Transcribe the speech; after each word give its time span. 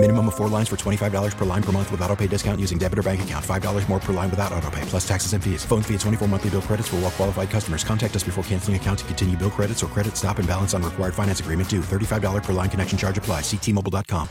Minimum 0.00 0.28
of 0.28 0.36
four 0.36 0.48
lines 0.48 0.68
for 0.68 0.76
$25 0.76 1.36
per 1.36 1.44
line 1.44 1.62
per 1.62 1.72
month 1.72 1.90
with 1.90 2.00
auto 2.02 2.14
pay 2.14 2.28
discount 2.28 2.60
using 2.60 2.78
debit 2.78 3.00
or 3.00 3.02
bank 3.02 3.22
account. 3.22 3.44
$5 3.44 3.88
more 3.88 3.98
per 3.98 4.12
line 4.12 4.30
without 4.30 4.52
auto 4.52 4.70
pay, 4.70 4.82
plus 4.82 5.06
taxes 5.06 5.32
and 5.32 5.42
fees. 5.42 5.64
Phone 5.64 5.82
fee 5.82 5.94
at 5.94 6.00
24 6.00 6.28
monthly 6.28 6.50
bill 6.50 6.62
credits 6.62 6.86
for 6.86 6.96
all 6.96 7.02
well 7.02 7.10
qualified 7.10 7.50
customers. 7.50 7.82
Contact 7.82 8.14
us 8.14 8.22
before 8.22 8.44
canceling 8.44 8.76
account 8.76 9.00
to 9.00 9.04
continue 9.06 9.36
bill 9.36 9.50
credits 9.50 9.82
or 9.82 9.88
credit 9.88 10.16
stop 10.16 10.38
and 10.38 10.46
balance 10.46 10.72
on 10.72 10.84
required 10.84 11.14
finance 11.14 11.40
agreement 11.40 11.68
due. 11.68 11.80
$35 11.80 12.44
per 12.44 12.52
line 12.52 12.70
connection 12.70 12.96
charge 12.96 13.18
apply. 13.18 13.40
Ctmobile.com. 13.40 14.28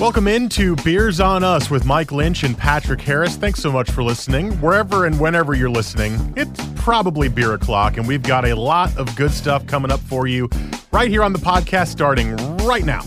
Welcome 0.00 0.26
into 0.26 0.74
Beers 0.76 1.20
on 1.20 1.44
Us 1.44 1.70
with 1.70 1.84
Mike 1.84 2.10
Lynch 2.10 2.44
and 2.44 2.56
Patrick 2.56 3.00
Harris. 3.00 3.36
Thanks 3.36 3.60
so 3.60 3.70
much 3.70 3.90
for 3.90 4.02
listening. 4.02 4.52
Wherever 4.60 5.04
and 5.04 5.20
whenever 5.20 5.52
you're 5.52 5.68
listening, 5.68 6.32
it's 6.34 6.64
probably 6.76 7.28
beer 7.28 7.52
o'clock, 7.54 7.98
and 7.98 8.08
we've 8.08 8.22
got 8.22 8.46
a 8.46 8.54
lot 8.54 8.96
of 8.96 9.14
good 9.16 9.32
stuff 9.32 9.66
coming 9.66 9.90
up 9.90 10.00
for 10.00 10.26
you 10.26 10.48
right 10.92 11.10
here 11.10 11.22
on 11.24 11.34
the 11.34 11.38
podcast 11.38 11.88
starting 11.88 12.36
right 12.64 12.84
now. 12.84 13.02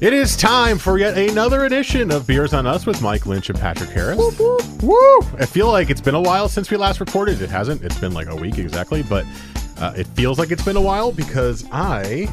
It 0.00 0.12
is 0.12 0.36
time 0.36 0.76
for 0.78 0.98
yet 0.98 1.16
another 1.16 1.64
edition 1.64 2.10
of 2.10 2.26
Beers 2.26 2.52
on 2.52 2.66
Us 2.66 2.84
with 2.84 3.00
Mike 3.00 3.26
Lynch 3.26 3.48
and 3.48 3.58
Patrick 3.58 3.90
Harris. 3.90 4.18
Woo, 4.18 4.58
woo, 4.82 5.18
I 5.38 5.46
feel 5.46 5.68
like 5.68 5.88
it's 5.88 6.00
been 6.00 6.14
a 6.16 6.20
while 6.20 6.48
since 6.48 6.70
we 6.70 6.76
last 6.76 7.00
recorded. 7.00 7.40
It 7.40 7.48
hasn't. 7.48 7.82
It's 7.82 7.98
been 7.98 8.12
like 8.12 8.26
a 8.28 8.36
week 8.36 8.58
exactly, 8.58 9.02
but 9.02 9.24
uh, 9.78 9.94
it 9.96 10.06
feels 10.08 10.38
like 10.38 10.50
it's 10.50 10.64
been 10.64 10.76
a 10.76 10.80
while 10.80 11.10
because 11.12 11.64
I 11.72 12.28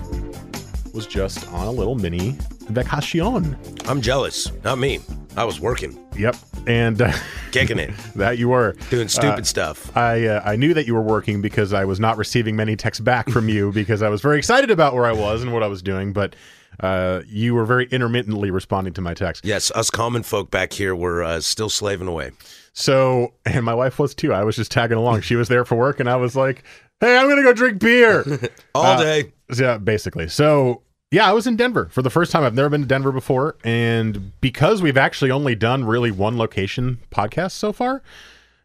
was 0.94 1.08
just 1.08 1.48
on 1.54 1.68
a 1.68 1.72
little 1.72 1.96
mini 1.96 2.36
vacation. 2.68 3.56
I'm 3.88 4.02
jealous. 4.02 4.52
Not 4.64 4.78
me. 4.80 5.00
I 5.38 5.46
was 5.46 5.62
working, 5.62 5.98
Yep, 6.18 6.36
and 6.68 7.02
uh, 7.02 7.14
kicking 7.52 7.80
it, 7.80 7.92
that 8.16 8.38
you 8.38 8.50
were 8.50 8.76
doing 8.90 9.08
stupid 9.08 9.42
Uh, 9.42 9.44
stuff. 9.44 9.96
I 9.96 10.26
uh, 10.28 10.42
I 10.44 10.58
knew 10.58 10.74
that 10.74 10.88
you 10.88 10.94
were 10.94 11.02
working 11.02 11.42
because 11.42 11.72
I 11.72 11.86
was 11.86 12.02
not 12.02 12.18
receiving 12.18 12.58
many 12.58 12.76
texts 12.76 13.02
back 13.02 13.30
from 13.30 13.48
you 13.48 13.72
because 13.74 14.02
I 14.02 14.10
was 14.10 14.20
very 14.22 14.38
excited 14.40 14.72
about 14.72 14.94
where 14.94 15.06
I 15.06 15.14
was 15.14 15.42
and 15.42 15.54
what 15.54 15.64
I 15.64 15.68
was 15.68 15.82
doing, 15.82 16.12
but 16.12 16.36
uh, 16.80 17.22
you 17.28 17.54
were 17.54 17.66
very 17.66 17.86
intermittently 17.88 18.50
responding 18.52 18.94
to 18.94 19.02
my 19.02 19.14
text. 19.14 19.46
Yes, 19.46 19.72
us 19.72 19.90
common 19.90 20.24
folk 20.24 20.50
back 20.52 20.74
here 20.74 20.96
were 20.96 21.24
uh, 21.24 21.40
still 21.42 21.70
slaving 21.70 22.08
away. 22.08 22.32
So, 22.74 23.34
and 23.46 23.66
my 23.66 23.74
wife 23.74 24.00
was 24.00 24.16
too. 24.16 24.34
I 24.34 24.44
was 24.44 24.56
just 24.56 24.72
tagging 24.72 24.98
along. 24.98 25.22
She 25.22 25.36
was 25.36 25.48
there 25.50 25.66
for 25.66 25.76
work, 25.76 26.00
and 26.00 26.10
I 26.10 26.16
was 26.16 26.36
like, 26.36 26.64
"Hey, 27.02 27.18
I'm 27.18 27.28
gonna 27.30 27.44
go 27.44 27.54
drink 27.54 27.80
beer 27.80 28.24
All 28.76 28.86
Uh, 28.86 29.04
day. 29.04 29.34
Yeah, 29.54 29.78
basically. 29.78 30.30
So, 30.30 30.82
yeah, 31.12 31.30
I 31.30 31.34
was 31.34 31.46
in 31.46 31.58
Denver 31.58 31.90
for 31.92 32.02
the 32.02 32.10
first 32.10 32.32
time. 32.32 32.44
I've 32.44 32.54
never 32.54 32.70
been 32.70 32.82
to 32.82 32.88
Denver 32.88 33.12
before, 33.12 33.58
and 33.66 34.32
because 34.40 34.82
we've 34.82 34.96
actually 34.98 35.32
only 35.32 35.54
done 35.56 35.84
really 35.84 36.12
one 36.12 36.38
location 36.38 37.00
podcast 37.12 37.52
so 37.52 37.74
far, 37.74 38.02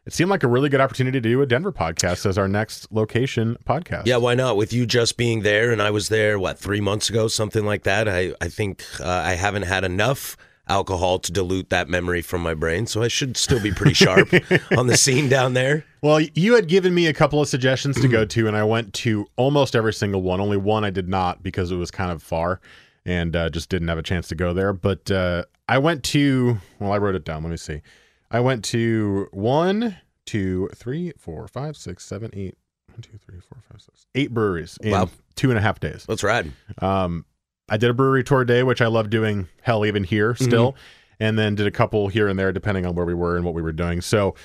it 0.07 0.13
seemed 0.13 0.29
like 0.29 0.43
a 0.43 0.47
really 0.47 0.69
good 0.69 0.79
opportunity 0.79 1.19
to 1.19 1.29
do 1.29 1.41
a 1.41 1.45
Denver 1.45 1.73
podcast 1.73 2.25
as 2.25 2.37
our 2.37 2.47
next 2.47 2.89
location 2.93 3.57
podcast. 3.67 4.05
Yeah, 4.05 4.17
why 4.17 4.35
not? 4.35 4.55
With 4.55 4.71
you 4.71 4.85
just 4.85 5.17
being 5.17 5.41
there, 5.41 5.69
and 5.69 5.81
I 5.81 5.91
was 5.91 6.07
there, 6.07 6.39
what, 6.39 6.57
three 6.57 6.79
months 6.79 7.09
ago, 7.09 7.27
something 7.27 7.65
like 7.65 7.83
that. 7.83 8.07
I, 8.07 8.33
I 8.39 8.47
think 8.47 8.85
uh, 9.01 9.05
I 9.05 9.33
haven't 9.33 9.63
had 9.63 9.83
enough 9.83 10.37
alcohol 10.69 11.19
to 11.19 11.31
dilute 11.33 11.69
that 11.71 11.89
memory 11.89 12.21
from 12.21 12.41
my 12.41 12.53
brain, 12.53 12.87
so 12.87 13.03
I 13.03 13.09
should 13.09 13.35
still 13.35 13.61
be 13.61 13.73
pretty 13.73 13.93
sharp 13.93 14.33
on 14.77 14.87
the 14.87 14.95
scene 14.95 15.27
down 15.27 15.53
there. 15.53 15.83
Well, 16.01 16.21
you 16.21 16.55
had 16.55 16.69
given 16.69 16.95
me 16.95 17.07
a 17.07 17.13
couple 17.13 17.41
of 17.41 17.49
suggestions 17.49 17.99
to 17.99 18.07
go 18.07 18.23
to, 18.33 18.47
and 18.47 18.55
I 18.55 18.63
went 18.63 18.93
to 18.95 19.27
almost 19.35 19.75
every 19.75 19.93
single 19.93 20.21
one. 20.21 20.39
Only 20.39 20.57
one 20.57 20.85
I 20.85 20.89
did 20.89 21.09
not 21.09 21.43
because 21.43 21.69
it 21.69 21.75
was 21.75 21.91
kind 21.91 22.11
of 22.11 22.23
far 22.23 22.61
and 23.05 23.35
uh, 23.35 23.49
just 23.49 23.67
didn't 23.67 23.89
have 23.89 23.97
a 23.97 24.03
chance 24.03 24.29
to 24.29 24.35
go 24.35 24.53
there. 24.53 24.71
But 24.71 25.11
uh, 25.11 25.43
I 25.67 25.79
went 25.79 26.05
to, 26.05 26.59
well, 26.79 26.93
I 26.93 26.97
wrote 26.97 27.15
it 27.15 27.25
down. 27.25 27.43
Let 27.43 27.49
me 27.49 27.57
see. 27.57 27.81
I 28.29 28.39
went 28.39 28.63
to 28.65 29.27
one, 29.31 29.97
two, 30.25 30.69
three, 30.75 31.13
four, 31.17 31.47
five, 31.47 31.77
six, 31.77 32.05
seven, 32.05 32.31
One, 32.33 33.01
two, 33.01 33.17
three, 33.17 33.39
four, 33.39 33.59
five, 33.71 33.81
six. 33.81 34.05
Eight 34.15 34.33
breweries 34.33 34.77
in 34.81 34.91
Wow. 34.91 35.09
two 35.35 35.49
and 35.49 35.57
a 35.57 35.61
half 35.61 35.79
days. 35.79 36.05
Let's 36.07 36.23
ride. 36.23 36.51
Um, 36.81 37.25
I 37.69 37.77
did 37.77 37.89
a 37.89 37.93
brewery 37.93 38.23
tour 38.23 38.43
day, 38.45 38.63
which 38.63 38.81
I 38.81 38.87
love 38.87 39.09
doing. 39.09 39.47
Hell, 39.61 39.85
even 39.85 40.03
here 40.03 40.35
still, 40.35 40.75
and 41.19 41.37
then 41.37 41.55
did 41.55 41.67
a 41.67 41.71
couple 41.71 42.07
here 42.07 42.27
and 42.27 42.37
there, 42.39 42.51
depending 42.51 42.85
on 42.85 42.95
where 42.95 43.05
we 43.05 43.13
were 43.13 43.35
and 43.35 43.45
what 43.45 43.53
we 43.53 43.61
were 43.61 43.73
doing. 43.73 44.01
So 44.01 44.35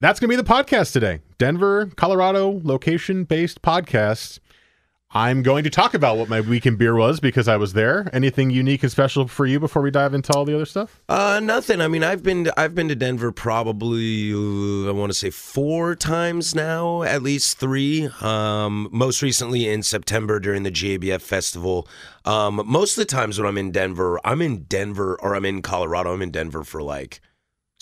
that's 0.00 0.18
gonna 0.20 0.28
be 0.30 0.36
the 0.36 0.44
podcast 0.44 0.92
today. 0.92 1.20
Denver, 1.38 1.86
Colorado, 1.96 2.60
location-based 2.64 3.60
podcast. 3.62 4.38
I'm 5.12 5.42
going 5.42 5.64
to 5.64 5.70
talk 5.70 5.94
about 5.94 6.18
what 6.18 6.28
my 6.28 6.40
weekend 6.40 6.78
beer 6.78 6.94
was 6.94 7.18
because 7.18 7.48
I 7.48 7.56
was 7.56 7.72
there. 7.72 8.08
Anything 8.12 8.50
unique 8.50 8.84
and 8.84 8.92
special 8.92 9.26
for 9.26 9.44
you 9.44 9.58
before 9.58 9.82
we 9.82 9.90
dive 9.90 10.14
into 10.14 10.32
all 10.32 10.44
the 10.44 10.54
other 10.54 10.66
stuff? 10.66 11.00
Uh, 11.08 11.40
nothing. 11.42 11.80
I 11.80 11.88
mean, 11.88 12.04
I've 12.04 12.22
been 12.22 12.44
to, 12.44 12.60
I've 12.60 12.76
been 12.76 12.86
to 12.86 12.94
Denver 12.94 13.32
probably 13.32 14.32
uh, 14.32 14.88
I 14.88 14.92
want 14.92 15.10
to 15.10 15.18
say 15.18 15.30
four 15.30 15.96
times 15.96 16.54
now, 16.54 17.02
at 17.02 17.24
least 17.24 17.58
three. 17.58 18.08
Um, 18.20 18.88
most 18.92 19.20
recently 19.20 19.68
in 19.68 19.82
September 19.82 20.38
during 20.38 20.62
the 20.62 20.70
GABF 20.70 21.22
festival. 21.22 21.88
Um, 22.24 22.62
most 22.64 22.96
of 22.96 23.02
the 23.02 23.12
times 23.12 23.36
when 23.36 23.48
I'm 23.48 23.58
in 23.58 23.72
Denver, 23.72 24.20
I'm 24.24 24.40
in 24.40 24.62
Denver 24.64 25.18
or 25.20 25.34
I'm 25.34 25.44
in 25.44 25.60
Colorado. 25.60 26.14
I'm 26.14 26.22
in 26.22 26.30
Denver 26.30 26.62
for 26.62 26.84
like 26.84 27.20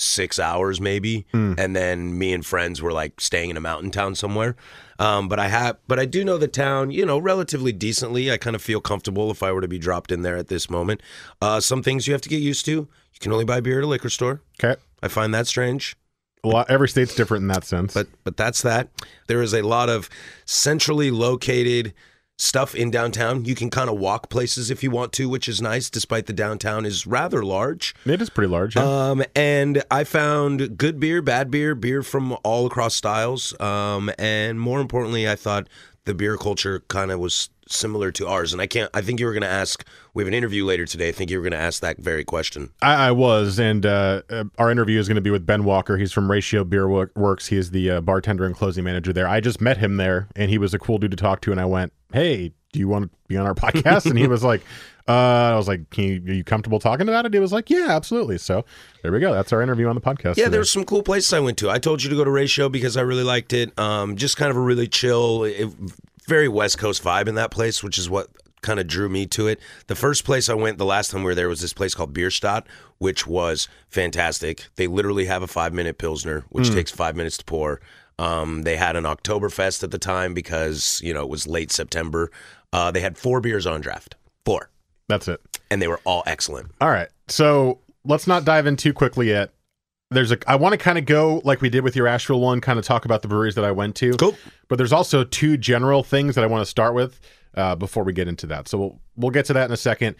six 0.00 0.38
hours 0.38 0.80
maybe, 0.80 1.26
and 1.32 1.74
then 1.76 2.16
me 2.16 2.32
and 2.32 2.46
friends 2.46 2.80
were 2.80 2.92
like 2.92 3.20
staying 3.20 3.50
in 3.50 3.56
a 3.56 3.60
mountain 3.60 3.90
town 3.90 4.14
somewhere. 4.14 4.54
Um, 5.00 5.28
but 5.28 5.38
I 5.38 5.48
have, 5.48 5.76
but 5.86 5.98
I 5.98 6.04
do 6.06 6.24
know 6.24 6.38
the 6.38 6.48
town, 6.48 6.90
you 6.90 7.04
know, 7.04 7.18
relatively 7.18 7.72
decently. 7.72 8.30
I 8.32 8.36
kind 8.36 8.56
of 8.56 8.62
feel 8.62 8.80
comfortable 8.80 9.30
if 9.30 9.42
I 9.42 9.52
were 9.52 9.60
to 9.60 9.68
be 9.68 9.78
dropped 9.78 10.10
in 10.10 10.22
there 10.22 10.36
at 10.36 10.48
this 10.48 10.70
moment. 10.70 11.02
Uh, 11.42 11.60
some 11.60 11.82
things 11.82 12.06
you 12.06 12.12
have 12.14 12.22
to 12.22 12.28
get 12.28 12.40
used 12.40 12.64
to. 12.66 12.72
You 12.72 12.88
can 13.20 13.32
only 13.32 13.44
buy 13.44 13.60
beer 13.60 13.78
at 13.78 13.84
a 13.84 13.86
liquor 13.88 14.10
store. 14.10 14.40
Okay. 14.62 14.80
I 15.02 15.08
find 15.08 15.32
that 15.34 15.46
strange, 15.46 15.96
A 16.42 16.48
lot, 16.48 16.68
every 16.70 16.88
state's 16.88 17.14
different 17.14 17.42
in 17.42 17.48
that 17.48 17.64
sense. 17.64 17.94
but 17.94 18.06
but 18.24 18.36
that's 18.36 18.62
that. 18.62 18.88
There 19.28 19.42
is 19.42 19.52
a 19.54 19.62
lot 19.62 19.88
of 19.88 20.08
centrally 20.44 21.10
located 21.10 21.94
stuff 22.38 22.74
in 22.74 22.90
downtown. 22.90 23.44
You 23.44 23.54
can 23.54 23.68
kind 23.68 23.90
of 23.90 23.98
walk 23.98 24.30
places 24.30 24.70
if 24.70 24.82
you 24.82 24.90
want 24.90 25.12
to, 25.14 25.28
which 25.28 25.48
is 25.48 25.60
nice, 25.60 25.90
despite 25.90 26.26
the 26.26 26.32
downtown 26.32 26.86
is 26.86 27.06
rather 27.06 27.44
large. 27.44 27.94
it 28.06 28.22
is 28.22 28.30
pretty 28.30 28.48
large. 28.48 28.76
yeah. 28.76 28.82
Um, 28.84 29.22
and 29.34 29.82
I 29.90 30.04
found 30.04 30.78
good 30.78 30.98
beer, 31.00 31.20
bad 31.20 31.50
beer, 31.50 31.74
beer 31.74 32.02
from 32.02 32.36
all 32.44 32.66
across 32.66 32.94
styles. 32.94 33.58
Um, 33.60 34.10
and 34.18 34.60
more 34.60 34.80
importantly, 34.80 35.28
I 35.28 35.34
thought 35.34 35.68
the 36.04 36.14
beer 36.14 36.36
culture 36.36 36.82
kind 36.88 37.10
of 37.10 37.20
was 37.20 37.50
similar 37.66 38.10
to 38.12 38.26
ours. 38.26 38.52
And 38.52 38.62
I 38.62 38.66
can't. 38.66 38.90
I 38.94 39.02
think 39.02 39.20
you 39.20 39.26
were 39.26 39.32
going 39.32 39.42
to 39.42 39.48
ask. 39.48 39.84
We 40.14 40.22
have 40.22 40.28
an 40.28 40.34
interview 40.34 40.64
later 40.64 40.86
today. 40.86 41.08
I 41.08 41.12
think 41.12 41.30
you 41.30 41.36
were 41.36 41.42
going 41.42 41.52
to 41.52 41.58
ask 41.58 41.82
that 41.82 41.98
very 41.98 42.24
question. 42.24 42.70
I, 42.80 43.08
I 43.08 43.10
was, 43.12 43.60
and 43.60 43.84
uh, 43.84 44.22
uh, 44.30 44.44
our 44.56 44.70
interview 44.70 44.98
is 44.98 45.06
going 45.06 45.16
to 45.16 45.20
be 45.20 45.30
with 45.30 45.44
Ben 45.44 45.64
Walker. 45.64 45.98
He's 45.98 46.12
from 46.12 46.30
Ratio 46.30 46.64
Beer 46.64 46.88
Works. 46.88 47.48
He 47.48 47.56
is 47.56 47.70
the 47.72 47.90
uh, 47.90 48.00
bartender 48.00 48.46
and 48.46 48.54
closing 48.54 48.84
manager 48.84 49.12
there. 49.12 49.28
I 49.28 49.40
just 49.40 49.60
met 49.60 49.76
him 49.76 49.96
there, 49.98 50.28
and 50.34 50.50
he 50.50 50.56
was 50.56 50.72
a 50.72 50.78
cool 50.78 50.98
dude 50.98 51.10
to 51.10 51.16
talk 51.16 51.40
to. 51.42 51.52
And 51.52 51.60
I 51.60 51.66
went, 51.66 51.92
"Hey, 52.12 52.52
do 52.72 52.78
you 52.78 52.88
want 52.88 53.04
to 53.04 53.10
be 53.28 53.36
on 53.36 53.46
our 53.46 53.54
podcast?" 53.54 54.06
and 54.06 54.18
he 54.18 54.26
was 54.26 54.42
like, 54.44 54.62
uh, 55.08 55.12
"I 55.12 55.56
was 55.56 55.68
like, 55.68 55.90
Can 55.90 56.04
you, 56.04 56.32
are 56.32 56.34
you 56.34 56.44
comfortable 56.44 56.78
talking 56.78 57.08
about 57.08 57.26
it?" 57.26 57.34
He 57.34 57.40
was 57.40 57.52
like, 57.52 57.70
"Yeah, 57.70 57.88
absolutely." 57.90 58.38
So 58.38 58.64
there 59.02 59.12
we 59.12 59.20
go. 59.20 59.32
That's 59.32 59.52
our 59.52 59.62
interview 59.62 59.88
on 59.88 59.94
the 59.94 60.00
podcast. 60.00 60.36
Yeah, 60.36 60.44
today. 60.44 60.48
there's 60.50 60.70
some 60.70 60.84
cool 60.84 61.02
places 61.02 61.32
I 61.32 61.40
went 61.40 61.58
to. 61.58 61.70
I 61.70 61.78
told 61.78 62.02
you 62.02 62.10
to 62.10 62.16
go 62.16 62.24
to 62.24 62.30
Ratio 62.30 62.68
because 62.68 62.96
I 62.96 63.02
really 63.02 63.24
liked 63.24 63.52
it. 63.52 63.78
Um, 63.78 64.16
just 64.16 64.36
kind 64.36 64.50
of 64.50 64.56
a 64.56 64.60
really 64.60 64.86
chill, 64.88 65.44
it, 65.44 65.68
very 66.26 66.48
West 66.48 66.78
Coast 66.78 67.02
vibe 67.02 67.28
in 67.28 67.34
that 67.36 67.50
place, 67.50 67.82
which 67.82 67.98
is 67.98 68.10
what 68.10 68.28
kind 68.60 68.80
of 68.80 68.86
drew 68.86 69.08
me 69.08 69.26
to 69.26 69.46
it. 69.46 69.60
The 69.86 69.94
first 69.94 70.24
place 70.24 70.48
I 70.48 70.54
went 70.54 70.78
the 70.78 70.84
last 70.84 71.10
time 71.10 71.22
we 71.22 71.26
were 71.26 71.34
there 71.34 71.48
was 71.48 71.60
this 71.60 71.72
place 71.72 71.94
called 71.94 72.12
Bierstadt, 72.12 72.66
which 72.98 73.26
was 73.26 73.68
fantastic. 73.88 74.66
They 74.76 74.86
literally 74.86 75.26
have 75.26 75.42
a 75.42 75.46
five 75.46 75.72
minute 75.72 75.98
Pilsner, 75.98 76.44
which 76.50 76.70
takes 76.70 76.90
five 76.90 77.16
minutes 77.16 77.38
to 77.38 77.44
pour. 77.44 77.80
Um, 78.18 78.62
they 78.62 78.76
had 78.76 78.96
an 78.96 79.04
Oktoberfest 79.04 79.82
at 79.84 79.90
the 79.90 79.98
time 79.98 80.34
because, 80.34 81.00
you 81.04 81.14
know, 81.14 81.22
it 81.22 81.28
was 81.28 81.46
late 81.46 81.70
September. 81.70 82.30
Uh, 82.72 82.90
they 82.90 83.00
had 83.00 83.16
four 83.16 83.40
beers 83.40 83.66
on 83.66 83.80
draft. 83.80 84.16
Four. 84.44 84.70
That's 85.08 85.28
it. 85.28 85.40
And 85.70 85.80
they 85.80 85.88
were 85.88 86.00
all 86.04 86.22
excellent. 86.26 86.70
All 86.80 86.90
right. 86.90 87.08
So 87.28 87.80
let's 88.04 88.26
not 88.26 88.44
dive 88.44 88.66
in 88.66 88.76
too 88.76 88.92
quickly 88.92 89.28
yet. 89.28 89.52
There's 90.10 90.32
a 90.32 90.38
I 90.46 90.56
want 90.56 90.72
to 90.72 90.78
kind 90.78 90.96
of 90.96 91.04
go 91.04 91.42
like 91.44 91.60
we 91.60 91.68
did 91.68 91.84
with 91.84 91.94
your 91.94 92.06
Asheville 92.06 92.40
one, 92.40 92.60
kind 92.62 92.78
of 92.78 92.84
talk 92.84 93.04
about 93.04 93.20
the 93.20 93.28
breweries 93.28 93.54
that 93.56 93.64
I 93.64 93.72
went 93.72 93.94
to. 93.96 94.12
Cool. 94.14 94.36
But 94.68 94.78
there's 94.78 94.92
also 94.92 95.22
two 95.22 95.58
general 95.58 96.02
things 96.02 96.34
that 96.34 96.44
I 96.44 96.46
want 96.46 96.62
to 96.62 96.66
start 96.66 96.94
with 96.94 97.20
uh, 97.54 97.76
before 97.76 98.04
we 98.04 98.14
get 98.14 98.26
into 98.26 98.46
that. 98.46 98.68
So 98.68 98.78
we'll 98.78 99.00
we'll 99.16 99.30
get 99.30 99.44
to 99.46 99.52
that 99.52 99.66
in 99.66 99.72
a 99.72 99.76
second. 99.76 100.16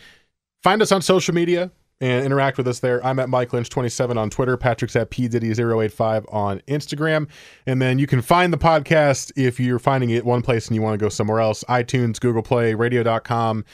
Find 0.63 0.83
us 0.83 0.93
on 0.93 1.01
social 1.01 1.35
media 1.35 1.71
and 2.01 2.25
interact 2.25 2.59
with 2.59 2.69
us 2.69 2.81
there. 2.81 3.05
I'm 3.05 3.19
at 3.19 3.29
Mike 3.29 3.51
Lynch27 3.51 4.17
on 4.17 4.31
Twitter. 4.31 4.57
Patrick's 4.57 4.95
at 4.95 5.11
PDiddy085 5.11 6.33
on 6.33 6.61
Instagram. 6.69 7.29
And 7.67 7.83
then 7.83 7.99
you 7.99 8.07
can 8.07 8.23
find 8.23 8.53
the 8.53 8.59
podcast 8.59 9.33
if 9.37 9.59
you're 9.59 9.81
finding 9.81 10.11
it 10.11 10.25
one 10.25 10.43
place 10.43 10.69
and 10.69 10.77
you 10.77 10.83
want 10.83 10.99
to 10.99 11.05
go 11.05 11.09
somewhere 11.09 11.41
else. 11.41 11.65
iTunes, 11.69 12.21
Google 12.21 12.43
Play, 12.43 12.75
radio.com, 12.75 13.65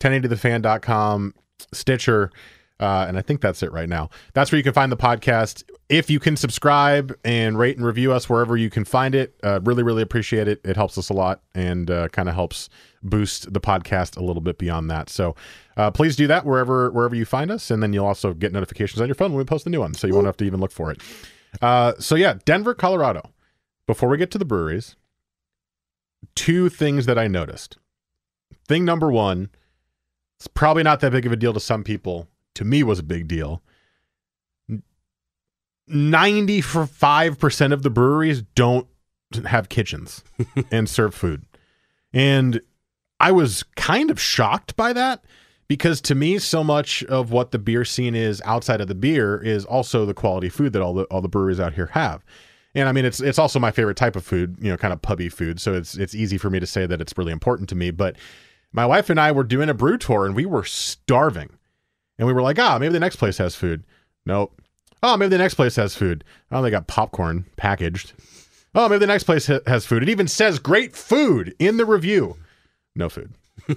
1080thefan.com, 0.00 1.34
Stitcher. 1.72 2.30
Uh, 2.80 3.04
and 3.06 3.16
I 3.16 3.22
think 3.22 3.40
that's 3.40 3.62
it 3.62 3.70
right 3.70 3.88
now. 3.88 4.10
That's 4.32 4.50
where 4.50 4.56
you 4.56 4.64
can 4.64 4.72
find 4.72 4.90
the 4.90 4.96
podcast. 4.96 5.62
If 5.88 6.10
you 6.10 6.18
can 6.18 6.36
subscribe 6.36 7.16
and 7.24 7.56
rate 7.58 7.76
and 7.76 7.86
review 7.86 8.12
us 8.12 8.28
wherever 8.28 8.56
you 8.56 8.68
can 8.68 8.84
find 8.84 9.14
it, 9.14 9.34
uh, 9.44 9.60
really, 9.62 9.82
really 9.82 10.02
appreciate 10.02 10.48
it. 10.48 10.60
It 10.64 10.76
helps 10.76 10.98
us 10.98 11.08
a 11.08 11.12
lot 11.12 11.42
and 11.54 11.90
uh, 11.90 12.08
kind 12.08 12.28
of 12.28 12.34
helps 12.34 12.68
boost 13.04 13.52
the 13.52 13.60
podcast 13.60 14.16
a 14.16 14.22
little 14.22 14.42
bit 14.42 14.58
beyond 14.58 14.90
that. 14.90 15.08
So 15.10 15.36
uh, 15.76 15.90
please 15.90 16.16
do 16.16 16.26
that 16.26 16.44
wherever 16.44 16.90
wherever 16.90 17.14
you 17.14 17.24
find 17.24 17.50
us, 17.50 17.70
and 17.70 17.82
then 17.82 17.92
you'll 17.92 18.06
also 18.06 18.34
get 18.34 18.52
notifications 18.52 19.00
on 19.00 19.06
your 19.08 19.14
phone 19.14 19.32
when 19.32 19.38
we 19.38 19.44
post 19.44 19.66
a 19.66 19.70
new 19.70 19.80
one, 19.80 19.94
so 19.94 20.06
you 20.06 20.14
won't 20.14 20.26
have 20.26 20.36
to 20.38 20.44
even 20.44 20.60
look 20.60 20.72
for 20.72 20.90
it. 20.90 21.00
Uh, 21.62 21.92
so 21.98 22.14
yeah, 22.14 22.38
Denver, 22.44 22.74
Colorado. 22.74 23.30
Before 23.86 24.08
we 24.08 24.16
get 24.16 24.30
to 24.30 24.38
the 24.38 24.46
breweries, 24.46 24.96
two 26.34 26.68
things 26.68 27.06
that 27.06 27.18
I 27.18 27.28
noticed. 27.28 27.76
Thing 28.66 28.84
number 28.84 29.12
one, 29.12 29.50
it's 30.38 30.46
probably 30.46 30.82
not 30.82 31.00
that 31.00 31.12
big 31.12 31.26
of 31.26 31.32
a 31.32 31.36
deal 31.36 31.52
to 31.52 31.60
some 31.60 31.84
people. 31.84 32.28
To 32.54 32.64
me, 32.64 32.82
was 32.82 32.98
a 32.98 33.02
big 33.02 33.28
deal. 33.28 33.62
95% 35.90 37.72
of 37.72 37.82
the 37.82 37.90
breweries 37.90 38.42
don't 38.54 38.86
have 39.46 39.68
kitchens 39.68 40.24
and 40.70 40.88
serve 40.88 41.14
food. 41.14 41.44
And 42.12 42.60
I 43.24 43.32
was 43.32 43.62
kind 43.74 44.10
of 44.10 44.20
shocked 44.20 44.76
by 44.76 44.92
that 44.92 45.24
because 45.66 46.02
to 46.02 46.14
me 46.14 46.38
so 46.38 46.62
much 46.62 47.02
of 47.04 47.30
what 47.30 47.52
the 47.52 47.58
beer 47.58 47.82
scene 47.82 48.14
is 48.14 48.42
outside 48.44 48.82
of 48.82 48.88
the 48.88 48.94
beer 48.94 49.38
is 49.38 49.64
also 49.64 50.04
the 50.04 50.12
quality 50.12 50.50
food 50.50 50.74
that 50.74 50.82
all 50.82 50.92
the 50.92 51.04
all 51.04 51.22
the 51.22 51.28
breweries 51.28 51.58
out 51.58 51.72
here 51.72 51.86
have. 51.92 52.22
And 52.74 52.86
I 52.86 52.92
mean 52.92 53.06
it's 53.06 53.20
it's 53.20 53.38
also 53.38 53.58
my 53.58 53.70
favorite 53.70 53.96
type 53.96 54.14
of 54.14 54.26
food, 54.26 54.58
you 54.60 54.70
know, 54.70 54.76
kind 54.76 54.92
of 54.92 55.00
pubby 55.00 55.30
food, 55.30 55.58
so 55.58 55.72
it's 55.72 55.96
it's 55.96 56.14
easy 56.14 56.36
for 56.36 56.50
me 56.50 56.60
to 56.60 56.66
say 56.66 56.84
that 56.84 57.00
it's 57.00 57.16
really 57.16 57.32
important 57.32 57.70
to 57.70 57.74
me, 57.74 57.90
but 57.90 58.16
my 58.74 58.84
wife 58.84 59.08
and 59.08 59.18
I 59.18 59.32
were 59.32 59.42
doing 59.42 59.70
a 59.70 59.74
brew 59.74 59.96
tour 59.96 60.26
and 60.26 60.36
we 60.36 60.44
were 60.44 60.64
starving. 60.64 61.48
And 62.18 62.28
we 62.28 62.34
were 62.34 62.42
like, 62.42 62.58
"Ah, 62.58 62.76
maybe 62.78 62.92
the 62.92 63.00
next 63.00 63.16
place 63.16 63.38
has 63.38 63.56
food." 63.56 63.84
Nope. 64.26 64.60
Oh, 65.02 65.16
maybe 65.16 65.30
the 65.30 65.38
next 65.38 65.54
place 65.54 65.76
has 65.76 65.96
food. 65.96 66.24
Oh, 66.52 66.60
they 66.60 66.70
got 66.70 66.88
popcorn 66.88 67.46
packaged. 67.56 68.12
Oh, 68.74 68.86
maybe 68.86 68.98
the 68.98 69.06
next 69.06 69.24
place 69.24 69.46
ha- 69.46 69.60
has 69.66 69.86
food. 69.86 70.02
It 70.02 70.10
even 70.10 70.28
says 70.28 70.58
great 70.58 70.94
food 70.94 71.54
in 71.58 71.78
the 71.78 71.86
review. 71.86 72.36
No 72.96 73.08
food. 73.08 73.32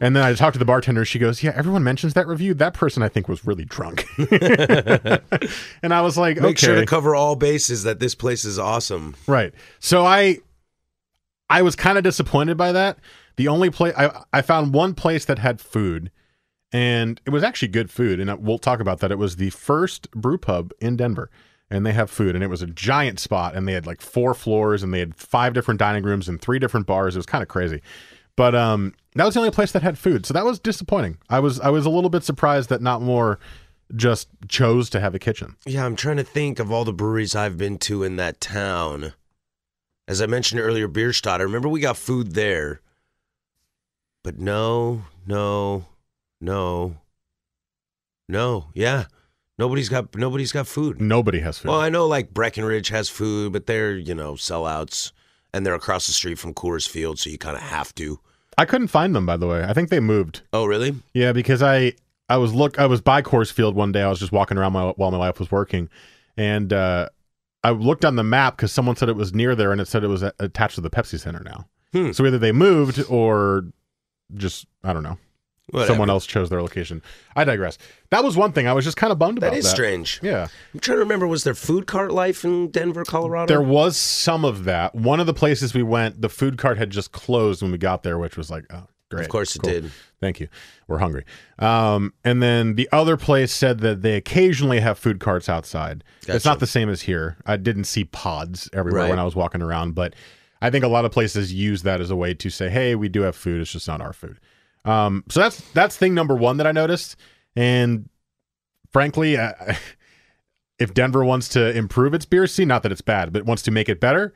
and 0.00 0.14
then 0.14 0.22
I 0.22 0.32
talked 0.34 0.54
to 0.54 0.58
the 0.58 0.64
bartender. 0.64 1.04
She 1.04 1.18
goes, 1.18 1.42
"Yeah, 1.42 1.52
everyone 1.54 1.84
mentions 1.84 2.14
that 2.14 2.26
review. 2.26 2.54
That 2.54 2.74
person, 2.74 3.02
I 3.02 3.08
think, 3.08 3.28
was 3.28 3.44
really 3.44 3.64
drunk." 3.64 4.06
and 5.82 5.92
I 5.92 6.00
was 6.00 6.16
like, 6.16 6.36
Make 6.36 6.44
"Okay, 6.44 6.66
sure 6.66 6.74
to 6.76 6.86
cover 6.86 7.14
all 7.14 7.36
bases 7.36 7.82
that 7.82 7.98
this 7.98 8.14
place 8.14 8.44
is 8.44 8.58
awesome. 8.58 9.14
right." 9.26 9.52
So 9.80 10.06
I, 10.06 10.38
I 11.50 11.62
was 11.62 11.76
kind 11.76 11.98
of 11.98 12.04
disappointed 12.04 12.56
by 12.56 12.72
that. 12.72 12.98
The 13.36 13.48
only 13.48 13.68
place 13.68 13.94
I 13.96 14.22
I 14.32 14.42
found 14.42 14.72
one 14.72 14.94
place 14.94 15.24
that 15.26 15.38
had 15.38 15.60
food, 15.60 16.10
and 16.72 17.20
it 17.26 17.30
was 17.30 17.42
actually 17.42 17.68
good 17.68 17.90
food. 17.90 18.20
And 18.20 18.42
we'll 18.42 18.58
talk 18.58 18.80
about 18.80 19.00
that. 19.00 19.10
It 19.10 19.18
was 19.18 19.36
the 19.36 19.50
first 19.50 20.10
brew 20.12 20.38
pub 20.38 20.72
in 20.80 20.96
Denver, 20.96 21.30
and 21.68 21.84
they 21.84 21.92
have 21.92 22.10
food, 22.10 22.36
and 22.36 22.44
it 22.44 22.48
was 22.48 22.62
a 22.62 22.66
giant 22.68 23.18
spot, 23.18 23.54
and 23.56 23.66
they 23.66 23.72
had 23.72 23.86
like 23.86 24.00
four 24.00 24.34
floors, 24.34 24.82
and 24.84 24.94
they 24.94 25.00
had 25.00 25.16
five 25.16 25.52
different 25.52 25.80
dining 25.80 26.04
rooms 26.04 26.28
and 26.28 26.40
three 26.40 26.60
different 26.60 26.86
bars. 26.86 27.16
It 27.16 27.18
was 27.18 27.26
kind 27.26 27.42
of 27.42 27.48
crazy. 27.48 27.82
But 28.36 28.54
um, 28.54 28.94
that 29.14 29.24
was 29.24 29.34
the 29.34 29.40
only 29.40 29.50
place 29.50 29.72
that 29.72 29.82
had 29.82 29.98
food, 29.98 30.26
so 30.26 30.34
that 30.34 30.44
was 30.44 30.58
disappointing. 30.58 31.18
I 31.30 31.40
was 31.40 31.58
I 31.60 31.70
was 31.70 31.86
a 31.86 31.90
little 31.90 32.10
bit 32.10 32.22
surprised 32.22 32.68
that 32.68 32.82
not 32.82 33.00
more 33.00 33.38
just 33.94 34.28
chose 34.48 34.90
to 34.90 35.00
have 35.00 35.14
a 35.14 35.18
kitchen. 35.18 35.56
Yeah, 35.64 35.86
I'm 35.86 35.96
trying 35.96 36.16
to 36.18 36.24
think 36.24 36.58
of 36.58 36.70
all 36.70 36.84
the 36.84 36.92
breweries 36.92 37.34
I've 37.34 37.56
been 37.56 37.78
to 37.78 38.02
in 38.02 38.16
that 38.16 38.40
town. 38.40 39.14
As 40.08 40.20
I 40.20 40.26
mentioned 40.26 40.60
earlier, 40.60 40.86
Bierstadt. 40.86 41.40
I 41.40 41.44
remember 41.44 41.68
we 41.68 41.80
got 41.80 41.96
food 41.96 42.34
there. 42.34 42.80
But 44.22 44.38
no, 44.38 45.02
no, 45.26 45.86
no, 46.40 46.96
no. 48.28 48.66
Yeah, 48.74 49.04
nobody's 49.56 49.88
got 49.88 50.14
nobody's 50.16 50.52
got 50.52 50.66
food. 50.66 51.00
Nobody 51.00 51.40
has 51.40 51.58
food. 51.58 51.70
Well, 51.70 51.80
I 51.80 51.88
know 51.88 52.06
like 52.06 52.34
Breckenridge 52.34 52.88
has 52.88 53.08
food, 53.08 53.52
but 53.52 53.66
they're 53.66 53.96
you 53.96 54.14
know 54.14 54.32
sellouts, 54.32 55.12
and 55.56 55.64
they're 55.64 55.74
across 55.74 56.06
the 56.06 56.12
street 56.12 56.38
from 56.38 56.52
Coors 56.52 56.86
Field, 56.86 57.18
so 57.18 57.30
you 57.30 57.38
kind 57.38 57.56
of 57.56 57.62
have 57.62 57.94
to. 57.94 58.20
I 58.58 58.66
couldn't 58.66 58.88
find 58.88 59.16
them, 59.16 59.24
by 59.24 59.38
the 59.38 59.46
way. 59.46 59.64
I 59.64 59.72
think 59.72 59.88
they 59.88 60.00
moved. 60.00 60.42
Oh, 60.52 60.66
really? 60.66 60.94
Yeah, 61.14 61.32
because 61.32 61.62
I 61.62 61.94
I 62.28 62.36
was 62.36 62.52
look 62.52 62.78
I 62.78 62.84
was 62.84 63.00
by 63.00 63.22
Coors 63.22 63.50
Field 63.50 63.74
one 63.74 63.90
day. 63.90 64.02
I 64.02 64.08
was 64.08 64.20
just 64.20 64.32
walking 64.32 64.58
around 64.58 64.74
my, 64.74 64.90
while 64.90 65.10
my 65.10 65.16
wife 65.16 65.38
was 65.38 65.50
working, 65.50 65.88
and 66.36 66.74
uh, 66.74 67.08
I 67.64 67.70
looked 67.70 68.04
on 68.04 68.16
the 68.16 68.22
map 68.22 68.56
because 68.56 68.70
someone 68.70 68.96
said 68.96 69.08
it 69.08 69.16
was 69.16 69.32
near 69.32 69.54
there, 69.54 69.72
and 69.72 69.80
it 69.80 69.88
said 69.88 70.04
it 70.04 70.08
was 70.08 70.22
attached 70.22 70.74
to 70.74 70.82
the 70.82 70.90
Pepsi 70.90 71.18
Center 71.18 71.42
now. 71.42 71.66
Hmm. 71.92 72.12
So 72.12 72.26
either 72.26 72.38
they 72.38 72.52
moved 72.52 73.02
or 73.08 73.64
just 74.34 74.66
I 74.84 74.92
don't 74.92 75.02
know. 75.02 75.16
Whatever. 75.70 75.88
Someone 75.92 76.10
else 76.10 76.26
chose 76.26 76.48
their 76.48 76.62
location. 76.62 77.02
I 77.34 77.42
digress. 77.42 77.76
That 78.10 78.22
was 78.22 78.36
one 78.36 78.52
thing 78.52 78.68
I 78.68 78.72
was 78.72 78.84
just 78.84 78.96
kind 78.96 79.12
of 79.12 79.18
bummed 79.18 79.38
about. 79.38 79.50
That 79.50 79.58
is 79.58 79.68
strange. 79.68 80.20
Yeah. 80.22 80.46
I'm 80.72 80.78
trying 80.80 80.96
to 80.96 81.00
remember. 81.00 81.26
Was 81.26 81.42
there 81.42 81.54
food 81.54 81.86
cart 81.88 82.12
life 82.12 82.44
in 82.44 82.70
Denver, 82.70 83.04
Colorado? 83.04 83.48
There 83.48 83.60
was 83.62 83.96
some 83.96 84.44
of 84.44 84.62
that. 84.64 84.94
One 84.94 85.18
of 85.18 85.26
the 85.26 85.34
places 85.34 85.74
we 85.74 85.82
went, 85.82 86.22
the 86.22 86.28
food 86.28 86.56
cart 86.56 86.78
had 86.78 86.90
just 86.90 87.10
closed 87.10 87.62
when 87.62 87.72
we 87.72 87.78
got 87.78 88.04
there, 88.04 88.16
which 88.16 88.36
was 88.36 88.48
like, 88.48 88.64
oh, 88.72 88.86
great. 89.10 89.22
Of 89.24 89.28
course 89.28 89.56
it 89.56 89.62
did. 89.62 89.90
Thank 90.20 90.38
you. 90.38 90.46
We're 90.86 90.98
hungry. 90.98 91.24
Um, 91.58 92.14
and 92.24 92.40
then 92.40 92.76
the 92.76 92.88
other 92.92 93.16
place 93.16 93.52
said 93.52 93.80
that 93.80 94.02
they 94.02 94.14
occasionally 94.14 94.78
have 94.78 95.00
food 95.00 95.18
carts 95.18 95.48
outside. 95.48 96.04
It's 96.28 96.44
not 96.44 96.60
the 96.60 96.66
same 96.68 96.88
as 96.88 97.02
here. 97.02 97.38
I 97.44 97.56
didn't 97.56 97.84
see 97.84 98.04
pods 98.04 98.70
everywhere 98.72 99.02
Right. 99.02 99.10
when 99.10 99.18
I 99.18 99.24
was 99.24 99.34
walking 99.34 99.62
around, 99.62 99.96
but 99.96 100.14
I 100.62 100.70
think 100.70 100.84
a 100.84 100.88
lot 100.88 101.04
of 101.04 101.10
places 101.10 101.52
use 101.52 101.82
that 101.82 102.00
as 102.00 102.10
a 102.10 102.16
way 102.16 102.34
to 102.34 102.50
say, 102.50 102.70
"Hey, 102.70 102.94
we 102.94 103.08
do 103.08 103.22
have 103.22 103.34
food. 103.36 103.60
It's 103.60 103.72
just 103.72 103.88
not 103.88 104.00
our 104.00 104.12
food." 104.12 104.38
Um, 104.86 105.24
so 105.28 105.40
that's 105.40 105.60
that's 105.72 105.96
thing 105.96 106.14
number 106.14 106.34
one 106.34 106.56
that 106.58 106.66
I 106.66 106.72
noticed. 106.72 107.16
And 107.54 108.08
frankly, 108.92 109.38
I, 109.38 109.78
if 110.78 110.94
Denver 110.94 111.24
wants 111.24 111.48
to 111.50 111.76
improve 111.76 112.14
its 112.14 112.24
beer 112.24 112.46
scene, 112.46 112.68
not 112.68 112.82
that 112.84 112.92
it's 112.92 113.00
bad, 113.00 113.32
but 113.32 113.44
wants 113.44 113.62
to 113.64 113.70
make 113.70 113.88
it 113.88 114.00
better, 114.00 114.32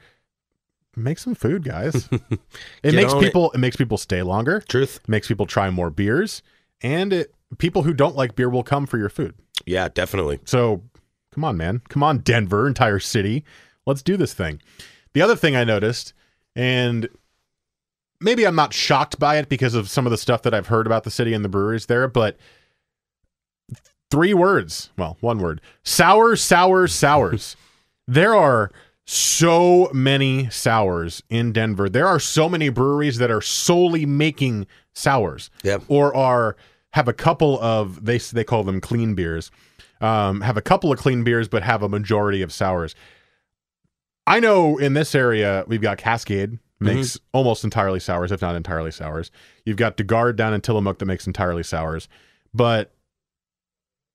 make 0.97 1.19
some 1.19 1.35
food, 1.35 1.65
guys. 1.65 2.09
it 2.83 2.95
makes 2.95 3.13
on 3.13 3.23
it. 3.23 3.27
people 3.27 3.51
it 3.53 3.59
makes 3.59 3.77
people 3.77 3.97
stay 3.97 4.23
longer 4.23 4.61
Truth. 4.69 5.01
makes 5.07 5.29
people 5.29 5.47
try 5.47 5.71
more 5.71 5.91
beers, 5.91 6.43
and 6.83 7.13
it, 7.13 7.35
people 7.59 7.83
who 7.83 7.95
don't 7.95 8.17
like 8.17 8.35
beer 8.35 8.49
will 8.49 8.65
come 8.65 8.87
for 8.87 8.99
your 8.99 9.09
food. 9.09 9.35
Yeah, 9.67 9.89
definitely. 9.89 10.41
So 10.45 10.83
come 11.33 11.45
on, 11.45 11.57
man. 11.57 11.83
Come 11.89 12.03
on, 12.03 12.19
Denver, 12.19 12.67
entire 12.67 12.99
city. 12.99 13.45
Let's 13.87 14.03
do 14.03 14.17
this 14.17 14.35
thing. 14.35 14.61
The 15.13 15.23
other 15.23 15.37
thing 15.37 15.57
I 15.57 15.65
noticed, 15.65 16.13
and 16.55 17.09
maybe 18.21 18.47
I'm 18.47 18.55
not 18.55 18.73
shocked 18.73 19.19
by 19.19 19.37
it 19.39 19.49
because 19.49 19.75
of 19.75 19.89
some 19.89 20.07
of 20.07 20.11
the 20.11 20.19
stuff 20.19 20.43
that 20.43 20.55
I've 20.55 20.67
heard 20.69 20.87
about 20.87 21.05
the 21.05 21.11
city 21.11 21.33
and 21.35 21.45
the 21.45 21.49
breweries 21.49 21.87
there, 21.87 22.09
but 22.09 22.37
three 24.11 24.35
words. 24.35 24.91
Well, 24.97 25.17
one 25.21 25.39
word. 25.39 25.61
Sour, 25.83 26.37
sour, 26.37 26.87
sours. 26.87 27.57
there 28.09 28.35
are 28.35 28.71
so 29.07 29.91
many 29.93 30.49
sours 30.51 31.23
in 31.31 31.53
Denver. 31.53 31.89
There 31.89 32.07
are 32.07 32.21
so 32.21 32.49
many 32.49 32.69
breweries 32.69 33.19
that 33.19 33.31
are 33.31 33.41
solely 33.41 34.07
making 34.07 34.67
sours 34.93 35.51
Yep. 35.65 35.83
or 35.89 36.15
are 36.15 36.57
have 36.93 37.09
a 37.09 37.13
couple 37.13 37.61
of 37.61 38.05
they 38.05 38.19
they 38.19 38.45
call 38.45 38.65
them 38.65 38.81
clean 38.81 39.15
beers. 39.15 39.51
Um, 40.01 40.41
have 40.41 40.57
a 40.57 40.63
couple 40.63 40.91
of 40.93 40.99
clean 40.99 41.25
beers, 41.25 41.49
but 41.49 41.63
have 41.63 41.83
a 41.83 41.89
majority 41.89 42.41
of 42.43 42.53
sours. 42.53 42.95
I 44.27 44.41
know 44.41 44.79
in 44.79 44.95
this 44.95 45.15
area 45.15 45.65
we've 45.67 45.83
got 45.83 45.99
Cascade 45.99 46.59
Mm-hmm. 46.83 46.95
makes 46.97 47.19
almost 47.33 47.63
entirely 47.65 48.01
sours, 48.01 48.33
if 48.33 48.41
not 48.41 48.57
entirely 48.57 48.91
sours. 48.91 49.31
You've 49.67 49.77
got 49.77 49.97
de 49.99 50.03
Garde 50.05 50.37
down 50.37 50.55
in 50.55 50.61
Tillamook 50.63 50.99
that 50.99 51.07
makes 51.07 51.27
entirely 51.27 51.63
sours, 51.63 52.09
but 52.55 52.95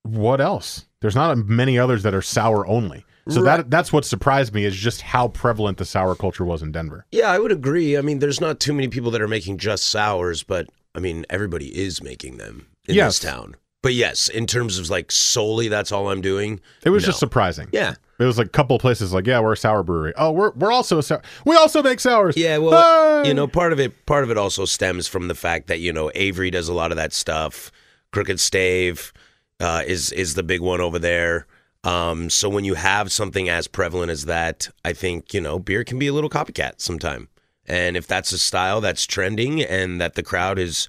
what 0.02 0.40
else? 0.40 0.86
There's 1.00 1.14
not 1.14 1.36
many 1.38 1.78
others 1.78 2.02
that 2.02 2.14
are 2.14 2.22
sour 2.22 2.66
only. 2.66 3.04
So 3.28 3.42
Right. 3.42 3.56
that 3.58 3.70
that's 3.70 3.92
what 3.92 4.04
surprised 4.04 4.54
me 4.54 4.64
is 4.64 4.74
just 4.76 5.00
how 5.00 5.28
prevalent 5.28 5.78
the 5.78 5.84
sour 5.84 6.14
culture 6.14 6.44
was 6.44 6.62
in 6.62 6.70
Denver. 6.72 7.06
Yeah, 7.10 7.30
I 7.30 7.38
would 7.40 7.50
agree. 7.52 7.96
I 7.96 8.00
mean, 8.00 8.20
there's 8.20 8.40
not 8.40 8.60
too 8.60 8.72
many 8.72 8.86
people 8.88 9.10
that 9.12 9.20
are 9.20 9.26
making 9.28 9.58
just 9.58 9.84
sours, 9.86 10.42
but 10.44 10.68
I 10.94 11.00
mean, 11.00 11.26
everybody 11.28 11.76
is 11.76 12.02
making 12.02 12.36
them 12.36 12.66
in 12.88 12.94
Yes. 12.94 13.18
this 13.18 13.30
town. 13.30 13.56
But 13.82 13.94
yes, 13.94 14.28
in 14.28 14.46
terms 14.46 14.78
of 14.78 14.88
like 14.90 15.10
solely, 15.10 15.66
that's 15.68 15.90
all 15.92 16.08
I'm 16.10 16.20
doing. 16.20 16.60
It 16.84 16.90
was 16.90 17.02
No. 17.02 17.08
just 17.08 17.18
surprising. 17.18 17.68
Yeah. 17.72 17.94
It 18.18 18.24
was 18.24 18.38
like 18.38 18.46
a 18.46 18.50
couple 18.50 18.78
places 18.78 19.12
like, 19.12 19.26
yeah, 19.26 19.40
we're 19.40 19.52
a 19.52 19.56
sour 19.56 19.82
brewery. 19.82 20.12
Oh, 20.16 20.32
we're 20.32 20.52
we're 20.52 20.72
also 20.72 20.98
a 20.98 21.02
sour. 21.02 21.22
We 21.44 21.56
also 21.56 21.82
make 21.82 22.00
sours. 22.00 22.36
Yeah, 22.36 22.58
well, 22.58 23.22
Hey! 23.22 23.28
you 23.28 23.34
know, 23.34 23.46
part 23.46 23.72
of 23.72 23.80
it 23.80 24.06
part 24.06 24.24
of 24.24 24.30
it 24.30 24.38
also 24.38 24.64
stems 24.64 25.06
from 25.06 25.28
the 25.28 25.34
fact 25.34 25.66
that 25.68 25.80
you 25.80 25.92
know 25.92 26.10
Avery 26.14 26.50
does 26.50 26.68
a 26.68 26.74
lot 26.74 26.92
of 26.92 26.96
that 26.96 27.12
stuff. 27.12 27.70
Crooked 28.12 28.40
Stave 28.40 29.12
uh, 29.60 29.82
is 29.86 30.12
is 30.12 30.34
the 30.34 30.42
big 30.42 30.60
one 30.60 30.80
over 30.80 30.98
there. 30.98 31.46
Um, 31.84 32.30
so 32.30 32.48
when 32.48 32.64
you 32.64 32.74
have 32.74 33.12
something 33.12 33.48
as 33.48 33.68
prevalent 33.68 34.10
as 34.10 34.24
that, 34.24 34.68
I 34.84 34.92
think 34.92 35.34
you 35.34 35.40
know 35.40 35.58
beer 35.58 35.84
can 35.84 35.98
be 35.98 36.06
a 36.06 36.12
little 36.12 36.30
copycat 36.30 36.80
sometime. 36.80 37.28
And 37.66 37.96
if 37.96 38.06
that's 38.06 38.32
a 38.32 38.38
style 38.38 38.80
that's 38.80 39.04
trending 39.06 39.60
and 39.62 40.00
that 40.00 40.14
the 40.14 40.22
crowd 40.22 40.58
is 40.58 40.88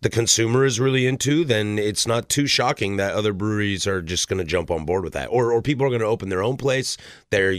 the 0.00 0.10
consumer 0.10 0.64
is 0.64 0.80
really 0.80 1.06
into, 1.06 1.44
then 1.44 1.78
it's 1.78 2.06
not 2.06 2.28
too 2.28 2.46
shocking 2.46 2.96
that 2.96 3.14
other 3.14 3.32
breweries 3.32 3.86
are 3.86 4.02
just 4.02 4.28
going 4.28 4.38
to 4.38 4.44
jump 4.44 4.70
on 4.70 4.84
board 4.84 5.04
with 5.04 5.12
that, 5.12 5.26
or 5.26 5.52
or 5.52 5.62
people 5.62 5.86
are 5.86 5.90
going 5.90 6.00
to 6.00 6.06
open 6.06 6.28
their 6.28 6.42
own 6.42 6.56
place. 6.56 6.96
They're 7.30 7.54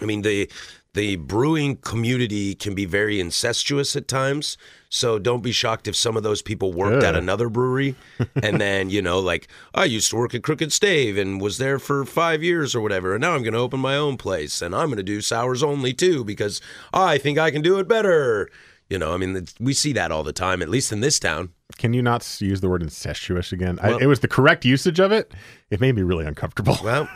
I 0.00 0.04
mean 0.04 0.22
the 0.22 0.50
the 0.94 1.16
brewing 1.16 1.76
community 1.76 2.54
can 2.54 2.74
be 2.74 2.84
very 2.84 3.20
incestuous 3.20 3.94
at 3.94 4.08
times. 4.08 4.56
So 4.88 5.18
don't 5.18 5.42
be 5.42 5.52
shocked 5.52 5.86
if 5.86 5.94
some 5.94 6.16
of 6.16 6.22
those 6.22 6.40
people 6.40 6.72
worked 6.72 7.04
at 7.04 7.14
another 7.14 7.48
brewery 7.50 7.94
and 8.42 8.60
then, 8.60 8.88
you 8.88 9.02
know, 9.02 9.20
like 9.20 9.46
I 9.74 9.84
used 9.84 10.10
to 10.10 10.16
work 10.16 10.34
at 10.34 10.42
Crooked 10.42 10.72
Stave 10.72 11.18
and 11.18 11.40
was 11.40 11.58
there 11.58 11.78
for 11.78 12.04
5 12.04 12.42
years 12.42 12.74
or 12.74 12.80
whatever 12.80 13.14
and 13.14 13.20
now 13.20 13.34
I'm 13.34 13.42
going 13.42 13.52
to 13.52 13.60
open 13.60 13.80
my 13.80 13.96
own 13.96 14.16
place 14.16 14.62
and 14.62 14.74
I'm 14.74 14.86
going 14.86 14.96
to 14.96 15.02
do 15.02 15.20
sours 15.20 15.62
only 15.62 15.92
too 15.92 16.24
because 16.24 16.60
I 16.92 17.18
think 17.18 17.38
I 17.38 17.50
can 17.50 17.62
do 17.62 17.78
it 17.78 17.86
better. 17.86 18.50
You 18.88 18.98
know, 18.98 19.12
I 19.12 19.16
mean, 19.18 19.36
it's- 19.36 19.54
we 19.60 19.74
see 19.74 19.92
that 19.94 20.10
all 20.10 20.22
the 20.22 20.32
time, 20.32 20.62
at 20.62 20.68
least 20.68 20.92
in 20.92 21.00
this 21.00 21.18
town. 21.18 21.50
Can 21.76 21.92
you 21.92 22.00
not 22.02 22.26
use 22.40 22.60
the 22.62 22.68
word 22.68 22.82
incestuous 22.82 23.52
again? 23.52 23.78
I, 23.82 23.98
it 24.00 24.06
was 24.06 24.20
the 24.20 24.28
correct 24.28 24.64
usage 24.64 24.98
of 24.98 25.12
it. 25.12 25.32
It 25.70 25.80
made 25.80 25.94
me 25.94 26.02
really 26.02 26.24
uncomfortable. 26.24 26.78
Well, 26.82 27.08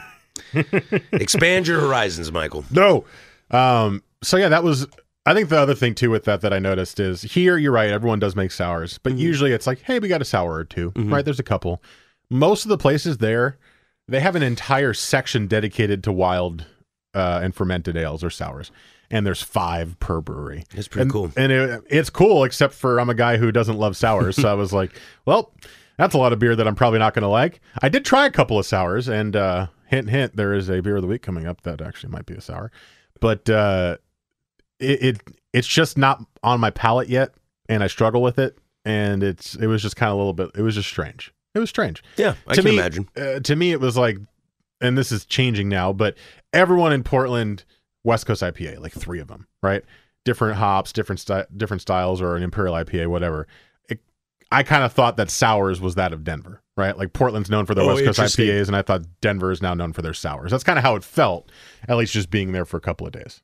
expand 1.12 1.66
your 1.66 1.80
horizons, 1.80 2.30
Michael. 2.32 2.64
No. 2.70 3.04
Um, 3.50 4.02
so 4.22 4.36
yeah, 4.36 4.48
that 4.48 4.62
was. 4.64 4.86
I 5.24 5.34
think 5.34 5.50
the 5.50 5.58
other 5.58 5.74
thing 5.74 5.94
too 5.94 6.10
with 6.10 6.24
that 6.24 6.40
that 6.40 6.52
I 6.52 6.58
noticed 6.58 6.98
is 6.98 7.22
here. 7.22 7.56
You're 7.56 7.72
right. 7.72 7.90
Everyone 7.90 8.18
does 8.18 8.34
make 8.34 8.50
sours, 8.50 8.98
but 8.98 9.16
usually 9.16 9.52
it's 9.52 9.66
like, 9.68 9.80
hey, 9.82 9.98
we 10.00 10.08
got 10.08 10.20
a 10.20 10.24
sour 10.24 10.52
or 10.54 10.64
2 10.64 10.92
right? 10.96 11.24
There's 11.24 11.38
a 11.38 11.44
couple. 11.44 11.80
Most 12.28 12.64
of 12.64 12.70
the 12.70 12.78
places 12.78 13.18
there, 13.18 13.56
they 14.08 14.18
have 14.20 14.34
an 14.34 14.42
entire 14.42 14.92
section 14.94 15.46
dedicated 15.46 16.02
to 16.04 16.12
wild 16.12 16.64
uh, 17.14 17.40
and 17.42 17.54
fermented 17.54 17.96
ales 17.96 18.24
or 18.24 18.30
sours, 18.30 18.72
and 19.12 19.26
there's 19.26 19.42
five 19.42 20.00
per 20.00 20.20
brewery. 20.20 20.64
That's 20.74 20.88
pretty 20.88 21.02
and, 21.02 21.12
cool. 21.12 21.30
And 21.36 21.52
it, 21.52 21.84
it's 21.88 22.10
cool, 22.10 22.42
except 22.42 22.74
for 22.74 22.98
I'm 22.98 23.10
a 23.10 23.14
guy 23.14 23.36
who 23.36 23.52
doesn't 23.52 23.76
love 23.76 23.96
sours, 23.96 24.34
so 24.34 24.48
I 24.48 24.54
was 24.54 24.72
like, 24.72 24.98
well, 25.26 25.52
that's 25.98 26.14
a 26.14 26.18
lot 26.18 26.32
of 26.32 26.38
beer 26.38 26.56
that 26.56 26.66
I'm 26.66 26.74
probably 26.74 26.98
not 26.98 27.14
going 27.14 27.22
to 27.22 27.28
like. 27.28 27.60
I 27.80 27.90
did 27.90 28.04
try 28.04 28.26
a 28.26 28.30
couple 28.30 28.58
of 28.58 28.66
sours, 28.66 29.08
and 29.08 29.36
uh, 29.36 29.66
hint, 29.86 30.08
hint, 30.08 30.34
there 30.34 30.54
is 30.54 30.68
a 30.70 30.80
beer 30.80 30.96
of 30.96 31.02
the 31.02 31.08
week 31.08 31.22
coming 31.22 31.46
up 31.46 31.60
that 31.62 31.82
actually 31.82 32.10
might 32.10 32.26
be 32.26 32.34
a 32.34 32.40
sour, 32.40 32.72
but 33.20 33.48
uh, 33.50 33.98
it, 34.80 35.02
it 35.02 35.20
it's 35.52 35.68
just 35.68 35.98
not 35.98 36.24
on 36.42 36.58
my 36.58 36.70
palate 36.70 37.08
yet, 37.08 37.34
and 37.68 37.84
I 37.84 37.86
struggle 37.86 38.22
with 38.22 38.38
it, 38.38 38.58
and 38.86 39.22
it's 39.22 39.54
it 39.56 39.66
was 39.66 39.82
just 39.82 39.96
kind 39.96 40.08
of 40.08 40.14
a 40.14 40.18
little 40.18 40.32
bit. 40.32 40.50
It 40.56 40.62
was 40.62 40.74
just 40.74 40.88
strange. 40.88 41.32
It 41.54 41.58
was 41.58 41.68
strange 41.68 42.02
Yeah, 42.16 42.34
I 42.46 42.54
to 42.54 42.62
can 42.62 42.70
me, 42.70 42.78
imagine. 42.78 43.08
Uh, 43.14 43.40
to 43.40 43.56
me, 43.56 43.72
it 43.72 43.80
was 43.80 43.98
like, 43.98 44.16
and 44.80 44.96
this 44.96 45.12
is 45.12 45.26
changing 45.26 45.68
now, 45.68 45.92
but 45.92 46.16
everyone 46.54 46.94
in 46.94 47.02
Portland, 47.02 47.64
West 48.04 48.26
Coast 48.26 48.42
IPA, 48.42 48.78
like 48.80 48.92
three 48.92 49.20
of 49.20 49.28
them, 49.28 49.46
right? 49.62 49.84
Different 50.24 50.56
hops, 50.56 50.92
different 50.92 51.20
sty- 51.20 51.46
different 51.56 51.80
styles, 51.82 52.20
or 52.20 52.36
an 52.36 52.42
Imperial 52.42 52.74
IPA, 52.74 53.08
whatever. 53.08 53.46
It, 53.88 54.00
I 54.50 54.62
kind 54.62 54.84
of 54.84 54.92
thought 54.92 55.16
that 55.16 55.30
sours 55.30 55.80
was 55.80 55.94
that 55.96 56.12
of 56.12 56.24
Denver, 56.24 56.62
right? 56.76 56.96
Like 56.96 57.12
Portland's 57.12 57.50
known 57.50 57.66
for 57.66 57.74
their 57.74 57.84
Oh, 57.84 57.94
West 57.94 58.04
Coast. 58.04 58.36
IPAs, 58.38 58.66
and 58.68 58.76
I 58.76 58.82
thought 58.82 59.02
Denver 59.20 59.50
is 59.50 59.62
now 59.62 59.74
known 59.74 59.92
for 59.92 60.02
their 60.02 60.14
sours. 60.14 60.50
That's 60.50 60.64
kind 60.64 60.78
of 60.78 60.84
how 60.84 60.94
it 60.96 61.04
felt, 61.04 61.50
at 61.88 61.96
least 61.96 62.12
just 62.12 62.30
being 62.30 62.52
there 62.52 62.64
for 62.64 62.76
a 62.76 62.80
couple 62.80 63.06
of 63.06 63.12
days. 63.12 63.42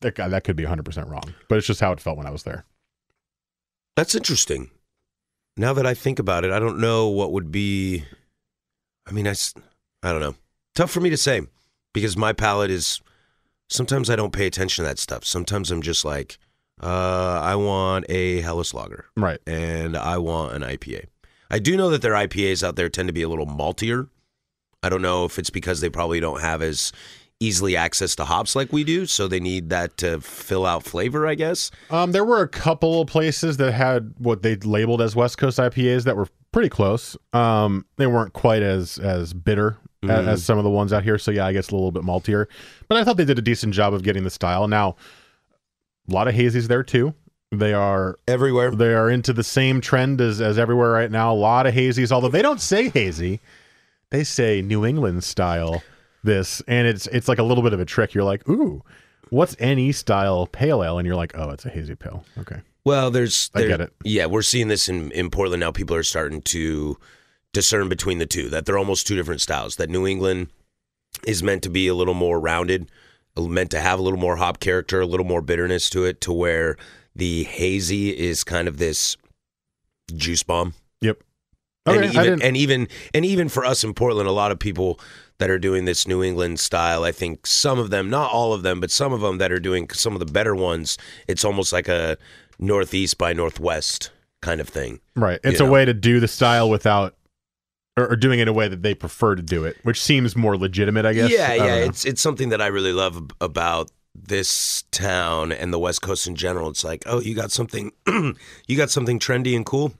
That, 0.00 0.14
that 0.16 0.44
could 0.44 0.54
be 0.56 0.64
100% 0.64 1.10
wrong, 1.10 1.34
but 1.48 1.58
it's 1.58 1.66
just 1.66 1.80
how 1.80 1.90
it 1.92 2.00
felt 2.00 2.16
when 2.16 2.26
I 2.26 2.30
was 2.30 2.44
there. 2.44 2.64
That's 3.96 4.14
interesting. 4.14 4.70
Now 5.56 5.72
that 5.72 5.86
I 5.86 5.94
think 5.94 6.20
about 6.20 6.44
it, 6.44 6.52
I 6.52 6.60
don't 6.60 6.78
know 6.78 7.08
what 7.08 7.32
would 7.32 7.50
be. 7.50 8.04
I 9.08 9.10
mean, 9.10 9.26
I, 9.26 9.34
I 10.04 10.12
don't 10.12 10.20
know. 10.20 10.36
Tough 10.76 10.92
for 10.92 11.00
me 11.00 11.10
to 11.10 11.16
say 11.16 11.42
because 11.92 12.16
my 12.16 12.32
palate 12.32 12.70
is. 12.70 13.00
Sometimes 13.68 14.08
I 14.10 14.16
don't 14.16 14.32
pay 14.32 14.46
attention 14.46 14.84
to 14.84 14.88
that 14.88 14.98
stuff. 14.98 15.24
Sometimes 15.24 15.70
I'm 15.70 15.82
just 15.82 16.04
like, 16.04 16.38
uh, 16.82 17.40
I 17.42 17.54
want 17.56 18.06
a 18.08 18.40
Helles 18.40 18.72
Lager 18.72 19.06
Right. 19.16 19.40
and 19.46 19.96
I 19.96 20.18
want 20.18 20.54
an 20.54 20.62
IPA. 20.62 21.04
I 21.50 21.58
do 21.58 21.76
know 21.76 21.90
that 21.90 22.02
their 22.02 22.12
IPAs 22.12 22.62
out 22.62 22.76
there 22.76 22.88
tend 22.88 23.08
to 23.08 23.12
be 23.12 23.22
a 23.22 23.28
little 23.28 23.46
maltier. 23.46 24.08
I 24.82 24.88
don't 24.88 25.02
know 25.02 25.24
if 25.24 25.38
it's 25.38 25.50
because 25.50 25.80
they 25.80 25.90
probably 25.90 26.20
don't 26.20 26.40
have 26.40 26.62
as 26.62 26.92
easily 27.40 27.76
access 27.76 28.14
to 28.16 28.24
hops 28.24 28.54
like 28.56 28.72
we 28.72 28.84
do, 28.84 29.06
so 29.06 29.28
they 29.28 29.40
need 29.40 29.70
that 29.70 29.96
to 29.98 30.20
fill 30.20 30.66
out 30.66 30.82
flavor, 30.84 31.26
I 31.26 31.34
guess. 31.34 31.70
Um, 31.90 32.12
there 32.12 32.24
were 32.24 32.42
a 32.42 32.48
couple 32.48 33.00
of 33.00 33.08
places 33.08 33.56
that 33.58 33.72
had 33.72 34.14
what 34.18 34.42
they 34.42 34.56
labeled 34.56 35.00
as 35.00 35.14
West 35.16 35.38
Coast 35.38 35.58
IPAs 35.58 36.04
that 36.04 36.16
were 36.16 36.28
pretty 36.52 36.68
close. 36.68 37.16
Um, 37.32 37.86
they 37.96 38.06
weren't 38.06 38.32
quite 38.32 38.62
as 38.62 38.98
as 38.98 39.34
bitter 39.34 39.78
a- 40.02 40.06
Mhm. 40.06 40.26
as, 40.28 40.44
some 40.44 40.58
of 40.58 40.64
the 40.64 40.70
ones 40.70 40.92
out 40.92 41.02
here. 41.04 41.18
So 41.18 41.30
yeah, 41.30 41.46
I 41.46 41.52
guess 41.52 41.70
a 41.70 41.74
little 41.74 41.90
bit 41.92 42.02
maltier. 42.02 42.46
But 42.88 42.98
I 42.98 43.04
thought 43.04 43.16
they 43.16 43.24
did 43.24 43.38
a 43.38 43.42
decent 43.42 43.74
job 43.74 43.94
of 43.94 44.02
getting 44.02 44.24
the 44.24 44.30
style. 44.30 44.68
Now, 44.68 44.96
a 46.08 46.12
lot 46.12 46.28
of 46.28 46.34
hazies 46.34 46.68
there 46.68 46.82
too. 46.82 47.14
They 47.50 47.72
are 47.72 48.18
Everywhere. 48.28 48.70
they 48.72 48.92
are 48.94 49.08
into 49.10 49.32
the 49.32 49.42
same 49.42 49.80
trend 49.80 50.20
as 50.20 50.40
as 50.40 50.58
everywhere 50.58 50.90
right 50.92 51.10
now. 51.10 51.32
A 51.32 51.34
lot 51.34 51.66
of 51.66 51.74
hazies, 51.74 52.12
although 52.12 52.28
they 52.28 52.42
don't 52.42 52.60
say 52.60 52.90
hazy, 52.90 53.40
they 54.10 54.22
say 54.24 54.60
New 54.62 54.84
England 54.84 55.24
style. 55.24 55.82
This 56.24 56.60
and 56.68 56.86
it's 56.86 57.06
it's 57.06 57.26
like 57.28 57.38
a 57.38 57.42
little 57.42 57.62
bit 57.62 57.72
of 57.72 57.80
a 57.80 57.84
trick. 57.86 58.12
You're 58.12 58.24
like, 58.24 58.46
ooh, 58.48 58.82
what's 59.30 59.58
NE 59.60 59.92
style 59.92 60.46
pale 60.46 60.82
ale? 60.84 60.98
And 60.98 61.06
you're 61.06 61.16
like, 61.16 61.32
oh, 61.38 61.50
it's 61.50 61.64
a 61.64 61.70
hazy 61.70 61.94
pale. 61.94 62.24
Okay. 62.38 62.60
Well, 62.84 63.10
there's, 63.10 63.50
I 63.54 63.62
get 63.66 63.80
it. 63.80 63.92
Yeah, 64.04 64.26
we're 64.26 64.42
seeing 64.42 64.68
this 64.68 64.88
in 64.88 65.10
in 65.12 65.30
Portland 65.30 65.60
now. 65.60 65.70
People 65.72 65.94
are 65.96 66.02
starting 66.02 66.42
to 66.42 66.98
discern 67.52 67.88
between 67.88 68.18
the 68.18 68.26
two. 68.26 68.48
That 68.48 68.66
they're 68.66 68.78
almost 68.78 69.06
two 69.06 69.16
different 69.16 69.40
styles. 69.40 69.76
That 69.76 69.90
New 69.90 70.06
England 70.06 70.48
is 71.26 71.42
meant 71.42 71.62
to 71.62 71.70
be 71.70 71.88
a 71.88 71.94
little 71.94 72.14
more 72.14 72.38
rounded, 72.40 72.90
uh, 73.36 73.42
meant 73.42 73.70
to 73.72 73.80
have 73.80 73.98
a 73.98 74.02
little 74.02 74.18
more 74.18 74.36
hop 74.36 74.60
character, 74.60 75.00
a 75.00 75.06
little 75.06 75.26
more 75.26 75.42
bitterness 75.42 75.90
to 75.90 76.04
it, 76.04 76.20
to 76.22 76.32
where 76.32 76.76
the 77.14 77.44
hazy 77.44 78.16
is 78.16 78.44
kind 78.44 78.68
of 78.68 78.78
this 78.78 79.16
juice 80.14 80.42
bomb. 80.42 80.74
Yep. 81.00 81.18
and 81.86 82.04
Okay, 82.04 82.18
I 82.18 82.24
even 82.24 82.42
and 82.42 82.56
even 82.56 82.88
and 83.14 83.24
even 83.24 83.48
for 83.48 83.64
us 83.64 83.84
in 83.84 83.94
Portland, 83.94 84.28
a 84.28 84.32
lot 84.32 84.52
of 84.52 84.58
people 84.58 85.00
that 85.38 85.50
are 85.50 85.58
doing 85.58 85.84
this 85.84 86.06
New 86.06 86.22
England 86.22 86.58
style, 86.60 87.04
I 87.04 87.12
think 87.12 87.46
some 87.46 87.78
of 87.78 87.90
them, 87.90 88.10
not 88.10 88.30
all 88.32 88.52
of 88.52 88.62
them, 88.62 88.80
but 88.80 88.90
some 88.90 89.12
of 89.12 89.20
them 89.20 89.38
that 89.38 89.52
are 89.52 89.60
doing 89.60 89.88
some 89.90 90.12
of 90.12 90.18
the 90.18 90.26
better 90.26 90.54
ones, 90.54 90.98
it's 91.28 91.44
almost 91.44 91.72
like 91.72 91.88
a 91.88 92.16
northeast 92.58 93.18
by 93.18 93.32
northwest 93.32 94.10
kind 94.42 94.60
of 94.60 94.68
thing. 94.68 95.00
Right. 95.14 95.38
It's 95.44 95.60
you 95.60 95.64
a 95.64 95.68
know. 95.68 95.72
way 95.72 95.84
to 95.84 95.94
do 95.94 96.18
the 96.18 96.28
style 96.28 96.68
without 96.68 97.14
or, 97.98 98.12
or 98.12 98.16
doing 98.16 98.38
it 98.38 98.42
in 98.42 98.48
a 98.48 98.52
way 98.52 98.68
that 98.68 98.82
they 98.82 98.94
prefer 98.94 99.34
to 99.34 99.42
do 99.42 99.64
it, 99.64 99.76
which 99.82 100.00
seems 100.00 100.36
more 100.36 100.56
legitimate, 100.56 101.04
I 101.04 101.12
guess. 101.12 101.30
Yeah, 101.30 101.48
I 101.50 101.54
yeah, 101.54 101.74
it's 101.76 102.04
it's 102.04 102.20
something 102.20 102.50
that 102.50 102.62
I 102.62 102.68
really 102.68 102.92
love 102.92 103.30
about 103.40 103.90
this 104.14 104.82
town 104.90 105.52
and 105.52 105.72
the 105.72 105.78
West 105.78 106.02
Coast 106.02 106.26
in 106.26 106.36
general. 106.36 106.68
It's 106.68 106.84
like, 106.84 107.02
oh, 107.06 107.20
you 107.20 107.34
got 107.34 107.50
something, 107.50 107.92
you 108.06 108.76
got 108.76 108.90
something 108.90 109.18
trendy 109.18 109.54
and 109.56 109.66
cool. 109.66 109.92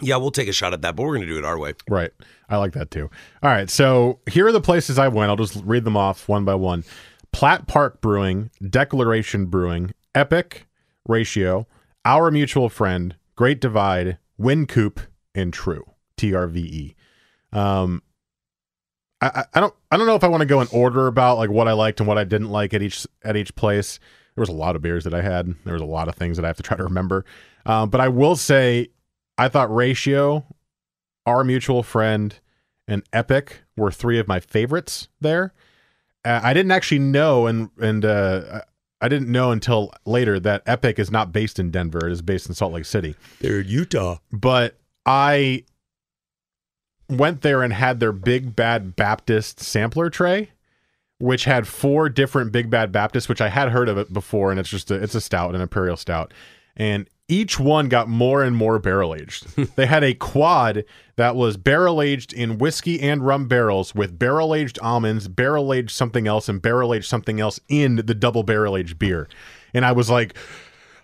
Yeah, 0.00 0.16
we'll 0.16 0.30
take 0.30 0.48
a 0.48 0.52
shot 0.52 0.74
at 0.74 0.82
that, 0.82 0.94
but 0.96 1.04
we're 1.04 1.14
gonna 1.14 1.26
do 1.26 1.38
it 1.38 1.44
our 1.44 1.58
way. 1.58 1.74
Right. 1.88 2.10
I 2.48 2.56
like 2.56 2.72
that 2.72 2.90
too. 2.90 3.10
All 3.42 3.50
right. 3.50 3.70
So 3.70 4.20
here 4.30 4.46
are 4.46 4.52
the 4.52 4.60
places 4.60 4.98
I 4.98 5.08
went. 5.08 5.30
I'll 5.30 5.36
just 5.36 5.62
read 5.64 5.84
them 5.84 5.96
off 5.96 6.28
one 6.28 6.44
by 6.44 6.54
one. 6.54 6.84
Platt 7.32 7.66
Park 7.66 8.00
Brewing, 8.00 8.50
Declaration 8.68 9.46
Brewing, 9.46 9.92
Epic, 10.14 10.66
Ratio, 11.06 11.66
Our 12.04 12.30
Mutual 12.30 12.68
Friend, 12.68 13.14
Great 13.36 13.60
Divide, 13.60 14.18
Wynkoop, 14.40 15.06
and 15.34 15.52
True. 15.52 15.84
T 16.16 16.34
R 16.34 16.46
V 16.46 16.60
E. 16.60 16.95
Um 17.56 18.02
I, 19.20 19.44
I- 19.54 19.60
don't 19.60 19.74
I 19.90 19.96
don't 19.96 20.06
know 20.06 20.14
if 20.14 20.24
I 20.24 20.28
want 20.28 20.42
to 20.42 20.46
go 20.46 20.60
in 20.60 20.68
order 20.72 21.06
about 21.06 21.38
like 21.38 21.50
what 21.50 21.68
I 21.68 21.72
liked 21.72 22.00
and 22.00 22.06
what 22.08 22.18
I 22.18 22.24
didn't 22.24 22.50
like 22.50 22.74
at 22.74 22.82
each 22.82 23.06
at 23.24 23.36
each 23.36 23.54
place. 23.54 23.98
There 24.34 24.42
was 24.42 24.48
a 24.50 24.52
lot 24.52 24.76
of 24.76 24.82
beers 24.82 25.04
that 25.04 25.14
I 25.14 25.22
had. 25.22 25.54
There 25.64 25.72
was 25.72 25.80
a 25.82 25.86
lot 25.86 26.08
of 26.08 26.14
things 26.14 26.36
that 26.36 26.44
I 26.44 26.48
have 26.48 26.56
to 26.58 26.62
try 26.68 26.76
to 26.76 26.84
remember. 26.84 27.24
Um, 27.64 27.88
but 27.90 28.00
I 28.00 28.08
will 28.08 28.36
say 28.36 28.88
I 29.38 29.48
thought 29.48 29.74
Ratio, 29.74 30.44
Our 31.24 31.42
Mutual 31.44 31.82
Friend, 31.82 32.38
and 32.86 33.02
Epic 33.12 33.62
were 33.76 33.90
three 33.90 34.18
of 34.18 34.28
my 34.28 34.38
favorites 34.40 35.08
there. 35.20 35.52
Uh, 36.24 36.40
I 36.42 36.52
didn't 36.54 36.72
actually 36.72 36.98
know, 36.98 37.46
and 37.46 37.70
and 37.80 38.04
uh, 38.04 38.60
I 39.00 39.08
didn't 39.08 39.32
know 39.32 39.50
until 39.50 39.92
later 40.04 40.38
that 40.40 40.62
Epic 40.66 40.98
is 40.98 41.10
not 41.10 41.32
based 41.32 41.58
in 41.58 41.70
Denver; 41.70 42.06
it 42.06 42.12
is 42.12 42.20
based 42.22 42.48
in 42.48 42.54
Salt 42.54 42.72
Lake 42.74 42.84
City. 42.84 43.14
They're 43.40 43.60
in 43.60 43.68
Utah. 43.68 44.18
But 44.32 44.76
I 45.06 45.64
went 47.08 47.42
there 47.42 47.62
and 47.62 47.72
had 47.72 48.00
their 48.00 48.12
Big 48.12 48.56
Bad 48.56 48.96
Baptist 48.96 49.60
sampler 49.60 50.10
tray, 50.10 50.50
which 51.18 51.44
had 51.44 51.66
four 51.66 52.08
different 52.08 52.52
Big 52.52 52.70
Bad 52.70 52.92
Baptists, 52.92 53.28
which 53.28 53.40
I 53.40 53.48
had 53.48 53.70
heard 53.70 53.88
of 53.88 53.98
it 53.98 54.12
before, 54.12 54.50
and 54.50 54.60
it's 54.60 54.68
just 54.68 54.90
a, 54.90 54.94
it's 54.94 55.14
a 55.14 55.20
stout, 55.20 55.54
an 55.54 55.60
imperial 55.60 55.96
stout, 55.96 56.32
and 56.76 57.08
each 57.28 57.58
one 57.58 57.88
got 57.88 58.08
more 58.08 58.42
and 58.44 58.54
more 58.54 58.78
barrel 58.78 59.14
aged. 59.14 59.46
they 59.76 59.86
had 59.86 60.04
a 60.04 60.14
quad 60.14 60.84
that 61.16 61.34
was 61.34 61.56
barrel 61.56 62.00
aged 62.00 62.32
in 62.32 62.58
whiskey 62.58 63.00
and 63.00 63.26
rum 63.26 63.48
barrels 63.48 63.94
with 63.94 64.18
barrel 64.18 64.54
aged 64.54 64.78
almonds, 64.80 65.26
barrel 65.26 65.72
aged 65.72 65.90
something 65.90 66.28
else, 66.28 66.48
and 66.48 66.62
barrel 66.62 66.94
aged 66.94 67.08
something 67.08 67.40
else 67.40 67.58
in 67.68 67.96
the 67.96 68.14
double 68.14 68.42
barrel 68.42 68.76
aged 68.76 68.98
beer. 68.98 69.28
And 69.74 69.84
I 69.84 69.92
was 69.92 70.08
like, 70.08 70.36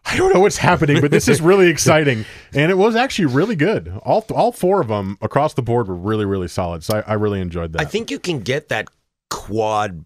I 0.04 0.16
don't 0.16 0.34
know 0.34 0.40
what's 0.40 0.56
happening, 0.56 1.00
but 1.00 1.10
this 1.10 1.28
is 1.28 1.40
really 1.40 1.68
exciting, 1.68 2.24
and 2.54 2.70
it 2.70 2.74
was 2.76 2.96
actually 2.96 3.26
really 3.26 3.56
good. 3.56 3.88
All 4.02 4.24
all 4.34 4.52
four 4.52 4.80
of 4.80 4.88
them 4.88 5.16
across 5.20 5.54
the 5.54 5.62
board 5.62 5.88
were 5.88 5.94
really 5.94 6.24
really 6.24 6.48
solid. 6.48 6.82
So 6.84 6.98
I, 7.06 7.12
I 7.12 7.14
really 7.14 7.40
enjoyed 7.40 7.72
that. 7.72 7.80
I 7.80 7.84
think 7.84 8.10
you 8.10 8.18
can 8.18 8.40
get 8.40 8.68
that 8.68 8.88
quad 9.30 10.04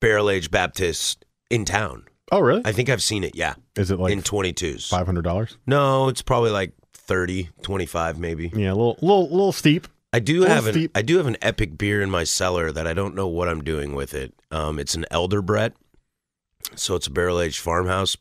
barrel 0.00 0.30
aged 0.30 0.50
Baptist 0.50 1.24
in 1.50 1.64
town. 1.64 2.04
Oh 2.30 2.40
really? 2.40 2.62
I 2.64 2.72
think 2.72 2.90
I've 2.90 3.02
seen 3.02 3.24
it, 3.24 3.34
yeah, 3.34 3.54
is 3.76 3.90
it 3.90 3.98
like 3.98 4.12
in 4.12 4.22
22s. 4.22 4.88
five 4.90 5.06
hundred 5.06 5.22
dollars? 5.22 5.56
No, 5.66 6.08
it's 6.08 6.22
probably 6.22 6.50
like 6.50 6.72
30, 6.92 7.48
25 7.62 8.18
maybe. 8.18 8.52
Yeah, 8.54 8.72
a 8.72 8.74
little 8.74 8.98
little 9.00 9.28
little 9.30 9.52
steep. 9.52 9.88
I 10.12 10.20
do 10.20 10.42
have 10.42 10.66
an 10.66 10.72
steep. 10.74 10.90
I 10.94 11.02
do 11.02 11.16
have 11.16 11.26
an 11.26 11.36
epic 11.42 11.76
beer 11.78 12.02
in 12.02 12.10
my 12.10 12.24
cellar 12.24 12.70
that 12.72 12.86
I 12.86 12.92
don't 12.92 13.14
know 13.14 13.26
what 13.28 13.48
I'm 13.48 13.64
doing 13.64 13.94
with 13.94 14.14
it. 14.14 14.34
Um, 14.50 14.78
it's 14.78 14.94
an 14.94 15.06
Elder 15.10 15.40
Brett, 15.42 15.72
so 16.76 16.94
it's 16.94 17.06
a 17.06 17.10
barrel 17.10 17.40
aged 17.40 17.60
farmhouse 17.60 18.16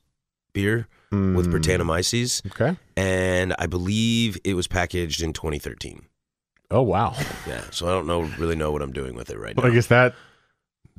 beer 0.53 0.87
with 1.11 1.47
Mm, 1.47 1.53
Brettanomyces, 1.53 2.45
Okay. 2.51 2.77
and 2.97 3.55
I 3.57 3.65
believe 3.67 4.37
it 4.43 4.55
was 4.55 4.67
packaged 4.67 5.21
in 5.23 5.31
2013. 5.33 6.01
Oh 6.69 6.81
wow. 6.81 7.15
Yeah, 7.47 7.61
so 7.71 7.87
I 7.87 7.91
don't 7.91 8.07
know 8.07 8.23
really 8.37 8.55
know 8.57 8.71
what 8.71 8.81
I'm 8.81 8.91
doing 8.91 9.15
with 9.15 9.29
it 9.29 9.39
right 9.39 9.55
now. 9.55 9.63
Like 9.63 9.73
is 9.73 9.87
that 9.87 10.15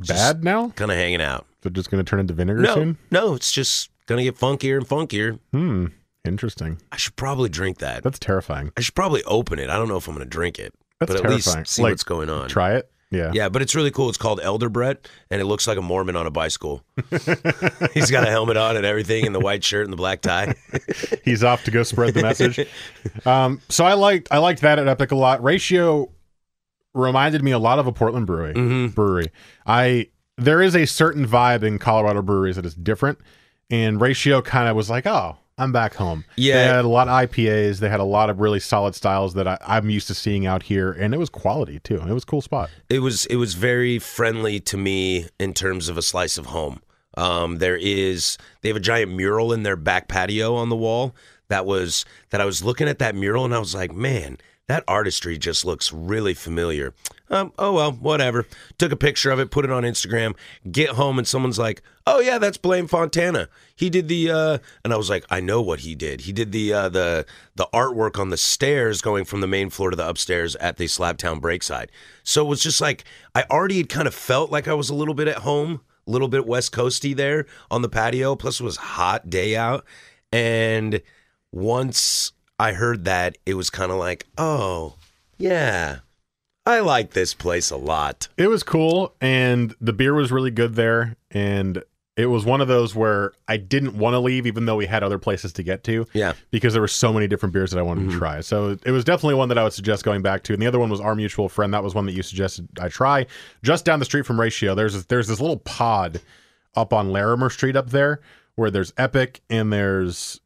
Just 0.00 0.08
bad 0.36 0.44
now? 0.44 0.70
Kind 0.70 0.90
of 0.90 0.96
hanging 0.96 1.20
out. 1.20 1.46
They're 1.60 1.70
just 1.72 1.90
going 1.90 2.02
to 2.02 2.08
turn 2.08 2.20
into 2.20 2.32
vinegar 2.32 2.60
No, 2.62 2.74
soon. 2.74 2.96
no, 3.10 3.34
it's 3.34 3.52
just 3.52 3.90
gonna 4.06 4.22
get 4.22 4.36
funkier 4.38 4.76
and 4.78 4.86
funkier. 4.88 5.38
Hmm. 5.52 5.86
Interesting. 6.24 6.80
I 6.92 6.96
should 6.96 7.16
probably 7.16 7.48
drink 7.50 7.78
that. 7.78 8.02
That's 8.02 8.18
terrifying. 8.18 8.72
I 8.76 8.80
should 8.80 8.94
probably 8.94 9.22
open 9.24 9.58
it. 9.58 9.68
I 9.70 9.76
don't 9.76 9.88
know 9.88 9.96
if 9.98 10.06
I'm 10.08 10.14
gonna 10.14 10.24
drink 10.24 10.58
it, 10.58 10.72
That's 11.00 11.10
but 11.12 11.16
at 11.16 11.22
terrifying. 11.28 11.58
least 11.58 11.74
see 11.74 11.82
Like, 11.82 11.92
what's 11.92 12.04
going 12.04 12.30
on. 12.30 12.48
Try 12.48 12.76
it. 12.76 12.90
Yeah. 13.10 13.30
Yeah, 13.32 13.48
but 13.48 13.62
it's 13.62 13.74
really 13.74 13.90
cool. 13.90 14.08
It's 14.08 14.18
called 14.18 14.40
Elder 14.42 14.68
Brett, 14.68 15.08
and 15.30 15.40
it 15.40 15.46
looks 15.46 15.66
like 15.66 15.78
a 15.78 15.82
Mormon 15.82 16.14
on 16.14 16.26
a 16.26 16.30
bicycle. 16.30 16.84
He's 17.94 18.10
got 18.10 18.26
a 18.26 18.30
helmet 18.30 18.56
on 18.56 18.76
and 18.76 18.84
everything, 18.84 19.24
and 19.24 19.34
the 19.34 19.40
white 19.40 19.64
shirt 19.64 19.84
and 19.84 19.92
the 19.92 19.96
black 19.96 20.20
tie. 20.20 20.54
He's 21.24 21.42
off 21.42 21.64
to 21.64 21.70
go 21.70 21.82
spread 21.82 22.14
the 22.14 22.22
message. 22.22 22.60
um, 23.26 23.62
so 23.68 23.84
I 23.84 23.94
liked 23.94 24.28
I 24.30 24.38
liked 24.38 24.60
that 24.60 24.78
at 24.78 24.88
Epic 24.88 25.10
a 25.10 25.16
lot. 25.16 25.42
Ratio 25.42 26.10
reminded 26.92 27.42
me 27.42 27.52
a 27.52 27.58
lot 27.58 27.78
of 27.78 27.86
a 27.86 27.92
Portland 27.92 28.26
brewery. 28.26 28.54
Mm-hmm. 28.54 28.88
Brewery. 28.88 29.30
I 29.66 30.08
there 30.36 30.60
is 30.60 30.76
a 30.76 30.86
certain 30.86 31.26
vibe 31.26 31.62
in 31.62 31.78
Colorado 31.78 32.20
breweries 32.20 32.56
that 32.56 32.66
is 32.66 32.74
different, 32.74 33.18
and 33.70 34.00
Ratio 34.00 34.42
kind 34.42 34.68
of 34.68 34.76
was 34.76 34.90
like, 34.90 35.06
oh, 35.06 35.36
I'm 35.58 35.72
back 35.72 35.94
home. 35.94 36.24
Yeah. 36.36 36.54
they 36.54 36.64
had 36.76 36.84
a 36.84 36.88
lot 36.88 37.08
of 37.08 37.30
IPAs. 37.30 37.80
They 37.80 37.88
had 37.88 38.00
a 38.00 38.04
lot 38.04 38.30
of 38.30 38.40
really 38.40 38.60
solid 38.60 38.94
styles 38.94 39.34
that 39.34 39.48
I, 39.48 39.58
I'm 39.66 39.90
used 39.90 40.06
to 40.06 40.14
seeing 40.14 40.46
out 40.46 40.62
here, 40.62 40.92
and 40.92 41.12
it 41.12 41.18
was 41.18 41.28
quality 41.28 41.80
too. 41.80 41.96
It 41.96 42.12
was 42.12 42.22
a 42.22 42.26
cool 42.26 42.40
spot. 42.42 42.70
it 42.88 43.00
was 43.00 43.26
it 43.26 43.36
was 43.36 43.54
very 43.54 43.98
friendly 43.98 44.60
to 44.60 44.76
me 44.76 45.26
in 45.38 45.52
terms 45.54 45.88
of 45.88 45.98
a 45.98 46.02
slice 46.02 46.38
of 46.38 46.46
home. 46.46 46.80
Um, 47.16 47.58
there 47.58 47.76
is 47.76 48.38
they 48.62 48.68
have 48.68 48.76
a 48.76 48.80
giant 48.80 49.12
mural 49.12 49.52
in 49.52 49.64
their 49.64 49.76
back 49.76 50.06
patio 50.06 50.54
on 50.54 50.68
the 50.68 50.76
wall 50.76 51.16
that 51.48 51.66
was 51.66 52.04
that 52.30 52.40
I 52.40 52.44
was 52.44 52.62
looking 52.62 52.86
at 52.88 53.00
that 53.00 53.14
mural 53.16 53.44
and 53.44 53.54
I 53.54 53.58
was 53.58 53.74
like, 53.74 53.92
man, 53.92 54.38
that 54.68 54.84
artistry 54.86 55.38
just 55.38 55.64
looks 55.64 55.92
really 55.92 56.34
familiar. 56.34 56.94
Um, 57.30 57.52
oh 57.58 57.72
well, 57.74 57.92
whatever. 57.92 58.46
Took 58.76 58.92
a 58.92 58.96
picture 58.96 59.30
of 59.30 59.40
it, 59.40 59.50
put 59.50 59.64
it 59.64 59.70
on 59.70 59.82
Instagram. 59.82 60.36
Get 60.70 60.90
home 60.90 61.18
and 61.18 61.26
someone's 61.26 61.58
like, 61.58 61.82
"Oh 62.06 62.20
yeah, 62.20 62.38
that's 62.38 62.58
Blaine 62.58 62.86
Fontana. 62.86 63.48
He 63.74 63.88
did 63.90 64.08
the," 64.08 64.30
uh, 64.30 64.58
and 64.84 64.92
I 64.92 64.96
was 64.96 65.08
like, 65.08 65.24
"I 65.30 65.40
know 65.40 65.60
what 65.62 65.80
he 65.80 65.94
did. 65.94 66.22
He 66.22 66.32
did 66.32 66.52
the 66.52 66.72
uh, 66.72 66.88
the 66.90 67.26
the 67.56 67.66
artwork 67.72 68.18
on 68.18 68.28
the 68.28 68.36
stairs 68.36 69.00
going 69.00 69.24
from 69.24 69.40
the 69.40 69.46
main 69.46 69.70
floor 69.70 69.90
to 69.90 69.96
the 69.96 70.08
upstairs 70.08 70.54
at 70.56 70.76
the 70.76 70.84
Slabtown 70.84 71.40
Breakside." 71.40 71.88
So 72.22 72.44
it 72.44 72.48
was 72.48 72.62
just 72.62 72.80
like 72.80 73.04
I 73.34 73.44
already 73.50 73.78
had 73.78 73.88
kind 73.88 74.06
of 74.06 74.14
felt 74.14 74.50
like 74.50 74.68
I 74.68 74.74
was 74.74 74.90
a 74.90 74.94
little 74.94 75.14
bit 75.14 75.28
at 75.28 75.38
home, 75.38 75.80
a 76.06 76.10
little 76.10 76.28
bit 76.28 76.46
West 76.46 76.72
Coasty 76.72 77.16
there 77.16 77.46
on 77.70 77.80
the 77.80 77.88
patio. 77.88 78.36
Plus, 78.36 78.60
it 78.60 78.64
was 78.64 78.76
hot 78.76 79.30
day 79.30 79.56
out, 79.56 79.86
and 80.30 81.00
once 81.52 82.32
I 82.58 82.72
heard 82.72 83.04
that, 83.04 83.38
it 83.46 83.54
was 83.54 83.70
kind 83.70 83.90
of 83.90 83.98
like, 83.98 84.26
"Oh, 84.36 84.94
yeah." 85.38 85.98
I 86.66 86.80
like 86.80 87.12
this 87.12 87.32
place 87.32 87.70
a 87.70 87.76
lot. 87.76 88.28
It 88.36 88.48
was 88.48 88.62
cool, 88.62 89.14
and 89.22 89.74
the 89.80 89.94
beer 89.94 90.12
was 90.12 90.30
really 90.30 90.50
good 90.50 90.74
there. 90.74 91.16
And 91.30 91.82
it 92.18 92.26
was 92.26 92.44
one 92.44 92.60
of 92.60 92.66
those 92.66 92.96
where 92.96 93.32
I 93.46 93.56
didn't 93.56 93.96
want 93.96 94.14
to 94.14 94.18
leave, 94.18 94.44
even 94.44 94.66
though 94.66 94.76
we 94.76 94.86
had 94.86 95.04
other 95.04 95.18
places 95.18 95.52
to 95.54 95.62
get 95.62 95.84
to. 95.84 96.04
Yeah. 96.12 96.34
because 96.50 96.72
there 96.72 96.82
were 96.82 96.88
so 96.88 97.12
many 97.12 97.28
different 97.28 97.52
beers 97.52 97.70
that 97.70 97.78
I 97.78 97.82
wanted 97.82 98.02
to 98.02 98.08
mm-hmm. 98.08 98.18
try. 98.18 98.40
So 98.40 98.76
it 98.84 98.90
was 98.90 99.04
definitely 99.04 99.36
one 99.36 99.48
that 99.50 99.56
I 99.56 99.62
would 99.62 99.72
suggest 99.72 100.04
going 100.04 100.20
back 100.20 100.42
to. 100.42 100.52
And 100.52 100.60
the 100.60 100.66
other 100.66 100.80
one 100.80 100.90
was 100.90 101.00
our 101.00 101.14
mutual 101.14 101.48
friend. 101.48 101.72
That 101.72 101.84
was 101.84 101.94
one 101.94 102.06
that 102.06 102.12
you 102.12 102.24
suggested 102.24 102.68
I 102.80 102.88
try. 102.88 103.26
Just 103.62 103.84
down 103.84 104.00
the 104.00 104.04
street 104.04 104.26
from 104.26 104.40
Ratio, 104.40 104.74
there's 104.74 105.06
there's 105.06 105.28
this 105.28 105.40
little 105.40 105.58
pod 105.58 106.20
up 106.74 106.92
on 106.92 107.12
Larimer 107.12 107.50
Street 107.50 107.76
up 107.76 107.90
there 107.90 108.20
where 108.56 108.70
there's 108.70 108.92
Epic 108.98 109.40
and 109.48 109.72
there's 109.72 110.40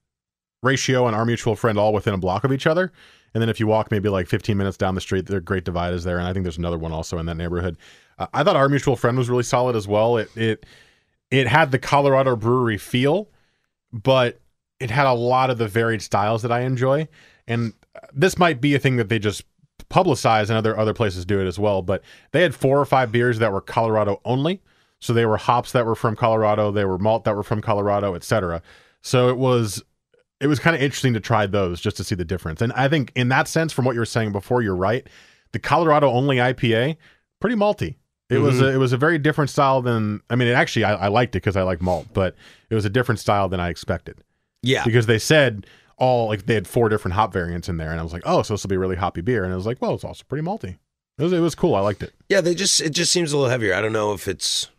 Ratio 0.62 1.06
and 1.06 1.16
our 1.16 1.24
mutual 1.24 1.56
friend 1.56 1.78
all 1.78 1.92
within 1.92 2.14
a 2.14 2.18
block 2.18 2.44
of 2.44 2.52
each 2.52 2.66
other. 2.66 2.92
And 3.34 3.42
then 3.42 3.48
if 3.48 3.58
you 3.58 3.66
walk 3.66 3.90
maybe 3.90 4.08
like 4.08 4.28
15 4.28 4.56
minutes 4.56 4.76
down 4.76 4.94
the 4.94 5.00
street, 5.00 5.26
the 5.26 5.40
Great 5.40 5.64
Divide 5.64 5.94
is 5.94 6.04
there, 6.04 6.18
and 6.18 6.26
I 6.26 6.32
think 6.32 6.44
there's 6.44 6.58
another 6.58 6.78
one 6.78 6.92
also 6.92 7.18
in 7.18 7.26
that 7.26 7.36
neighborhood. 7.36 7.76
Uh, 8.18 8.26
I 8.34 8.44
thought 8.44 8.56
our 8.56 8.68
mutual 8.68 8.96
friend 8.96 9.16
was 9.16 9.30
really 9.30 9.42
solid 9.42 9.74
as 9.74 9.88
well. 9.88 10.18
It 10.18 10.36
it 10.36 10.66
it 11.30 11.46
had 11.46 11.70
the 11.70 11.78
Colorado 11.78 12.36
brewery 12.36 12.76
feel, 12.76 13.30
but 13.92 14.40
it 14.80 14.90
had 14.90 15.06
a 15.06 15.14
lot 15.14 15.48
of 15.48 15.58
the 15.58 15.66
varied 15.66 16.02
styles 16.02 16.42
that 16.42 16.52
I 16.52 16.60
enjoy. 16.60 17.08
And 17.46 17.72
this 18.12 18.38
might 18.38 18.60
be 18.60 18.74
a 18.74 18.78
thing 18.78 18.96
that 18.96 19.08
they 19.08 19.18
just 19.18 19.44
publicize 19.90 20.48
and 20.48 20.52
other 20.52 20.78
other 20.78 20.94
places 20.94 21.24
do 21.24 21.40
it 21.40 21.46
as 21.46 21.58
well. 21.58 21.80
But 21.80 22.02
they 22.32 22.42
had 22.42 22.54
four 22.54 22.78
or 22.78 22.84
five 22.84 23.10
beers 23.10 23.38
that 23.38 23.52
were 23.52 23.60
Colorado 23.62 24.20
only. 24.24 24.60
So 25.00 25.12
they 25.12 25.26
were 25.26 25.38
hops 25.38 25.72
that 25.72 25.84
were 25.84 25.96
from 25.96 26.14
Colorado, 26.14 26.70
they 26.70 26.84
were 26.84 26.98
malt 26.98 27.24
that 27.24 27.34
were 27.34 27.42
from 27.42 27.60
Colorado, 27.60 28.14
etc. 28.14 28.62
So 29.00 29.30
it 29.30 29.36
was 29.36 29.82
it 30.42 30.48
was 30.48 30.58
kind 30.58 30.74
of 30.74 30.82
interesting 30.82 31.14
to 31.14 31.20
try 31.20 31.46
those 31.46 31.80
just 31.80 31.96
to 31.98 32.04
see 32.04 32.14
the 32.14 32.24
difference. 32.24 32.60
And 32.60 32.72
I 32.72 32.88
think 32.88 33.12
in 33.14 33.28
that 33.28 33.48
sense, 33.48 33.72
from 33.72 33.84
what 33.84 33.94
you 33.94 34.00
were 34.00 34.06
saying 34.06 34.32
before, 34.32 34.62
you're 34.62 34.76
right. 34.76 35.06
The 35.52 35.58
Colorado 35.58 36.10
only 36.10 36.36
IPA, 36.36 36.96
pretty 37.40 37.56
malty. 37.56 37.96
It 38.28 38.38
was 38.38 38.56
mm-hmm. 38.56 38.64
a, 38.64 38.68
it 38.68 38.76
was 38.78 38.92
a 38.92 38.96
very 38.96 39.18
different 39.18 39.50
style 39.50 39.82
than 39.82 40.20
I 40.30 40.36
mean. 40.36 40.48
It 40.48 40.52
actually 40.52 40.84
I, 40.84 40.94
I 40.94 41.08
liked 41.08 41.36
it 41.36 41.42
because 41.42 41.56
I 41.56 41.62
like 41.62 41.82
malt, 41.82 42.06
but 42.14 42.34
it 42.70 42.74
was 42.74 42.84
a 42.84 42.90
different 42.90 43.18
style 43.18 43.48
than 43.48 43.60
I 43.60 43.68
expected 43.68 44.22
Yeah. 44.62 44.84
because 44.84 45.06
they 45.06 45.18
said 45.18 45.66
all 45.98 46.28
like 46.28 46.46
they 46.46 46.54
had 46.54 46.66
four 46.66 46.88
different 46.88 47.14
hop 47.14 47.32
variants 47.32 47.68
in 47.68 47.76
there, 47.76 47.90
and 47.90 48.00
I 48.00 48.02
was 48.02 48.12
like, 48.12 48.22
oh, 48.24 48.42
so 48.42 48.54
this 48.54 48.64
will 48.64 48.70
be 48.70 48.76
a 48.76 48.78
really 48.78 48.96
hoppy 48.96 49.20
beer, 49.20 49.44
and 49.44 49.52
I 49.52 49.56
was 49.56 49.66
like, 49.66 49.82
well, 49.82 49.94
it's 49.94 50.04
also 50.04 50.24
pretty 50.28 50.44
malty. 50.44 50.78
It 51.18 51.22
was 51.22 51.32
it 51.32 51.40
was 51.40 51.54
cool. 51.54 51.74
I 51.74 51.80
liked 51.80 52.02
it. 52.02 52.14
Yeah, 52.30 52.40
they 52.40 52.54
just 52.54 52.80
it 52.80 52.90
just 52.90 53.12
seems 53.12 53.32
a 53.32 53.36
little 53.36 53.50
heavier. 53.50 53.74
I 53.74 53.82
don't 53.82 53.92
know 53.92 54.12
if 54.14 54.26
it's 54.26 54.70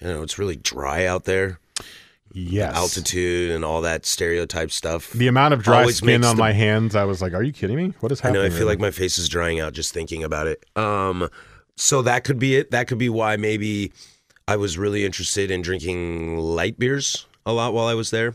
you 0.00 0.06
know, 0.06 0.22
it's 0.22 0.38
really 0.38 0.56
dry 0.56 1.04
out 1.04 1.24
there. 1.24 1.58
Yes, 2.32 2.74
Altitude 2.76 3.50
and 3.50 3.64
all 3.64 3.80
that 3.82 4.06
stereotype 4.06 4.70
stuff. 4.70 5.10
The 5.12 5.26
amount 5.28 5.54
of 5.54 5.62
dry 5.62 5.80
Always 5.80 5.96
skin 5.96 6.20
makes 6.20 6.26
on 6.26 6.36
the- 6.36 6.40
my 6.40 6.52
hands, 6.52 6.94
I 6.94 7.04
was 7.04 7.20
like, 7.20 7.32
are 7.34 7.42
you 7.42 7.52
kidding 7.52 7.76
me? 7.76 7.92
What 8.00 8.12
is 8.12 8.20
I 8.24 8.28
know 8.30 8.40
happening? 8.40 8.52
I 8.52 8.58
feel 8.58 8.66
right 8.66 8.72
like 8.72 8.80
my 8.80 8.90
face 8.92 9.18
is 9.18 9.28
drying 9.28 9.58
out 9.60 9.72
just 9.72 9.92
thinking 9.92 10.22
about 10.24 10.46
it. 10.46 10.64
Um 10.76 11.28
so 11.76 12.02
that 12.02 12.24
could 12.24 12.38
be 12.38 12.56
it. 12.56 12.70
That 12.70 12.86
could 12.88 12.98
be 12.98 13.08
why 13.08 13.36
maybe 13.36 13.92
I 14.46 14.56
was 14.56 14.76
really 14.78 15.04
interested 15.04 15.50
in 15.50 15.62
drinking 15.62 16.36
light 16.38 16.78
beers 16.78 17.26
a 17.46 17.52
lot 17.52 17.72
while 17.74 17.86
I 17.86 17.94
was 17.94 18.10
there. 18.10 18.34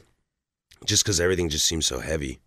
Just 0.85 1.05
cuz 1.05 1.19
everything 1.19 1.49
just 1.49 1.65
seems 1.65 1.85
so 1.85 1.99
heavy. 1.99 2.39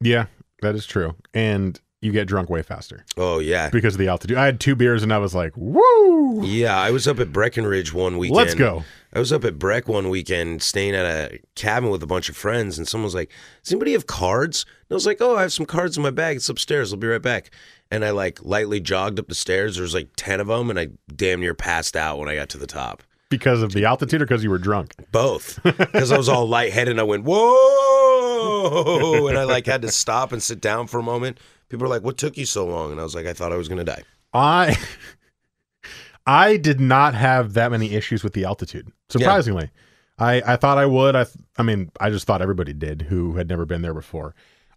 Yeah, 0.00 0.26
that 0.62 0.74
is 0.74 0.86
true. 0.86 1.14
And 1.34 1.78
you 2.02 2.12
get 2.12 2.26
drunk 2.26 2.48
way 2.48 2.62
faster 2.62 3.04
Oh 3.16 3.38
yeah. 3.40 3.68
because 3.70 3.94
of 3.94 3.98
the 3.98 4.08
altitude. 4.08 4.36
I 4.38 4.46
had 4.46 4.58
two 4.60 4.74
beers 4.74 5.02
and 5.02 5.12
I 5.12 5.18
was 5.18 5.34
like, 5.34 5.52
woo! 5.56 6.42
Yeah, 6.44 6.78
I 6.78 6.90
was 6.90 7.06
up 7.06 7.18
at 7.20 7.32
Breckenridge 7.32 7.92
one 7.92 8.16
weekend. 8.18 8.36
Let's 8.36 8.54
go. 8.54 8.84
I 9.12 9.18
was 9.18 9.32
up 9.32 9.44
at 9.44 9.58
Breck 9.58 9.88
one 9.88 10.08
weekend 10.08 10.62
staying 10.62 10.94
at 10.94 11.04
a 11.04 11.38
cabin 11.56 11.90
with 11.90 12.00
a 12.02 12.06
bunch 12.06 12.28
of 12.28 12.36
friends, 12.36 12.78
and 12.78 12.86
someone 12.86 13.06
was 13.06 13.14
like, 13.14 13.30
Does 13.64 13.72
anybody 13.72 13.92
have 13.92 14.06
cards? 14.06 14.64
And 14.88 14.92
I 14.92 14.94
was 14.94 15.04
like, 15.04 15.18
Oh, 15.20 15.34
I 15.36 15.42
have 15.42 15.52
some 15.52 15.66
cards 15.66 15.96
in 15.96 16.02
my 16.04 16.10
bag. 16.12 16.36
It's 16.36 16.48
upstairs. 16.48 16.92
I'll 16.92 16.98
be 16.98 17.08
right 17.08 17.20
back. 17.20 17.50
And 17.90 18.04
I 18.04 18.10
like 18.10 18.38
lightly 18.44 18.78
jogged 18.78 19.18
up 19.18 19.26
the 19.26 19.34
stairs. 19.34 19.74
There 19.74 19.82
was 19.82 19.94
like 19.94 20.10
10 20.16 20.38
of 20.38 20.46
them, 20.46 20.70
and 20.70 20.78
I 20.78 20.88
damn 21.14 21.40
near 21.40 21.54
passed 21.54 21.96
out 21.96 22.18
when 22.20 22.28
I 22.28 22.36
got 22.36 22.48
to 22.50 22.58
the 22.58 22.68
top. 22.68 23.02
Because 23.30 23.62
of 23.62 23.72
the 23.72 23.84
altitude 23.84 24.22
or 24.22 24.26
because 24.26 24.44
you 24.44 24.50
were 24.50 24.58
drunk? 24.58 24.94
Both. 25.10 25.60
Because 25.64 26.12
I 26.12 26.16
was 26.16 26.28
all 26.28 26.46
lightheaded 26.48 26.92
and 26.92 27.00
I 27.00 27.04
went, 27.04 27.24
Whoa! 27.24 27.79
And 29.28 29.38
I 29.38 29.44
like 29.44 29.66
had 29.66 29.82
to 29.82 29.88
stop 29.92 30.32
and 30.32 30.42
sit 30.42 30.60
down 30.60 30.86
for 30.86 30.98
a 30.98 31.02
moment. 31.02 31.38
People 31.68 31.84
were 31.84 31.88
like, 31.88 32.02
What 32.02 32.18
took 32.18 32.36
you 32.36 32.46
so 32.46 32.66
long? 32.66 32.90
And 32.90 33.00
I 33.00 33.04
was 33.04 33.14
like, 33.14 33.26
I 33.26 33.32
thought 33.32 33.52
I 33.52 33.56
was 33.56 33.68
going 33.68 33.78
to 33.78 33.84
die. 33.84 34.02
I 34.32 34.76
I 36.26 36.56
did 36.56 36.80
not 36.80 37.14
have 37.14 37.54
that 37.54 37.70
many 37.70 37.94
issues 37.94 38.22
with 38.22 38.34
the 38.34 38.44
altitude. 38.44 38.92
Surprisingly. 39.08 39.70
I, 40.18 40.42
I 40.46 40.56
thought 40.56 40.76
I 40.76 40.86
would. 40.86 41.16
I 41.16 41.26
I 41.56 41.62
mean, 41.62 41.90
I 41.98 42.10
just 42.10 42.26
thought 42.26 42.42
everybody 42.42 42.72
did 42.72 43.02
who 43.02 43.36
had 43.36 43.48
never 43.48 43.64
been 43.64 43.82
there 43.82 43.94
before. 43.94 44.34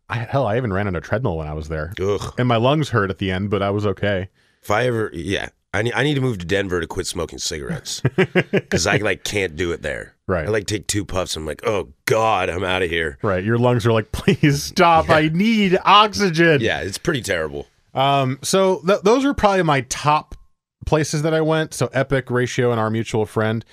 I, 0.09 0.17
hell, 0.17 0.47
I 0.47 0.57
even 0.57 0.71
ran 0.71 0.87
on 0.87 0.95
a 0.95 1.01
treadmill 1.01 1.37
when 1.37 1.47
I 1.47 1.53
was 1.53 1.69
there. 1.69 1.93
Ugh. 2.01 2.33
And 2.37 2.47
my 2.47 2.57
lungs 2.57 2.89
hurt 2.89 3.09
at 3.09 3.17
the 3.17 3.31
end, 3.31 3.49
but 3.49 3.61
I 3.61 3.69
was 3.69 3.85
okay. 3.85 4.29
If 4.61 4.71
I 4.71 4.87
ever, 4.87 5.09
yeah, 5.13 5.49
I 5.73 5.81
need, 5.81 5.93
I 5.93 6.03
need 6.03 6.13
to 6.13 6.21
move 6.21 6.37
to 6.37 6.45
Denver 6.45 6.79
to 6.79 6.87
quit 6.87 7.07
smoking 7.07 7.39
cigarettes 7.39 8.01
because 8.51 8.85
I 8.85 8.97
like 8.97 9.23
can't 9.23 9.55
do 9.55 9.71
it 9.71 9.81
there. 9.81 10.15
Right. 10.27 10.45
I 10.45 10.49
like 10.49 10.67
take 10.67 10.87
two 10.87 11.03
puffs. 11.03 11.35
I'm 11.35 11.45
like, 11.45 11.65
oh 11.65 11.89
god, 12.05 12.49
I'm 12.49 12.63
out 12.63 12.83
of 12.83 12.89
here. 12.89 13.17
Right. 13.23 13.43
Your 13.43 13.57
lungs 13.57 13.85
are 13.85 13.91
like, 13.91 14.11
please 14.11 14.63
stop. 14.63 15.09
I 15.09 15.29
need 15.29 15.77
oxygen. 15.83 16.61
Yeah, 16.61 16.81
it's 16.81 16.97
pretty 16.99 17.21
terrible. 17.21 17.67
Um, 17.93 18.39
so 18.43 18.81
th- 18.85 19.01
those 19.01 19.25
are 19.25 19.33
probably 19.33 19.63
my 19.63 19.81
top 19.81 20.35
places 20.85 21.23
that 21.23 21.33
I 21.33 21.41
went. 21.41 21.73
So 21.73 21.87
Epic, 21.93 22.29
Ratio, 22.29 22.71
and 22.71 22.79
our 22.79 22.89
mutual 22.89 23.25
friend. 23.25 23.65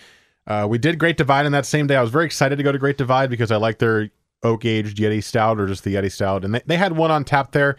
Uh, 0.46 0.66
we 0.68 0.78
did 0.78 0.98
Great 0.98 1.16
Divide 1.16 1.46
in 1.46 1.52
that 1.52 1.66
same 1.66 1.86
day. 1.86 1.96
I 1.96 2.02
was 2.02 2.10
very 2.10 2.24
excited 2.24 2.56
to 2.56 2.62
go 2.62 2.72
to 2.72 2.78
Great 2.78 2.96
Divide 2.98 3.30
because 3.30 3.50
I 3.52 3.56
like 3.56 3.78
their 3.78 4.10
oak 4.42 4.64
aged 4.64 4.96
Yeti 4.96 5.22
Stout 5.22 5.60
or 5.60 5.66
just 5.66 5.84
the 5.84 5.94
Yeti 5.94 6.10
Stout, 6.10 6.44
and 6.44 6.54
they, 6.54 6.62
they 6.66 6.76
had 6.76 6.96
one 6.96 7.10
on 7.10 7.24
tap 7.24 7.52
there. 7.52 7.76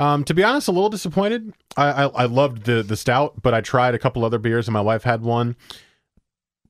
Um, 0.00 0.24
to 0.24 0.34
be 0.34 0.42
honest, 0.42 0.66
a 0.66 0.72
little 0.72 0.88
disappointed. 0.88 1.52
I, 1.76 1.86
I 1.90 2.04
I 2.06 2.24
loved 2.24 2.64
the 2.64 2.82
the 2.82 2.96
stout, 2.96 3.40
but 3.42 3.54
I 3.54 3.60
tried 3.60 3.94
a 3.94 3.98
couple 3.98 4.24
other 4.24 4.38
beers, 4.38 4.66
and 4.66 4.72
my 4.72 4.80
wife 4.80 5.02
had 5.04 5.22
one. 5.22 5.56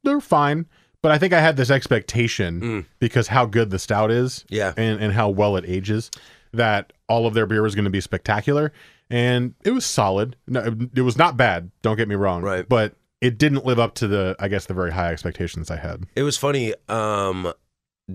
They're 0.03 0.21
fine, 0.21 0.67
but 1.03 1.13
I 1.13 1.19
think 1.19 1.33
I 1.33 1.41
had 1.41 1.57
this 1.57 1.71
expectation 1.71 2.87
because 2.99 3.29
how 3.29 3.47
good 3.47 3.71
the 3.71 3.79
stout 3.79 4.11
is, 4.11 4.45
Yeah. 4.49 4.73
and 4.77 5.01
and 5.01 5.13
how 5.13 5.29
well 5.29 5.57
it 5.57 5.65
ages, 5.67 6.11
that 6.53 6.93
all 7.09 7.27
of 7.27 7.35
their 7.35 7.47
beer 7.47 7.63
was 7.63 7.75
going 7.75 7.85
to 7.85 7.91
be 7.91 8.01
spectacular, 8.01 8.73
and 9.11 9.55
it 9.65 9.71
was 9.73 9.85
solid. 9.85 10.37
No, 10.47 10.75
it 10.95 11.03
was 11.03 11.17
not 11.19 11.37
bad. 11.37 11.71
Don't 11.83 11.97
get 11.97 12.09
me 12.09 12.15
wrong, 12.15 12.43
Right. 12.43 12.69
But 12.69 12.95
it 13.21 13.37
didn't 13.37 13.67
live 13.67 13.79
up 13.79 13.95
to 13.97 14.09
the, 14.09 14.35
I 14.41 14.49
guess, 14.49 14.65
the 14.65 14.73
very 14.75 14.91
high 14.93 15.13
expectations 15.13 15.71
I 15.71 15.77
had. 15.77 16.05
It 16.17 16.23
was 16.23 16.39
funny. 16.39 16.73
Um, 16.89 17.53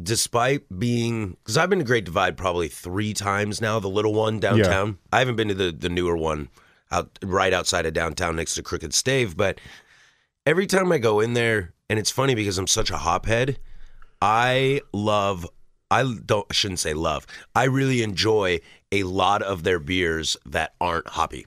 despite 0.03 0.63
being, 0.79 1.37
because 1.43 1.57
I've 1.57 1.69
been 1.69 1.79
to 1.79 1.85
Great 1.85 2.05
Divide 2.05 2.37
probably 2.37 2.67
three 2.67 3.13
times 3.13 3.61
now. 3.61 3.79
The 3.79 3.87
little 3.87 4.13
one 4.13 4.39
downtown. 4.39 4.97
I 5.11 5.19
haven't 5.19 5.35
been 5.35 5.47
to 5.49 5.53
the 5.53 5.71
the 5.71 5.89
newer 5.89 6.17
one 6.17 6.49
out 6.91 7.17
right 7.23 7.53
outside 7.53 7.85
of 7.85 7.93
downtown 7.93 8.35
next 8.35 8.55
to 8.55 8.63
Crooked 8.63 8.93
Stave. 8.93 9.35
But 9.35 9.59
every 10.45 10.67
time 10.67 10.91
I 10.91 10.97
go 10.97 11.19
in 11.19 11.33
there, 11.33 11.73
and 11.89 11.99
it's 11.99 12.11
funny 12.11 12.35
because 12.35 12.57
I'm 12.57 12.67
such 12.67 12.89
a 12.89 12.95
hophead. 12.97 13.57
I 14.21 14.81
love. 14.93 15.47
I 15.91 16.03
don't. 16.25 16.47
I 16.49 16.53
shouldn't 16.53 16.79
say 16.79 16.93
love. 16.93 17.27
I 17.53 17.65
really 17.65 18.01
enjoy 18.01 18.59
a 18.91 19.03
lot 19.03 19.41
of 19.41 19.63
their 19.63 19.79
beers 19.79 20.37
that 20.45 20.73
aren't 20.79 21.07
hoppy. 21.09 21.45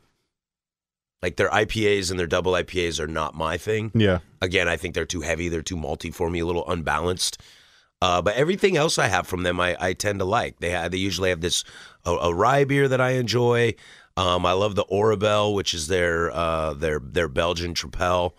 Like 1.23 1.37
their 1.37 1.49
IPAs 1.51 2.11
and 2.11 2.19
their 2.19 2.29
double 2.29 2.53
IPAs 2.53 3.01
are 3.01 3.09
not 3.09 3.35
my 3.35 3.57
thing. 3.57 3.91
Yeah. 3.95 4.21
Again, 4.41 4.69
I 4.69 4.77
think 4.77 4.95
they're 4.95 5.05
too 5.05 5.23
heavy. 5.23 5.49
They're 5.49 5.63
too 5.63 5.77
malty 5.77 6.15
for 6.15 6.31
me. 6.31 6.39
A 6.39 6.47
little 6.47 6.69
unbalanced. 6.69 7.43
Uh, 8.01 8.23
but 8.23 8.35
everything 8.37 8.77
else 8.77 8.99
I 8.99 9.09
have 9.09 9.27
from 9.27 9.43
them, 9.43 9.59
I, 9.59 9.77
I 9.81 9.93
tend 9.93 10.21
to 10.21 10.25
like. 10.25 10.61
They 10.61 10.89
they 10.89 10.99
usually 10.99 11.31
have 11.31 11.41
this 11.41 11.65
a, 12.05 12.13
a 12.13 12.35
rye 12.35 12.65
beer 12.65 12.89
that 12.89 13.01
I 13.01 13.11
enjoy. 13.11 13.75
Um, 14.17 14.47
I 14.47 14.53
love 14.53 14.75
the 14.75 14.85
Orabelle, 14.85 15.55
which 15.55 15.75
is 15.75 15.89
their 15.89 16.31
uh, 16.31 16.75
their 16.75 17.01
their 17.01 17.29
Belgian 17.29 17.75
Tripel. 17.75 18.33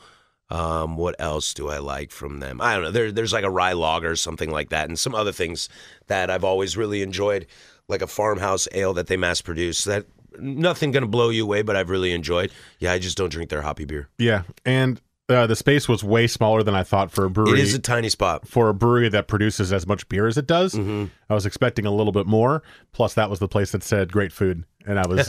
Um, 0.50 0.98
what 0.98 1.15
else 1.19 1.54
do 1.54 1.69
I 1.69 1.78
like 1.78 2.12
from 2.12 2.39
them? 2.39 2.60
I 2.60 2.74
don't 2.74 2.84
know. 2.84 2.91
There, 2.91 3.12
there's 3.12 3.34
like 3.34 3.43
a 3.43 3.52
rye 3.52 3.74
lager, 3.74 4.15
something 4.15 4.50
like 4.50 4.69
that, 4.69 4.89
and 4.89 4.98
some 4.98 5.13
other 5.13 5.32
things 5.32 5.69
that 6.08 6.32
I've 6.32 6.43
always 6.43 6.76
really 6.76 7.02
enjoyed, 7.02 7.45
like 7.88 8.02
a 8.02 8.08
farmhouse 8.08 8.67
ale 8.74 8.93
that 8.93 9.08
they 9.08 9.17
mass 9.17 9.41
produce. 9.41 9.84
That 9.84 10.06
nothing 10.39 10.91
gonna 10.91 11.06
blow 11.08 11.30
you 11.30 11.43
away, 11.43 11.62
but 11.62 11.76
I've 11.76 11.89
really 11.89 12.13
enjoyed. 12.13 12.52
Yeah, 12.80 12.93
I 12.93 13.00
just 13.00 13.17
don't 13.17 13.32
drink 13.32 13.50
their 13.50 13.62
hoppy 13.62 13.86
beer. 13.86 14.10
Yeah. 14.17 14.43
And 14.65 15.00
uh, 15.29 15.47
the 15.47 15.55
space 15.55 15.87
was 15.87 16.03
way 16.03 16.27
smaller 16.27 16.63
than 16.63 16.75
I 16.75 16.83
thought 16.83 17.11
for 17.11 17.23
a 17.25 17.29
brewery. 17.29 17.59
It 17.59 17.63
is 17.63 17.73
a 17.73 17.79
tiny 17.79 18.09
spot. 18.09 18.47
for 18.47 18.69
a 18.69 18.73
brewery 18.73 19.09
that 19.09 19.27
produces 19.27 19.71
as 19.71 19.85
much 19.87 20.09
beer 20.09 20.27
as 20.27 20.37
it 20.37 20.47
does. 20.47 20.73
Mm-hmm. 20.73 21.05
I 21.29 21.33
was 21.35 21.45
expecting 21.45 21.85
a 21.85 21.91
little 21.91 22.11
bit 22.13 22.25
more. 22.25 22.63
Plus, 22.91 23.13
that 23.13 23.29
was 23.29 23.39
the 23.39 23.47
place 23.47 23.71
that 23.71 23.83
said 23.83 24.11
great 24.11 24.31
food, 24.33 24.63
and 24.87 24.99
I 24.99 25.07
was. 25.07 25.27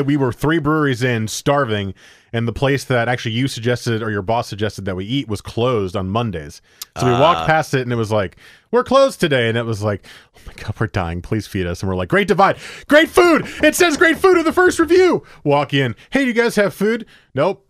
we 0.06 0.16
were 0.16 0.32
three 0.32 0.58
breweries 0.58 1.02
in, 1.02 1.28
starving, 1.28 1.92
and 2.32 2.48
the 2.48 2.52
place 2.52 2.84
that 2.84 3.08
actually 3.08 3.32
you 3.32 3.46
suggested 3.48 4.02
or 4.02 4.10
your 4.10 4.22
boss 4.22 4.48
suggested 4.48 4.86
that 4.86 4.96
we 4.96 5.04
eat 5.04 5.28
was 5.28 5.40
closed 5.42 5.94
on 5.94 6.08
Mondays. 6.08 6.62
So 6.98 7.06
we 7.06 7.12
Ah. 7.12 7.20
walked 7.20 7.46
past 7.46 7.74
it, 7.74 7.82
and 7.82 7.92
it 7.92 7.96
was 7.96 8.10
like, 8.10 8.36
"We're 8.70 8.84
closed 8.84 9.20
today," 9.20 9.48
and 9.48 9.58
it 9.58 9.64
was 9.66 9.82
like, 9.82 10.06
"Oh 10.36 10.40
my 10.46 10.52
god, 10.54 10.74
we're 10.80 10.86
dying! 10.86 11.20
Please 11.22 11.46
feed 11.46 11.66
us!" 11.66 11.82
And 11.82 11.88
we're 11.90 11.96
like, 11.96 12.08
"Great 12.08 12.28
divide, 12.28 12.56
great 12.88 13.08
food! 13.10 13.46
It 13.62 13.74
says 13.74 13.96
great 13.98 14.16
food 14.18 14.38
in 14.38 14.44
the 14.44 14.52
first 14.52 14.78
review." 14.78 15.22
Walk 15.44 15.74
in, 15.74 15.94
hey, 16.10 16.20
do 16.20 16.26
you 16.28 16.32
guys 16.32 16.56
have 16.56 16.72
food? 16.74 17.04
Nope. 17.34 17.66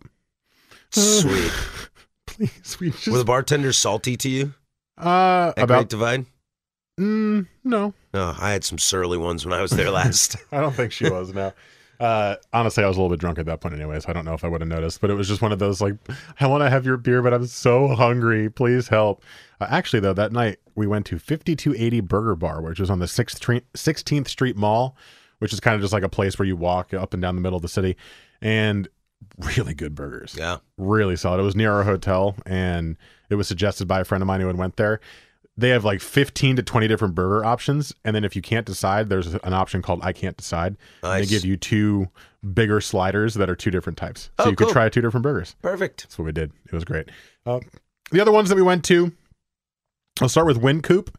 Sweet. 0.93 1.51
Please, 2.27 2.77
we 2.79 2.89
just 2.91 3.07
Were 3.07 3.17
the 3.17 3.25
bartenders 3.25 3.77
salty 3.77 4.17
to 4.17 4.29
you 4.29 4.53
uh 4.97 5.49
at 5.49 5.55
Great 5.55 5.63
about 5.63 5.89
Divide? 5.89 6.25
mm, 6.99 7.47
no. 7.63 7.93
No, 8.13 8.35
I 8.39 8.51
had 8.51 8.63
some 8.63 8.77
surly 8.77 9.17
ones 9.17 9.45
when 9.45 9.53
I 9.53 9.61
was 9.61 9.71
there 9.71 9.89
last. 9.91 10.35
I 10.51 10.61
don't 10.61 10.73
think 10.75 10.91
she 10.91 11.09
was. 11.09 11.33
No. 11.33 11.51
Uh, 11.99 12.35
honestly, 12.51 12.83
I 12.83 12.87
was 12.87 12.97
a 12.97 12.99
little 12.99 13.15
bit 13.15 13.19
drunk 13.19 13.39
at 13.39 13.45
that 13.45 13.61
point 13.61 13.75
anyway, 13.75 13.99
so 13.99 14.09
I 14.09 14.13
don't 14.13 14.25
know 14.25 14.33
if 14.33 14.43
I 14.43 14.47
would 14.47 14.61
have 14.61 14.67
noticed. 14.67 14.99
But 14.99 15.09
it 15.09 15.13
was 15.13 15.27
just 15.27 15.41
one 15.41 15.51
of 15.51 15.59
those 15.59 15.79
like, 15.79 15.95
I 16.39 16.47
want 16.47 16.61
to 16.63 16.69
have 16.69 16.85
your 16.85 16.97
beer, 16.97 17.21
but 17.21 17.33
I'm 17.33 17.45
so 17.47 17.87
hungry. 17.89 18.49
Please 18.49 18.87
help. 18.87 19.23
Uh, 19.61 19.67
actually, 19.69 19.99
though, 20.01 20.13
that 20.13 20.31
night 20.31 20.57
we 20.75 20.85
went 20.85 21.05
to 21.07 21.17
5280 21.17 22.01
Burger 22.01 22.35
Bar, 22.35 22.61
which 22.61 22.79
was 22.79 22.89
on 22.89 22.99
the 22.99 23.05
6th 23.05 23.35
Street, 23.35 23.63
16th 23.73 24.27
Street 24.27 24.57
Mall, 24.57 24.97
which 25.39 25.53
is 25.53 25.59
kind 25.59 25.75
of 25.75 25.81
just 25.81 25.93
like 25.93 26.03
a 26.03 26.09
place 26.09 26.37
where 26.37 26.47
you 26.47 26.55
walk 26.55 26.93
up 26.93 27.13
and 27.13 27.21
down 27.21 27.35
the 27.35 27.41
middle 27.41 27.57
of 27.57 27.61
the 27.63 27.69
city, 27.69 27.95
and 28.41 28.87
really 29.39 29.73
good 29.73 29.95
burgers 29.95 30.35
yeah. 30.37 30.57
really 30.77 31.15
solid. 31.15 31.39
It 31.39 31.43
was 31.43 31.55
near 31.55 31.71
our 31.71 31.83
hotel, 31.83 32.35
and 32.45 32.97
it 33.29 33.35
was 33.35 33.47
suggested 33.47 33.87
by 33.87 34.01
a 34.01 34.03
friend 34.03 34.21
of 34.21 34.27
mine 34.27 34.41
who 34.41 34.47
had 34.47 34.57
went 34.57 34.77
there. 34.77 34.99
They 35.55 35.69
have 35.69 35.85
like 35.85 36.01
15 36.01 36.55
to 36.55 36.63
20 36.63 36.87
different 36.87 37.13
burger 37.13 37.45
options, 37.45 37.93
and 38.03 38.15
then 38.15 38.23
if 38.23 38.35
you 38.35 38.41
can't 38.41 38.65
decide, 38.65 39.09
there's 39.09 39.33
an 39.35 39.53
option 39.53 39.81
called 39.81 40.01
I 40.03 40.11
can't 40.11 40.35
decide. 40.35 40.77
Nice. 41.03 41.21
they 41.21 41.27
give 41.27 41.45
you 41.45 41.57
two 41.57 42.07
bigger 42.53 42.81
sliders 42.81 43.35
that 43.35 43.49
are 43.49 43.55
two 43.55 43.71
different 43.71 43.97
types, 43.97 44.31
so 44.39 44.45
Oh, 44.45 44.49
you 44.49 44.55
could 44.55 44.69
try 44.69 44.89
two 44.89 45.01
different 45.01 45.23
burgers. 45.23 45.55
Perfect. 45.61 46.03
That's 46.03 46.17
what 46.17 46.25
we 46.25 46.31
did. 46.31 46.51
It 46.65 46.73
was 46.73 46.83
great. 46.83 47.09
Uh, 47.45 47.59
the 48.11 48.19
other 48.19 48.31
ones 48.31 48.49
that 48.49 48.55
we 48.55 48.61
went 48.61 48.83
to, 48.85 49.11
I'll 50.21 50.29
start 50.29 50.47
with 50.47 50.61
Wynkoop. 50.61 51.09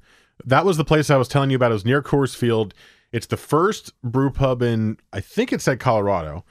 That 0.45 0.65
was 0.65 0.77
the 0.77 0.85
place 0.85 1.11
I 1.11 1.17
was 1.17 1.29
telling 1.29 1.51
you 1.51 1.57
about. 1.57 1.71
It 1.71 1.75
was 1.75 1.85
near 1.85 2.03
Coors 2.03 2.35
Field. 2.35 2.75
It's 3.13 3.27
the 3.27 3.37
first 3.37 3.93
brew 4.03 4.31
pub 4.31 4.63
in, 4.63 4.99
I 5.13 5.21
think 5.21 5.53
it 5.53 5.61
said 5.61 5.79
Colorado, 5.79 6.45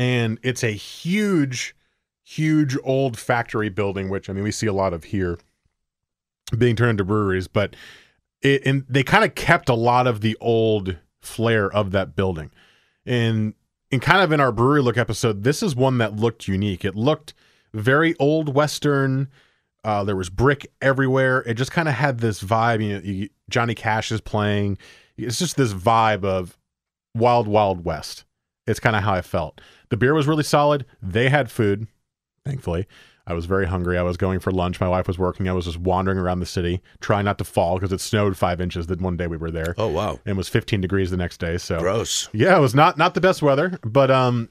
and 0.00 0.38
it's 0.42 0.64
a 0.64 0.70
huge, 0.70 1.76
huge 2.24 2.74
old 2.84 3.18
factory 3.18 3.68
building, 3.68 4.08
which 4.08 4.30
I 4.30 4.32
mean 4.32 4.42
we 4.42 4.50
see 4.50 4.66
a 4.66 4.72
lot 4.72 4.94
of 4.94 5.04
here, 5.04 5.38
being 6.56 6.74
turned 6.74 6.92
into 6.92 7.04
breweries. 7.04 7.48
But 7.48 7.76
it 8.40 8.64
and 8.64 8.86
they 8.88 9.02
kind 9.02 9.24
of 9.24 9.34
kept 9.34 9.68
a 9.68 9.74
lot 9.74 10.06
of 10.06 10.22
the 10.22 10.38
old 10.40 10.96
flair 11.20 11.70
of 11.70 11.90
that 11.90 12.16
building, 12.16 12.50
and 13.04 13.52
and 13.92 14.00
kind 14.00 14.22
of 14.22 14.32
in 14.32 14.40
our 14.40 14.52
brewery 14.52 14.80
look 14.80 14.96
episode, 14.96 15.44
this 15.44 15.62
is 15.62 15.76
one 15.76 15.98
that 15.98 16.16
looked 16.16 16.48
unique. 16.48 16.82
It 16.82 16.96
looked 16.96 17.34
very 17.74 18.16
old 18.18 18.54
western. 18.54 19.28
Uh, 19.84 20.04
there 20.04 20.16
was 20.16 20.30
brick 20.30 20.72
everywhere. 20.80 21.40
It 21.40 21.54
just 21.54 21.72
kind 21.72 21.88
of 21.88 21.94
had 21.94 22.20
this 22.20 22.42
vibe. 22.42 22.82
You 22.82 22.92
know, 22.94 23.00
you, 23.00 23.28
Johnny 23.50 23.74
Cash 23.74 24.12
is 24.12 24.22
playing. 24.22 24.78
It's 25.18 25.38
just 25.38 25.58
this 25.58 25.74
vibe 25.74 26.24
of 26.24 26.56
wild, 27.14 27.46
wild 27.46 27.84
west. 27.84 28.24
It's 28.70 28.80
kind 28.80 28.96
of 28.96 29.02
how 29.02 29.14
I 29.14 29.20
felt. 29.22 29.60
The 29.90 29.96
beer 29.96 30.14
was 30.14 30.26
really 30.26 30.42
solid. 30.44 30.86
They 31.02 31.28
had 31.28 31.50
food, 31.50 31.86
thankfully. 32.44 32.86
I 33.26 33.34
was 33.34 33.46
very 33.46 33.66
hungry. 33.66 33.96
I 33.98 34.02
was 34.02 34.16
going 34.16 34.40
for 34.40 34.50
lunch. 34.50 34.80
My 34.80 34.88
wife 34.88 35.06
was 35.06 35.18
working. 35.18 35.48
I 35.48 35.52
was 35.52 35.66
just 35.66 35.78
wandering 35.78 36.18
around 36.18 36.40
the 36.40 36.46
city, 36.46 36.80
trying 37.00 37.24
not 37.26 37.38
to 37.38 37.44
fall 37.44 37.76
because 37.76 37.92
it 37.92 38.00
snowed 38.00 38.36
five 38.36 38.60
inches 38.60 38.86
the 38.86 38.96
one 38.96 39.16
day 39.16 39.26
we 39.28 39.36
were 39.36 39.50
there, 39.50 39.74
Oh 39.78 39.88
wow. 39.88 40.12
and 40.24 40.32
it 40.32 40.36
was 40.36 40.48
15 40.48 40.80
degrees 40.80 41.10
the 41.10 41.16
next 41.16 41.38
day. 41.38 41.58
So 41.58 41.78
Gross. 41.78 42.28
yeah, 42.32 42.56
it 42.56 42.60
was 42.60 42.74
not 42.74 42.96
not 42.98 43.14
the 43.14 43.20
best 43.20 43.40
weather, 43.42 43.78
but 43.84 44.10
um, 44.10 44.48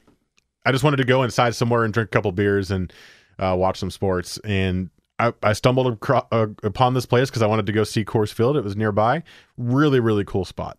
I 0.65 0.71
just 0.71 0.84
wanted 0.84 0.97
to 0.97 1.03
go 1.03 1.23
inside 1.23 1.55
somewhere 1.55 1.84
and 1.84 1.93
drink 1.93 2.08
a 2.10 2.12
couple 2.12 2.32
beers 2.32 2.71
and 2.71 2.93
uh, 3.38 3.55
watch 3.58 3.79
some 3.79 3.91
sports. 3.91 4.38
And 4.45 4.91
I, 5.17 5.34
I 5.43 5.51
stumbled 5.53 5.97
uh, 6.32 6.47
upon 6.63 6.93
this 6.93 7.05
place 7.05 7.29
because 7.29 7.41
I 7.41 7.47
wanted 7.47 7.65
to 7.65 7.73
go 7.73 7.84
see 7.84 8.05
Coors 8.05 8.32
Field. 8.32 8.55
It 8.55 8.63
was 8.63 8.77
nearby. 8.77 9.23
Really, 9.58 9.99
really 9.99 10.23
cool 10.23 10.45
spot. 10.45 10.77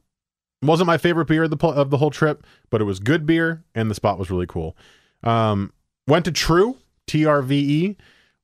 Wasn't 0.62 0.86
my 0.86 0.98
favorite 0.98 1.26
beer 1.26 1.44
of 1.44 1.50
the 1.50 1.66
of 1.66 1.90
the 1.90 1.96
whole 1.96 2.10
trip, 2.10 2.46
but 2.70 2.80
it 2.80 2.84
was 2.84 3.00
good 3.00 3.26
beer 3.26 3.64
and 3.74 3.90
the 3.90 3.94
spot 3.94 4.18
was 4.18 4.30
really 4.30 4.46
cool. 4.46 4.76
Um, 5.22 5.72
went 6.06 6.24
to 6.26 6.32
True 6.32 6.76
T 7.06 7.24
R 7.26 7.42
V 7.42 7.56
E, 7.56 7.96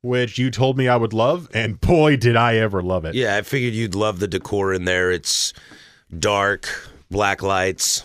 which 0.03 0.39
you 0.39 0.51
told 0.51 0.79
me 0.79 0.89
I 0.89 0.97
would 0.97 1.13
love, 1.13 1.49
and 1.53 1.81
boy, 1.81 2.17
did 2.17 2.37
I 2.37 2.57
ever 2.57 2.83
love 2.83 3.05
it. 3.05 3.15
Yeah, 3.15 3.37
I 3.37 3.43
figured 3.43 3.75
you'd 3.75 3.95
love 3.95 4.19
the 4.19 4.29
decor 4.29 4.73
in 4.73 4.85
there. 4.85 5.11
It's 5.11 5.53
dark, 6.19 6.69
black 7.11 7.43
lights, 7.43 8.05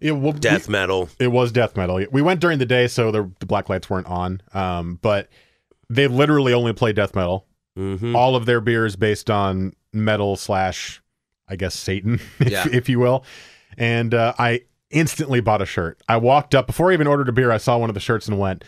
It, 0.00 0.12
well, 0.12 0.32
death 0.32 0.68
metal. 0.68 1.08
It 1.18 1.28
was 1.28 1.52
death 1.52 1.76
metal. 1.76 2.04
We 2.10 2.22
went 2.22 2.40
during 2.40 2.58
the 2.58 2.66
day, 2.66 2.86
so 2.86 3.10
the, 3.10 3.30
the 3.40 3.46
black 3.46 3.68
lights 3.68 3.88
weren't 3.88 4.06
on. 4.06 4.42
Um, 4.52 4.98
but 5.02 5.28
they 5.88 6.06
literally 6.06 6.52
only 6.52 6.72
play 6.72 6.92
death 6.92 7.14
metal. 7.14 7.46
Mm-hmm. 7.78 8.14
All 8.14 8.36
of 8.36 8.46
their 8.46 8.60
beer 8.60 8.86
is 8.86 8.96
based 8.96 9.30
on 9.30 9.72
metal 9.92 10.36
slash, 10.36 11.02
I 11.48 11.56
guess, 11.56 11.74
Satan, 11.74 12.14
if, 12.40 12.50
Yeah. 12.50 12.66
if 12.72 12.88
you 12.88 12.98
will. 12.98 13.24
And 13.78 14.14
uh, 14.14 14.34
I 14.38 14.62
instantly 14.90 15.40
bought 15.40 15.62
a 15.62 15.66
shirt. 15.66 16.00
I 16.08 16.16
walked 16.16 16.54
up 16.54 16.66
before 16.66 16.90
I 16.90 16.94
even 16.94 17.06
ordered 17.06 17.28
a 17.28 17.32
beer. 17.32 17.50
I 17.50 17.58
saw 17.58 17.76
one 17.78 17.90
of 17.90 17.94
the 17.94 18.00
shirts 18.00 18.26
and 18.28 18.38
went, 18.38 18.64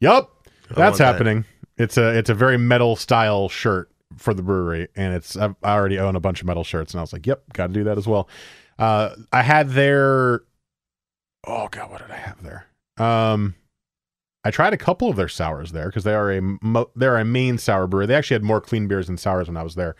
"Yup, 0.00 0.30
that's 0.68 0.78
want 0.78 0.98
that. 0.98 1.04
happening." 1.04 1.44
It's 1.78 1.96
a 1.96 2.16
it's 2.16 2.30
a 2.30 2.34
very 2.34 2.58
metal 2.58 2.94
style 2.96 3.48
shirt 3.48 3.90
for 4.18 4.34
the 4.34 4.42
brewery, 4.42 4.88
and 4.94 5.14
it's 5.14 5.36
I 5.36 5.54
already 5.64 5.98
own 5.98 6.14
a 6.16 6.20
bunch 6.20 6.40
of 6.42 6.46
metal 6.46 6.64
shirts, 6.64 6.92
and 6.92 7.00
I 7.00 7.02
was 7.02 7.12
like, 7.12 7.26
"Yep, 7.26 7.52
got 7.54 7.68
to 7.68 7.72
do 7.72 7.84
that 7.84 7.98
as 7.98 8.06
well." 8.06 8.28
Uh, 8.78 9.14
I 9.32 9.42
had 9.42 9.70
their 9.70 10.42
oh 11.46 11.68
god, 11.70 11.90
what 11.90 12.02
did 12.02 12.10
I 12.10 12.16
have 12.18 12.42
there? 12.42 12.66
Um, 12.98 13.54
I 14.44 14.50
tried 14.50 14.72
a 14.74 14.76
couple 14.78 15.08
of 15.08 15.16
their 15.16 15.28
sours 15.28 15.72
there 15.72 15.86
because 15.86 16.04
they 16.04 16.14
are 16.14 16.30
a 16.30 16.40
mo- 16.42 16.90
they're 16.94 17.16
a 17.16 17.24
main 17.24 17.58
sour 17.58 17.86
brewery. 17.86 18.06
They 18.06 18.14
actually 18.14 18.36
had 18.36 18.44
more 18.44 18.60
clean 18.60 18.86
beers 18.86 19.06
than 19.06 19.16
sours 19.16 19.48
when 19.48 19.56
I 19.56 19.62
was 19.62 19.74
there, 19.74 19.96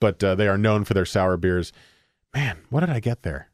but 0.00 0.22
uh, 0.24 0.34
they 0.34 0.48
are 0.48 0.58
known 0.58 0.84
for 0.84 0.94
their 0.94 1.06
sour 1.06 1.36
beers. 1.36 1.72
Man, 2.34 2.58
what 2.70 2.80
did 2.80 2.90
I 2.90 3.00
get 3.00 3.22
there? 3.22 3.48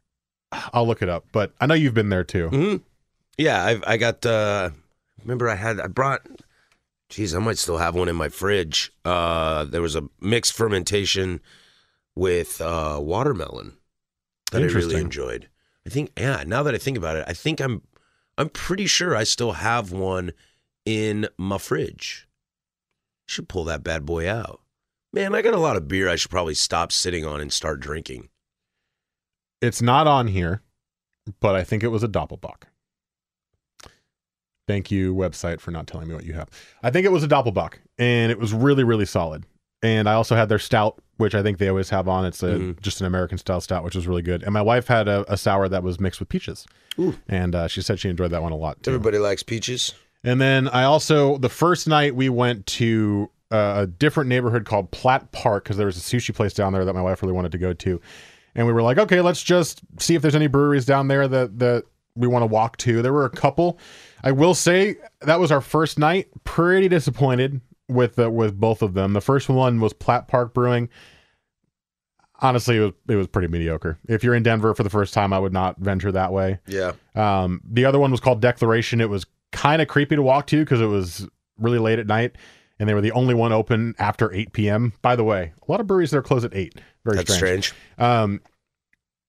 I'll 0.51 0.87
look 0.87 1.01
it 1.01 1.09
up, 1.09 1.25
but 1.31 1.53
I 1.59 1.65
know 1.65 1.73
you've 1.73 1.93
been 1.93 2.09
there 2.09 2.23
too. 2.23 2.49
hmm 2.49 2.75
Yeah, 3.37 3.63
I 3.63 3.93
I 3.93 3.97
got. 3.97 4.25
uh 4.25 4.69
Remember, 5.23 5.49
I 5.49 5.55
had 5.55 5.79
I 5.79 5.87
brought. 5.87 6.25
Geez, 7.09 7.33
I 7.35 7.39
might 7.39 7.57
still 7.57 7.77
have 7.77 7.95
one 7.95 8.07
in 8.09 8.15
my 8.15 8.29
fridge. 8.29 8.91
Uh 9.03 9.65
There 9.65 9.81
was 9.81 9.95
a 9.95 10.03
mixed 10.21 10.53
fermentation 10.53 11.41
with 12.15 12.61
uh 12.61 12.97
watermelon 13.01 13.73
that 14.51 14.61
I 14.61 14.65
really 14.67 14.95
enjoyed. 15.01 15.49
I 15.85 15.89
think. 15.89 16.11
Yeah. 16.17 16.43
Now 16.47 16.63
that 16.63 16.73
I 16.75 16.77
think 16.77 16.97
about 16.97 17.15
it, 17.17 17.25
I 17.27 17.33
think 17.33 17.59
I'm. 17.59 17.81
I'm 18.37 18.49
pretty 18.49 18.85
sure 18.85 19.15
I 19.15 19.23
still 19.23 19.53
have 19.53 19.91
one 19.91 20.31
in 20.85 21.27
my 21.37 21.57
fridge. 21.57 22.27
Should 23.25 23.49
pull 23.49 23.63
that 23.65 23.83
bad 23.83 24.05
boy 24.05 24.29
out. 24.29 24.61
Man, 25.17 25.33
I 25.33 25.41
got 25.41 25.55
a 25.55 25.59
lot 25.59 25.75
of 25.75 25.87
beer 25.87 26.07
I 26.07 26.15
should 26.15 26.29
probably 26.29 26.53
stop 26.53 26.91
sitting 26.91 27.25
on 27.25 27.41
and 27.41 27.51
start 27.51 27.79
drinking. 27.79 28.29
It's 29.63 29.81
not 29.81 30.05
on 30.05 30.27
here, 30.27 30.61
but 31.39 31.55
I 31.55 31.63
think 31.63 31.81
it 31.83 31.87
was 31.87 32.03
a 32.03 32.07
Doppelbock. 32.07 32.63
Thank 34.67 34.91
you, 34.91 35.15
website, 35.15 35.59
for 35.59 35.71
not 35.71 35.87
telling 35.87 36.07
me 36.07 36.13
what 36.13 36.23
you 36.25 36.33
have. 36.33 36.49
I 36.83 36.91
think 36.91 37.05
it 37.05 37.11
was 37.11 37.23
a 37.23 37.27
Doppelbock, 37.27 37.75
and 37.97 38.31
it 38.31 38.37
was 38.37 38.53
really, 38.53 38.83
really 38.83 39.05
solid. 39.07 39.43
And 39.81 40.07
I 40.07 40.13
also 40.13 40.35
had 40.35 40.49
their 40.49 40.59
stout, 40.59 41.01
which 41.17 41.33
I 41.33 41.41
think 41.41 41.57
they 41.57 41.67
always 41.69 41.89
have 41.89 42.07
on. 42.07 42.23
It's 42.25 42.43
a, 42.43 42.51
Mhm. 42.53 42.79
just 42.81 42.99
an 43.01 43.07
American 43.07 43.39
style 43.39 43.61
stout, 43.61 43.83
which 43.83 43.95
was 43.95 44.05
really 44.07 44.21
good. 44.21 44.43
And 44.43 44.53
my 44.53 44.61
wife 44.61 44.85
had 44.87 45.07
a, 45.07 45.25
a 45.31 45.37
sour 45.37 45.67
that 45.67 45.81
was 45.81 45.99
mixed 45.99 46.19
with 46.19 46.29
peaches, 46.29 46.67
Ooh. 46.99 47.17
and 47.27 47.55
uh, 47.55 47.67
she 47.67 47.81
said 47.81 47.99
she 47.99 48.09
enjoyed 48.09 48.29
that 48.31 48.43
one 48.43 48.51
a 48.51 48.55
lot 48.55 48.83
too. 48.83 48.91
Everybody 48.91 49.17
likes 49.17 49.41
peaches. 49.41 49.95
And 50.23 50.39
then 50.39 50.67
I 50.67 50.83
also 50.83 51.39
the 51.39 51.49
first 51.49 51.87
night 51.87 52.15
we 52.15 52.29
went 52.29 52.67
to 52.67 53.31
uh, 53.51 53.73
a 53.77 53.87
different 53.87 54.29
neighborhood 54.29 54.65
called 54.65 54.91
Platt 54.91 55.31
Park 55.31 55.63
because 55.63 55.77
there 55.77 55.85
was 55.85 55.97
a 55.97 56.01
sushi 56.01 56.33
place 56.33 56.53
down 56.53 56.73
there 56.73 56.85
that 56.85 56.93
my 56.93 57.01
wife 57.01 57.21
really 57.21 57.33
wanted 57.33 57.51
to 57.53 57.57
go 57.57 57.73
to, 57.73 58.01
and 58.55 58.67
we 58.67 58.73
were 58.73 58.81
like, 58.81 58.97
okay, 58.97 59.21
let's 59.21 59.43
just 59.43 59.81
see 59.99 60.15
if 60.15 60.21
there's 60.21 60.35
any 60.35 60.47
breweries 60.47 60.85
down 60.85 61.07
there 61.07 61.27
that 61.27 61.59
that 61.59 61.83
we 62.15 62.27
want 62.27 62.43
to 62.43 62.47
walk 62.47 62.77
to. 62.77 63.01
There 63.01 63.13
were 63.13 63.25
a 63.25 63.29
couple. 63.29 63.79
I 64.23 64.31
will 64.31 64.55
say 64.55 64.95
that 65.21 65.39
was 65.39 65.51
our 65.51 65.61
first 65.61 65.99
night. 65.99 66.27
Pretty 66.43 66.87
disappointed 66.87 67.61
with 67.87 68.19
uh, 68.19 68.29
with 68.29 68.59
both 68.59 68.81
of 68.81 68.93
them. 68.93 69.13
The 69.13 69.21
first 69.21 69.49
one 69.49 69.79
was 69.79 69.93
Platt 69.93 70.27
Park 70.27 70.53
Brewing. 70.53 70.89
Honestly, 72.39 72.77
it 72.77 72.81
was, 72.81 72.93
it 73.09 73.15
was 73.15 73.27
pretty 73.27 73.47
mediocre. 73.47 73.97
If 74.07 74.23
you're 74.23 74.35
in 74.35 74.43
Denver 74.43 74.75
for 74.75 74.83
the 74.83 74.91
first 74.91 75.11
time, 75.11 75.33
I 75.33 75.39
would 75.39 75.53
not 75.53 75.79
venture 75.79 76.11
that 76.11 76.31
way. 76.31 76.59
Yeah. 76.67 76.91
Um, 77.15 77.61
the 77.67 77.85
other 77.85 77.97
one 77.97 78.11
was 78.11 78.19
called 78.19 78.41
Declaration. 78.41 79.01
It 79.01 79.09
was 79.09 79.25
kind 79.51 79.81
of 79.81 79.87
creepy 79.87 80.15
to 80.15 80.21
walk 80.21 80.45
to 80.47 80.59
because 80.63 80.79
it 80.79 80.85
was 80.85 81.27
really 81.57 81.79
late 81.79 81.97
at 81.97 82.05
night, 82.05 82.35
and 82.79 82.87
they 82.87 82.93
were 82.93 83.01
the 83.01 83.11
only 83.11 83.33
one 83.33 83.51
open 83.51 83.95
after 83.99 84.31
8 84.31 84.53
p.m. 84.53 84.93
By 85.01 85.15
the 85.15 85.23
way, 85.23 85.53
a 85.67 85.71
lot 85.71 85.79
of 85.81 85.87
breweries 85.87 86.11
there 86.11 86.21
close 86.21 86.43
at 86.43 86.55
8. 86.55 86.75
Very 87.05 87.17
That's 87.17 87.33
strange. 87.33 87.67
strange. 87.67 87.81
Um, 87.97 88.41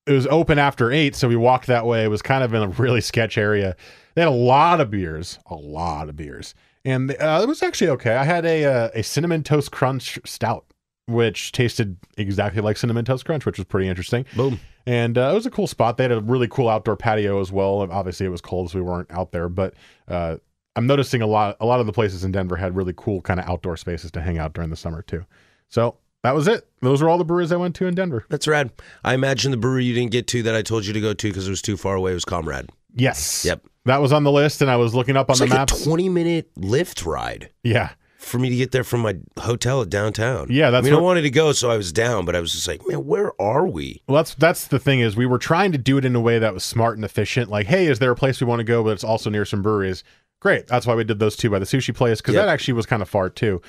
it 0.06 0.12
was 0.12 0.26
open 0.28 0.58
after 0.58 0.90
8, 0.90 1.14
so 1.14 1.28
we 1.28 1.36
walked 1.36 1.66
that 1.66 1.84
way. 1.86 2.04
It 2.04 2.08
was 2.08 2.22
kind 2.22 2.42
of 2.42 2.54
in 2.54 2.62
a 2.62 2.68
really 2.82 3.00
sketch 3.00 3.36
area. 3.38 3.76
They 4.14 4.22
had 4.22 4.28
a 4.28 4.30
lot 4.30 4.80
of 4.80 4.90
beers, 4.90 5.38
a 5.46 5.54
lot 5.54 6.08
of 6.08 6.16
beers, 6.16 6.54
and 6.84 7.10
uh, 7.10 7.40
it 7.42 7.46
was 7.46 7.62
actually 7.62 7.90
okay. 7.90 8.16
I 8.16 8.24
had 8.24 8.44
a 8.44 8.64
uh, 8.64 8.90
a 8.94 9.02
cinnamon 9.02 9.44
toast 9.44 9.70
crunch 9.70 10.18
stout, 10.24 10.64
which 11.06 11.52
tasted 11.52 11.96
exactly 12.16 12.60
like 12.62 12.76
cinnamon 12.76 13.04
toast 13.04 13.24
crunch, 13.24 13.46
which 13.46 13.58
was 13.58 13.66
pretty 13.66 13.88
interesting. 13.88 14.24
Boom. 14.34 14.58
And 14.86 15.18
uh, 15.18 15.28
it 15.30 15.34
was 15.34 15.44
a 15.44 15.50
cool 15.50 15.66
spot. 15.66 15.98
They 15.98 16.04
had 16.04 16.12
a 16.12 16.20
really 16.20 16.48
cool 16.48 16.68
outdoor 16.68 16.96
patio 16.96 17.40
as 17.40 17.52
well. 17.52 17.86
Obviously, 17.92 18.24
it 18.24 18.30
was 18.30 18.40
cold, 18.40 18.70
so 18.70 18.78
we 18.78 18.82
weren't 18.82 19.10
out 19.10 19.32
there. 19.32 19.50
But 19.50 19.74
uh, 20.08 20.38
I'm 20.76 20.86
noticing 20.86 21.22
a 21.22 21.26
lot. 21.26 21.56
A 21.60 21.66
lot 21.66 21.80
of 21.80 21.86
the 21.86 21.92
places 21.92 22.24
in 22.24 22.32
Denver 22.32 22.56
had 22.56 22.76
really 22.76 22.94
cool 22.96 23.20
kind 23.20 23.40
of 23.40 23.48
outdoor 23.48 23.76
spaces 23.76 24.10
to 24.12 24.20
hang 24.20 24.38
out 24.38 24.52
during 24.52 24.70
the 24.70 24.76
summer 24.76 25.02
too. 25.02 25.24
So 25.68 25.96
that 26.22 26.34
was 26.34 26.46
it. 26.48 26.68
Those 26.82 27.02
are 27.02 27.08
all 27.08 27.18
the 27.18 27.24
breweries 27.24 27.52
I 27.52 27.56
went 27.56 27.74
to 27.76 27.86
in 27.86 27.94
Denver. 27.94 28.24
That's 28.28 28.46
rad. 28.46 28.70
I 29.04 29.14
imagine 29.14 29.50
the 29.50 29.56
brewery 29.56 29.84
you 29.84 29.94
didn't 29.94 30.12
get 30.12 30.26
to 30.28 30.42
that 30.44 30.54
I 30.54 30.62
told 30.62 30.86
you 30.86 30.92
to 30.92 31.00
go 31.00 31.14
to 31.14 31.28
because 31.28 31.46
it 31.46 31.50
was 31.50 31.62
too 31.62 31.76
far 31.76 31.94
away 31.96 32.14
was 32.14 32.24
Comrade. 32.24 32.70
Yes. 32.94 33.44
Yep. 33.44 33.66
That 33.84 34.00
was 34.02 34.12
on 34.12 34.24
the 34.24 34.32
list, 34.32 34.60
and 34.60 34.70
I 34.70 34.76
was 34.76 34.94
looking 34.94 35.16
up 35.16 35.30
on 35.30 35.32
It's 35.34 35.40
the 35.40 35.46
like 35.46 35.54
maps. 35.54 35.80
a 35.80 35.84
20 35.84 36.08
minute 36.08 36.54
Lyft 36.56 37.06
ride 37.06 37.50
yeah. 37.62 37.90
for 38.18 38.38
me 38.38 38.50
to 38.50 38.56
get 38.56 38.70
there 38.72 38.84
from 38.84 39.00
my 39.00 39.16
hotel 39.38 39.80
at 39.82 39.88
downtown. 39.88 40.48
Yeah, 40.50 40.70
that's 40.70 40.84
I 40.84 40.90
mean, 40.90 40.94
what- 40.94 41.00
I 41.00 41.04
wanted 41.04 41.22
to 41.22 41.30
go, 41.30 41.52
so 41.52 41.70
I 41.70 41.76
was 41.76 41.92
down, 41.92 42.24
but 42.24 42.36
I 42.36 42.40
was 42.40 42.52
just 42.52 42.68
like, 42.68 42.86
man, 42.86 43.06
where 43.06 43.32
are 43.40 43.66
we? 43.66 44.02
Well, 44.06 44.16
that's 44.16 44.34
that's 44.34 44.66
the 44.66 44.78
thing 44.78 45.00
is 45.00 45.16
we 45.16 45.26
were 45.26 45.38
trying 45.38 45.72
to 45.72 45.78
do 45.78 45.96
it 45.98 46.04
in 46.04 46.14
a 46.14 46.20
way 46.20 46.38
that 46.38 46.52
was 46.54 46.64
smart 46.64 46.96
and 46.96 47.04
efficient. 47.04 47.50
Like, 47.50 47.66
hey, 47.66 47.86
is 47.86 47.98
there 47.98 48.10
a 48.10 48.16
place 48.16 48.40
we 48.40 48.46
want 48.46 48.60
to 48.60 48.64
go, 48.64 48.84
but 48.84 48.90
it's 48.90 49.04
also 49.04 49.30
near 49.30 49.44
some 49.44 49.62
breweries? 49.62 50.04
Great. 50.40 50.66
That's 50.68 50.86
why 50.86 50.94
we 50.94 51.04
did 51.04 51.18
those 51.18 51.36
two 51.36 51.50
by 51.50 51.58
the 51.58 51.64
sushi 51.64 51.94
place 51.94 52.20
because 52.20 52.34
Yep. 52.34 52.46
that 52.46 52.52
actually 52.52 52.74
was 52.74 52.86
kind 52.86 53.02
of 53.02 53.08
far 53.08 53.28
too. 53.30 53.60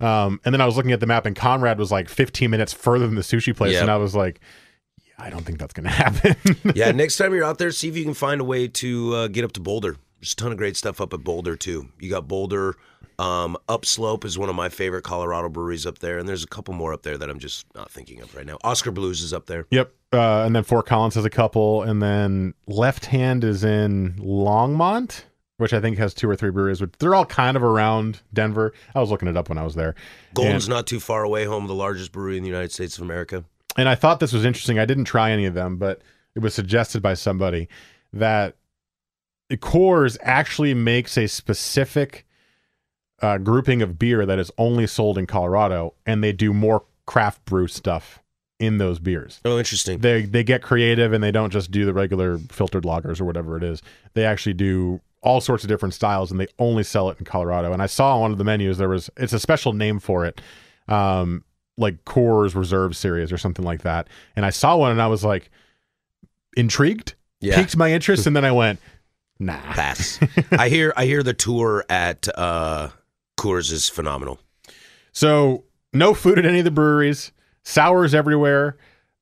Um, 0.00 0.40
and 0.44 0.52
then 0.52 0.60
I 0.60 0.66
was 0.66 0.76
looking 0.76 0.92
at 0.92 1.00
the 1.00 1.06
map, 1.06 1.24
and 1.26 1.36
Comrade 1.36 1.78
was 1.78 1.92
like 1.92 2.08
15 2.08 2.50
minutes 2.50 2.72
further 2.72 3.06
than 3.06 3.14
the 3.14 3.22
sushi 3.22 3.54
place, 3.56 3.74
Yep. 3.74 3.82
and 3.82 3.90
I 3.90 3.96
was 3.96 4.14
like, 4.16 4.40
yeah, 5.06 5.14
I 5.18 5.30
don't 5.30 5.44
think 5.44 5.58
that's 5.58 5.72
going 5.72 5.84
to 5.84 5.90
happen. 5.90 6.34
yeah, 6.74 6.90
next 6.92 7.16
time 7.16 7.32
you're 7.32 7.44
out 7.44 7.58
there, 7.58 7.70
see 7.70 7.88
if 7.88 7.96
you 7.96 8.04
can 8.04 8.14
find 8.14 8.40
a 8.40 8.44
way 8.44 8.66
to 8.68 9.14
uh, 9.14 9.28
get 9.28 9.44
up 9.44 9.52
to 9.52 9.60
Boulder. 9.60 9.96
There's 10.20 10.32
a 10.32 10.36
ton 10.36 10.50
of 10.52 10.58
great 10.58 10.76
stuff 10.76 11.00
up 11.00 11.12
at 11.14 11.22
Boulder 11.22 11.54
too. 11.56 11.90
You 12.00 12.10
got 12.10 12.26
Boulder, 12.26 12.74
um, 13.18 13.56
Upslope 13.68 14.24
is 14.24 14.36
one 14.36 14.48
of 14.48 14.56
my 14.56 14.68
favorite 14.68 15.04
Colorado 15.04 15.48
breweries 15.48 15.86
up 15.86 16.00
there, 16.00 16.18
and 16.18 16.28
there's 16.28 16.42
a 16.42 16.48
couple 16.48 16.74
more 16.74 16.92
up 16.92 17.02
there 17.02 17.16
that 17.16 17.30
I'm 17.30 17.38
just 17.38 17.64
not 17.76 17.88
thinking 17.90 18.20
of 18.22 18.34
right 18.34 18.44
now. 18.46 18.58
Oskar 18.64 18.90
Blues 18.90 19.22
is 19.22 19.32
up 19.32 19.46
there. 19.46 19.66
Yep. 19.70 19.92
Uh, 20.12 20.42
and 20.44 20.56
then 20.56 20.64
Fort 20.64 20.86
Collins 20.86 21.14
has 21.14 21.24
a 21.24 21.30
couple, 21.30 21.82
and 21.82 22.02
then 22.02 22.54
Left 22.66 23.06
Hand 23.06 23.44
is 23.44 23.62
in 23.62 24.14
Longmont, 24.14 25.22
which 25.58 25.72
I 25.72 25.80
think 25.80 25.98
has 25.98 26.14
two 26.14 26.28
or 26.28 26.36
three 26.36 26.50
breweries. 26.50 26.80
Which 26.80 26.92
they're 26.98 27.14
all 27.14 27.24
kind 27.26 27.56
of 27.56 27.62
around 27.62 28.20
Denver. 28.32 28.72
I 28.94 29.00
was 29.00 29.10
looking 29.10 29.28
it 29.28 29.36
up 29.36 29.48
when 29.48 29.58
I 29.58 29.62
was 29.64 29.74
there. 29.74 29.94
Golden's 30.34 30.64
And- 30.66 30.74
not 30.74 30.86
too 30.86 31.00
far 31.00 31.22
away, 31.24 31.44
home 31.44 31.64
of 31.64 31.68
the 31.68 31.74
largest 31.74 32.12
brewery 32.12 32.36
in 32.36 32.42
the 32.42 32.48
United 32.48 32.72
States 32.72 32.96
of 32.98 33.02
America. 33.04 33.44
and 33.76 33.88
I 33.88 33.94
thought 33.96 34.20
this 34.20 34.32
was 34.32 34.44
interesting. 34.44 34.78
I 34.78 34.84
didn't 34.84 35.04
try 35.06 35.30
any 35.32 35.46
of 35.46 35.54
them, 35.54 35.76
but 35.78 36.00
it 36.36 36.40
was 36.40 36.54
suggested 36.54 37.02
by 37.02 37.14
somebody 37.14 37.68
that 38.12 38.54
Coors 39.52 40.16
actually 40.22 40.74
makes 40.74 41.16
a 41.16 41.26
specific 41.28 42.26
uh, 43.22 43.38
grouping 43.38 43.82
of 43.82 43.98
beer 43.98 44.26
that 44.26 44.38
is 44.38 44.50
only 44.58 44.86
sold 44.86 45.16
in 45.18 45.26
Colorado, 45.26 45.94
and 46.06 46.22
they 46.24 46.32
do 46.32 46.52
more 46.52 46.84
craft 47.06 47.44
brew 47.44 47.66
stuff 47.68 48.20
in 48.58 48.78
those 48.78 48.98
beers. 48.98 49.40
Oh, 49.44 49.58
interesting. 49.58 49.98
They 50.00 50.22
they 50.22 50.42
get 50.42 50.62
creative 50.62 51.12
and 51.12 51.22
they 51.22 51.30
don't 51.30 51.50
just 51.50 51.70
do 51.70 51.84
the 51.84 51.92
regular 51.92 52.38
filtered 52.50 52.84
lagers 52.84 53.20
or 53.20 53.24
whatever 53.24 53.56
it 53.56 53.62
is. 53.62 53.82
They 54.14 54.24
actually 54.24 54.54
do 54.54 55.00
all 55.24 55.40
sorts 55.40 55.64
of 55.64 55.68
different 55.68 55.94
styles, 55.94 56.30
and 56.30 56.38
they 56.38 56.46
only 56.58 56.84
sell 56.84 57.10
it 57.10 57.18
in 57.18 57.24
Colorado. 57.24 57.72
And 57.72 57.82
I 57.82 57.86
saw 57.86 58.14
on 58.14 58.20
one 58.20 58.32
of 58.32 58.38
the 58.38 58.44
menus 58.44 58.78
there 58.78 58.88
was 58.88 59.10
it's 59.16 59.32
a 59.32 59.40
special 59.40 59.72
name 59.72 59.98
for 59.98 60.24
it. 60.26 60.40
Um, 60.86 61.44
like 61.76 62.04
Coors 62.04 62.54
Reserve 62.54 62.96
Series 62.96 63.32
or 63.32 63.38
something 63.38 63.64
like 63.64 63.82
that. 63.82 64.06
And 64.36 64.46
I 64.46 64.50
saw 64.50 64.76
one 64.76 64.92
and 64.92 65.02
I 65.02 65.08
was 65.08 65.24
like 65.24 65.50
intrigued, 66.56 67.14
Yeah. 67.40 67.56
piqued 67.56 67.76
my 67.76 67.92
interest, 67.92 68.26
and 68.26 68.36
then 68.36 68.44
I 68.44 68.52
went, 68.52 68.78
nah. 69.40 69.58
Pass. 69.72 70.20
I 70.52 70.68
hear 70.68 70.92
I 70.96 71.06
hear 71.06 71.22
the 71.22 71.34
tour 71.34 71.84
at 71.88 72.28
uh, 72.36 72.90
Coors 73.36 73.72
is 73.72 73.88
phenomenal. 73.88 74.38
So 75.12 75.64
no 75.92 76.14
food 76.14 76.38
at 76.38 76.46
any 76.46 76.58
of 76.60 76.64
the 76.64 76.70
breweries, 76.70 77.32
sours 77.64 78.14
everywhere, 78.14 78.76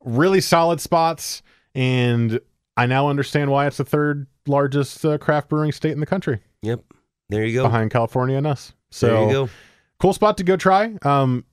really 0.04 0.40
solid 0.40 0.80
spots, 0.80 1.42
and 1.74 2.38
I 2.76 2.86
now 2.86 3.08
understand 3.08 3.50
why 3.50 3.66
it's 3.66 3.76
the 3.78 3.84
third 3.84 4.26
largest 4.46 5.04
uh, 5.04 5.18
craft 5.18 5.48
brewing 5.48 5.72
state 5.72 5.92
in 5.92 6.00
the 6.00 6.06
country, 6.06 6.40
Yep. 6.62 6.80
There 7.28 7.44
you 7.44 7.54
go. 7.54 7.62
behind 7.64 7.90
California 7.90 8.36
and 8.36 8.46
us. 8.46 8.72
So 8.90 9.06
there 9.06 9.26
you 9.26 9.32
go. 9.32 9.48
cool 10.00 10.12
spot 10.12 10.36
to 10.38 10.44
go 10.44 10.56
try. 10.56 10.94
Um, 11.02 11.44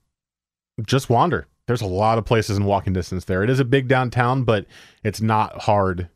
just 0.86 1.08
wander. 1.08 1.46
There's 1.66 1.80
a 1.82 1.86
lot 1.86 2.18
of 2.18 2.24
places 2.24 2.56
in 2.58 2.64
walking 2.64 2.92
distance 2.92 3.24
there. 3.26 3.42
It 3.44 3.50
is 3.50 3.60
a 3.60 3.64
big 3.64 3.86
downtown, 3.88 4.42
but 4.44 4.66
it's 5.04 5.20
not 5.20 5.62
hard 5.62 6.08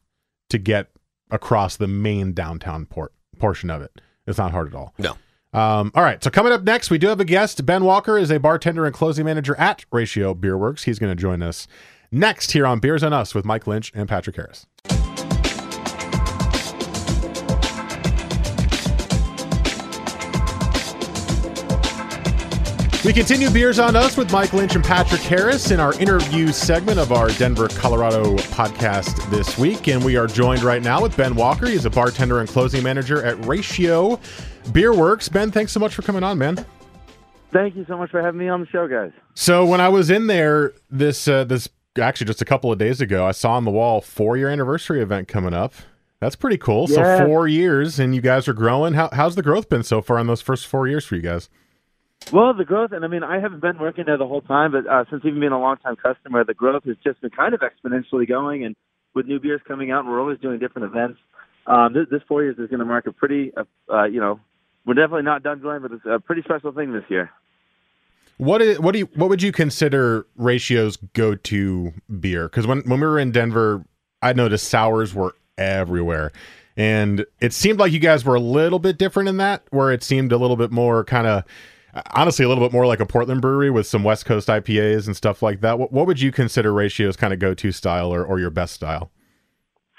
to 0.51 0.59
get 0.59 0.91
across 1.31 1.77
the 1.77 1.87
main 1.87 2.33
downtown 2.33 2.87
port 2.87 3.13
portion 3.39 3.71
of 3.71 3.81
it. 3.83 4.01
It's 4.27 4.39
not 4.39 4.51
hard 4.51 4.67
at 4.69 4.75
all. 4.75 4.95
No. 4.99 5.13
Um, 5.59 5.93
all 5.95 6.03
right. 6.03 6.23
So 6.23 6.31
coming 6.31 6.53
up 6.53 6.63
next, 6.65 6.91
we 6.91 6.99
do 6.99 7.07
have 7.07 7.21
a 7.21 7.25
guest. 7.25 7.65
Ben 7.65 7.85
Walker 7.85 8.19
is 8.19 8.31
a 8.31 8.41
bartender 8.41 8.85
and 8.85 8.93
closing 8.95 9.25
manager 9.25 9.55
at 9.57 9.85
Ratio 9.93 10.35
Beer 10.35 10.59
Works. 10.59 10.85
He's 10.85 10.99
going 10.99 11.15
to 11.15 11.21
join 11.21 11.41
us 11.43 11.69
next 12.11 12.51
here 12.53 12.67
on 12.67 12.81
Beers 12.81 13.05
on 13.05 13.13
Us 13.13 13.35
with 13.35 13.45
Mike 13.45 13.67
Lynch 13.67 13.93
and 13.95 14.09
Patrick 14.09 14.35
Harris. 14.37 14.67
We 23.05 23.13
continue 23.13 23.51
Beers 23.51 23.79
on 23.79 23.97
Us 23.97 24.17
with 24.17 24.33
Mike 24.33 24.55
Lynch 24.55 24.77
and 24.77 24.83
Patrick 24.83 25.21
Harris 25.21 25.71
in 25.71 25.79
our 25.79 25.93
interview 26.01 26.49
segment 26.49 26.99
of 26.99 27.13
our 27.13 27.29
Denver, 27.33 27.69
Colorado 27.69 28.35
podcast 28.37 29.29
this 29.29 29.59
week. 29.59 29.89
And 29.89 30.03
we 30.03 30.17
are 30.17 30.27
joined 30.27 30.63
right 30.63 30.83
now 30.83 31.03
with 31.03 31.15
Ben 31.15 31.35
Walker. 31.35 31.67
He's 31.67 31.85
a 31.85 31.91
bartender 31.91 32.41
and 32.41 32.49
closing 32.49 32.83
manager 32.83 33.23
at 33.23 33.45
Ratio 33.45 34.19
Beer 34.73 34.95
Works. 34.95 35.29
Ben, 35.29 35.51
thanks 35.51 35.71
so 35.71 35.81
much 35.81 35.95
for 35.95 36.01
coming 36.01 36.23
on, 36.23 36.39
man. 36.39 36.65
Thank 37.53 37.77
you 37.77 37.85
so 37.87 37.99
much 37.99 38.11
for 38.11 38.23
having 38.23 38.41
me 38.41 38.49
on 38.49 38.61
the 38.61 38.67
show, 38.69 38.89
guys. 38.89 39.13
So 39.35 39.67
when 39.67 39.83
I 39.83 39.91
was 39.91 40.09
in 40.09 40.27
there 40.27 40.73
this 40.91 41.29
uh, 41.29 41.45
this 41.45 41.69
actually 42.01 42.29
just 42.29 42.41
a 42.41 42.47
couple 42.47 42.73
of 42.73 42.79
days 42.79 43.03
ago, 43.03 43.27
I 43.27 43.33
saw 43.33 43.53
on 43.53 43.67
the 43.67 43.71
wall 43.71 44.01
four 44.01 44.39
year 44.39 44.49
anniversary 44.49 45.03
event 45.03 45.29
coming 45.29 45.53
up. 45.53 45.75
That's 46.21 46.37
pretty 46.37 46.57
cool. 46.57 46.87
Yeah. 46.89 47.19
So 47.19 47.27
four 47.27 47.49
years, 47.49 47.99
and 47.99 48.15
you 48.15 48.23
guys 48.23 48.49
are 48.49 48.55
growing. 48.55 48.95
How, 48.95 49.11
how's 49.13 49.35
the 49.35 49.43
growth 49.43 49.69
been 49.69 49.83
so 49.83 50.01
far 50.01 50.19
in 50.19 50.27
those 50.27 50.41
first 50.41 50.67
four 50.67 50.89
years 50.89 51.05
for 51.05 51.17
you 51.17 51.23
guys? 51.23 51.51
Well, 52.33 52.55
the 52.55 52.65
growth, 52.65 52.93
and 52.93 53.05
I 53.05 53.09
mean, 53.09 53.23
I 53.23 53.39
haven't 53.39 53.61
been 53.61 53.79
working 53.79 54.05
there 54.07 54.17
the 54.17 54.27
whole 54.27 54.41
time, 54.41 54.73
but 54.73 54.87
uh, 54.87 55.05
since 55.11 55.23
even 55.25 55.41
being 55.41 55.53
a 55.53 55.61
long-time 55.61 55.97
customer, 55.97 56.43
the 56.45 56.55
growth 56.55 56.85
has 56.85 56.97
just 57.05 57.21
been 57.21 57.31
kind 57.31 57.55
of 57.55 57.61
exponentially 57.61 58.27
going. 58.27 58.65
And 58.65 58.75
with 59.15 59.27
new 59.27 59.39
beers 59.39 59.61
coming 59.69 59.91
out, 59.91 60.07
we're 60.07 60.21
always 60.21 60.39
doing 60.41 60.59
different 60.59 60.91
events. 60.91 61.19
Um, 61.67 61.93
this, 61.93 62.07
this 62.11 62.23
four 62.27 62.43
years 62.43 62.59
is 62.59 62.69
going 62.69 62.81
to 62.81 62.85
mark 62.85 63.07
a 63.07 63.13
pretty, 63.13 63.53
uh, 63.57 63.65
uh, 63.93 64.05
you 64.05 64.21
know, 64.21 64.41
we're 64.87 64.95
definitely 64.95 65.23
not 65.23 65.43
done 65.43 65.61
growing, 65.61 65.83
but 65.83 65.93
it's 65.93 66.05
a 66.07 66.19
pretty 66.19 66.43
special 66.43 66.73
thing 66.73 66.93
this 66.93 67.05
year. 67.09 67.31
What 68.37 68.61
is 68.61 68.81
what 68.81 68.93
do 68.93 68.99
you 68.99 69.09
what 69.15 69.29
would 69.29 69.43
you 69.43 69.53
consider 69.53 70.27
Ratio's 70.37 70.97
go 70.97 71.37
to 71.37 71.93
beer? 72.19 72.49
Because 72.49 72.67
when 72.67 72.81
when 72.81 73.01
we 73.01 73.07
were 73.07 73.19
in 73.19 73.31
Denver, 73.31 73.85
I 74.21 74.33
noticed 74.33 74.69
sours 74.69 75.15
were 75.15 75.37
everywhere, 75.57 76.33
and 76.77 77.25
it 77.41 77.53
seemed 77.53 77.79
like 77.79 77.93
you 77.93 78.01
guys 78.01 78.25
were 78.25 78.35
a 78.35 78.41
little 78.41 78.81
bit 78.81 78.99
different 78.99 79.29
in 79.29 79.37
that, 79.37 79.63
where 79.71 79.93
it 79.93 80.03
seemed 80.03 80.33
a 80.33 80.37
little 80.37 80.57
bit 80.57 80.73
more 80.73 81.05
kind 81.05 81.27
of. 81.29 81.45
Honestly, 82.11 82.45
a 82.45 82.49
little 82.49 82.65
bit 82.65 82.73
more 82.73 82.87
like 82.87 83.01
a 83.01 83.07
Portland 83.07 83.41
brewery 83.41 83.71
with 83.71 83.87
some 83.87 84.03
West 84.03 84.27
Coast 84.27 84.49
IPAs 84.49 85.07
and 85.07 85.17
stuff 85.17 85.43
like 85.43 85.61
that. 85.61 85.79
What, 85.79 85.93
what 85.93 86.07
would 86.07 86.21
you 86.21 86.33
consider 86.33 86.73
Ratio's 86.73 87.17
kind 87.17 87.33
of 87.33 87.39
go 87.39 87.55
to 87.55 87.71
style 87.71 88.13
or, 88.13 88.25
or 88.25 88.41
your 88.41 88.51
best 88.51 88.75
style? 88.75 89.11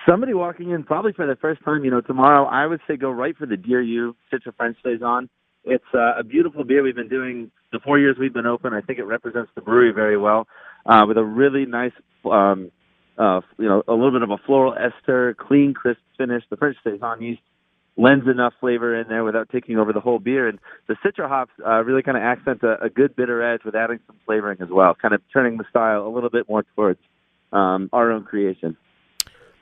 Somebody 0.08 0.34
walking 0.34 0.71
in 0.71 0.84
probably 0.84 1.13
for 1.13 1.25
the 1.25 1.36
first 1.38 1.63
time, 1.63 1.84
you 1.84 1.91
know, 1.91 2.01
tomorrow, 2.01 2.45
I 2.45 2.67
would 2.67 2.81
say 2.88 2.97
go 2.97 3.10
right 3.10 3.36
for 3.36 3.45
the 3.45 3.58
Dear 3.58 3.81
You 3.81 4.15
Citra 4.31 4.55
French 4.55 4.77
Saison. 4.84 5.29
It's 5.63 5.86
uh, 5.93 6.19
a 6.19 6.23
beautiful 6.23 6.63
beer 6.63 6.84
we've 6.84 6.95
been 6.95 7.10
doing 7.10 7.49
the 7.71 7.79
four 7.79 7.97
years 7.97 8.17
we've 8.19 8.34
been 8.34 8.45
open. 8.45 8.73
I 8.73 8.81
think 8.81 8.99
it 8.99 9.05
represents 9.05 9.51
the 9.55 9.62
brewery 9.62 9.91
very 9.93 10.17
well, 10.17 10.47
uh, 10.86 11.05
with 11.08 11.17
a 11.17 11.23
really 11.23 11.65
nice, 11.65 11.93
um, 12.29 12.71
uh, 13.17 13.41
you 13.58 13.67
know, 13.67 13.81
a 13.88 13.93
little 13.93 14.12
bit 14.12 14.21
of 14.21 14.29
a 14.29 14.38
floral 14.45 14.75
ester, 14.75 15.36
clean, 15.39 15.73
crisp 15.73 16.01
finish. 16.17 16.43
The 16.51 16.58
French 16.58 16.77
Saison 16.84 17.21
yeast 17.21 17.41
lends 17.97 18.27
enough 18.27 18.53
flavor 18.60 18.99
in 18.99 19.08
there 19.08 19.23
without 19.23 19.49
taking 19.49 19.77
over 19.77 19.93
the 19.93 19.99
whole 19.99 20.19
beer. 20.19 20.47
And 20.47 20.60
the 20.88 20.95
Citra 20.95 21.27
hops 21.27 21.51
uh, 21.65 21.84
really 21.84 22.03
kind 22.03 22.17
of 22.17 22.23
accent 22.23 22.62
a, 22.63 22.84
a 22.84 22.89
good 22.89 23.15
bitter 23.15 23.41
edge 23.41 23.62
with 23.63 23.75
adding 23.75 23.99
some 24.08 24.17
flavoring 24.25 24.58
as 24.62 24.69
well, 24.69 24.95
kind 24.95 25.13
of 25.13 25.21
turning 25.31 25.58
the 25.58 25.65
style 25.69 26.05
a 26.05 26.10
little 26.10 26.29
bit 26.29 26.49
more 26.49 26.63
towards 26.75 26.99
um, 27.51 27.89
our 27.93 28.12
own 28.12 28.23
creation. 28.23 28.75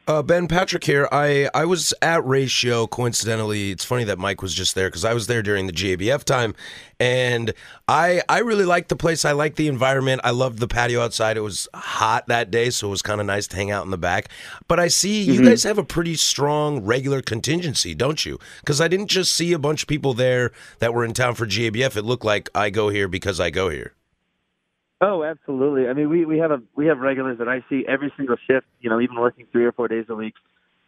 Uh, 0.05 0.21
ben 0.21 0.49
Patrick 0.49 0.83
here. 0.83 1.07
I, 1.13 1.49
I 1.53 1.63
was 1.63 1.93
at 2.01 2.25
Ratio 2.25 2.87
coincidentally. 2.87 3.71
It's 3.71 3.85
funny 3.85 4.03
that 4.03 4.19
Mike 4.19 4.41
was 4.41 4.53
just 4.53 4.75
there 4.75 4.89
because 4.89 5.05
I 5.05 5.13
was 5.13 5.27
there 5.27 5.41
during 5.41 5.65
the 5.65 5.71
GABF 5.71 6.25
time, 6.25 6.55
and 6.99 7.53
I 7.87 8.21
I 8.27 8.39
really 8.39 8.65
liked 8.65 8.89
the 8.89 8.97
place. 8.97 9.23
I 9.23 9.31
liked 9.31 9.55
the 9.55 9.69
environment. 9.69 10.19
I 10.25 10.31
loved 10.31 10.59
the 10.59 10.67
patio 10.67 11.01
outside. 11.01 11.37
It 11.37 11.41
was 11.41 11.69
hot 11.73 12.27
that 12.27 12.51
day, 12.51 12.69
so 12.69 12.87
it 12.87 12.89
was 12.89 13.01
kind 13.01 13.21
of 13.21 13.27
nice 13.27 13.47
to 13.47 13.55
hang 13.55 13.71
out 13.71 13.85
in 13.85 13.91
the 13.91 13.97
back. 13.97 14.27
But 14.67 14.77
I 14.77 14.89
see 14.89 15.21
you 15.23 15.39
Mhm. 15.39 15.45
guys 15.45 15.63
have 15.63 15.77
a 15.77 15.85
pretty 15.85 16.15
strong 16.15 16.83
regular 16.83 17.21
contingency, 17.21 17.95
don't 17.95 18.25
you? 18.25 18.39
Because 18.59 18.81
I 18.81 18.89
didn't 18.89 19.07
just 19.07 19.31
see 19.31 19.53
a 19.53 19.59
bunch 19.59 19.83
of 19.83 19.87
people 19.87 20.13
there 20.13 20.51
that 20.79 20.93
were 20.93 21.05
in 21.05 21.13
town 21.13 21.35
for 21.35 21.45
GABF. 21.47 21.95
It 21.95 22.03
looked 22.03 22.25
like 22.25 22.49
I 22.53 22.69
go 22.71 22.89
here 22.89 23.07
because 23.07 23.39
I 23.39 23.51
go 23.51 23.69
here. 23.69 23.93
Oh, 25.05 25.21
absolutely. 25.21 25.89
I 25.89 25.93
mean, 25.93 26.09
we 26.09 26.23
we 26.23 26.37
have 26.37 26.51
a 26.51 26.61
we 26.77 26.85
have 26.85 26.99
regulars 26.99 27.37
that 27.39 27.49
I 27.49 27.61
see 27.69 27.83
every 27.85 28.13
single 28.15 28.37
shift. 28.47 28.65
You 28.79 28.89
know, 28.89 29.01
even 29.01 29.17
working 29.17 29.45
three 29.51 29.65
or 29.65 29.73
four 29.73 29.89
days 29.89 30.05
a 30.07 30.15
week. 30.15 30.33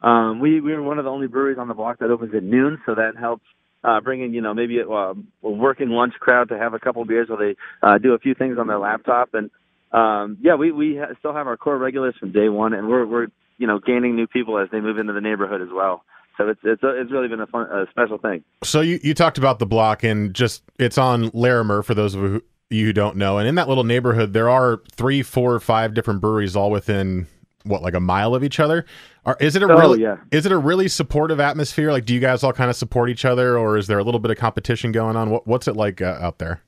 Um, 0.01 0.39
we 0.39 0.61
we're 0.61 0.81
one 0.81 0.99
of 0.99 1.03
the 1.03 1.11
only 1.11 1.27
breweries 1.27 1.57
on 1.57 1.67
the 1.67 1.73
block 1.73 1.99
that 1.99 2.09
opens 2.09 2.33
at 2.33 2.43
noon, 2.43 2.81
so 2.85 2.95
that 2.95 3.17
helps 3.19 3.43
uh, 3.83 3.99
bring 3.99 4.21
in 4.21 4.33
you 4.33 4.39
know 4.39 4.53
maybe 4.53 4.79
a, 4.79 4.89
uh, 4.89 5.13
a 5.43 5.49
working 5.49 5.89
lunch 5.89 6.13
crowd 6.13 6.47
to 6.49 6.57
have 6.57 6.73
a 6.73 6.79
couple 6.79 7.03
beers 7.03 7.27
while 7.27 7.39
they 7.39 7.57
uh, 7.83 7.97
do 7.97 8.13
a 8.13 8.17
few 8.17 8.33
things 8.33 8.57
on 8.57 8.67
their 8.67 8.79
laptop. 8.79 9.33
And 9.33 9.51
um, 9.91 10.37
yeah, 10.39 10.55
we 10.55 10.71
we 10.71 10.95
ha- 10.95 11.13
still 11.19 11.33
have 11.33 11.47
our 11.47 11.57
core 11.57 11.77
regulars 11.77 12.15
from 12.17 12.31
day 12.31 12.47
one, 12.47 12.73
and 12.73 12.87
we're 12.87 13.05
we're 13.05 13.27
you 13.57 13.67
know 13.67 13.79
gaining 13.79 14.15
new 14.15 14.27
people 14.27 14.57
as 14.59 14.69
they 14.71 14.79
move 14.79 14.97
into 14.97 15.11
the 15.11 15.21
neighborhood 15.21 15.61
as 15.61 15.69
well. 15.73 16.05
So 16.37 16.47
it's 16.47 16.61
it's 16.63 16.81
it's 16.83 17.11
really 17.11 17.27
been 17.27 17.41
a 17.41 17.47
fun 17.47 17.67
a 17.69 17.85
special 17.89 18.17
thing. 18.17 18.45
So 18.63 18.79
you, 18.79 18.97
you 19.03 19.13
talked 19.13 19.37
about 19.37 19.59
the 19.59 19.65
block 19.65 20.03
and 20.03 20.33
just 20.33 20.63
it's 20.79 20.97
on 20.97 21.31
Larimer 21.33 21.83
for 21.83 21.93
those 21.93 22.15
of 22.15 22.21
you 22.21 22.43
you 22.69 22.93
don't 22.93 23.15
know. 23.17 23.37
And 23.37 23.47
in 23.47 23.55
that 23.55 23.67
little 23.67 23.83
neighborhood, 23.83 24.33
there 24.33 24.49
are 24.49 24.81
three, 24.91 25.21
four, 25.21 25.59
five 25.59 25.93
different 25.93 26.21
breweries 26.21 26.55
all 26.55 26.71
within 26.71 27.27
what 27.63 27.81
like 27.81 27.93
a 27.95 27.99
mile 27.99 28.35
of 28.35 28.43
each 28.43 28.59
other. 28.59 28.85
Are, 29.25 29.37
is 29.39 29.55
it 29.55 29.63
a 29.63 29.65
Oh, 29.65 29.77
really 29.77 30.01
yeah. 30.01 30.17
is 30.31 30.45
it 30.45 30.51
a 30.51 30.57
really 30.57 30.87
supportive 30.87 31.39
atmosphere? 31.39 31.91
Like, 31.91 32.05
do 32.05 32.13
you 32.13 32.19
guys 32.19 32.43
all 32.43 32.53
kind 32.53 32.69
of 32.69 32.75
support 32.75 33.09
each 33.09 33.25
other, 33.25 33.57
or 33.57 33.77
is 33.77 33.87
there 33.87 33.97
a 33.97 34.03
little 34.03 34.19
bit 34.19 34.29
of 34.31 34.37
competition 34.37 34.91
going 34.91 35.15
on? 35.15 35.29
What, 35.31 35.47
what's 35.47 35.67
it 35.67 35.75
like 35.75 36.01
uh, 36.01 36.17
out 36.21 36.37
there? 36.37 36.61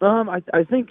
Um, 0.00 0.28
I 0.28 0.42
I 0.52 0.62
think 0.64 0.90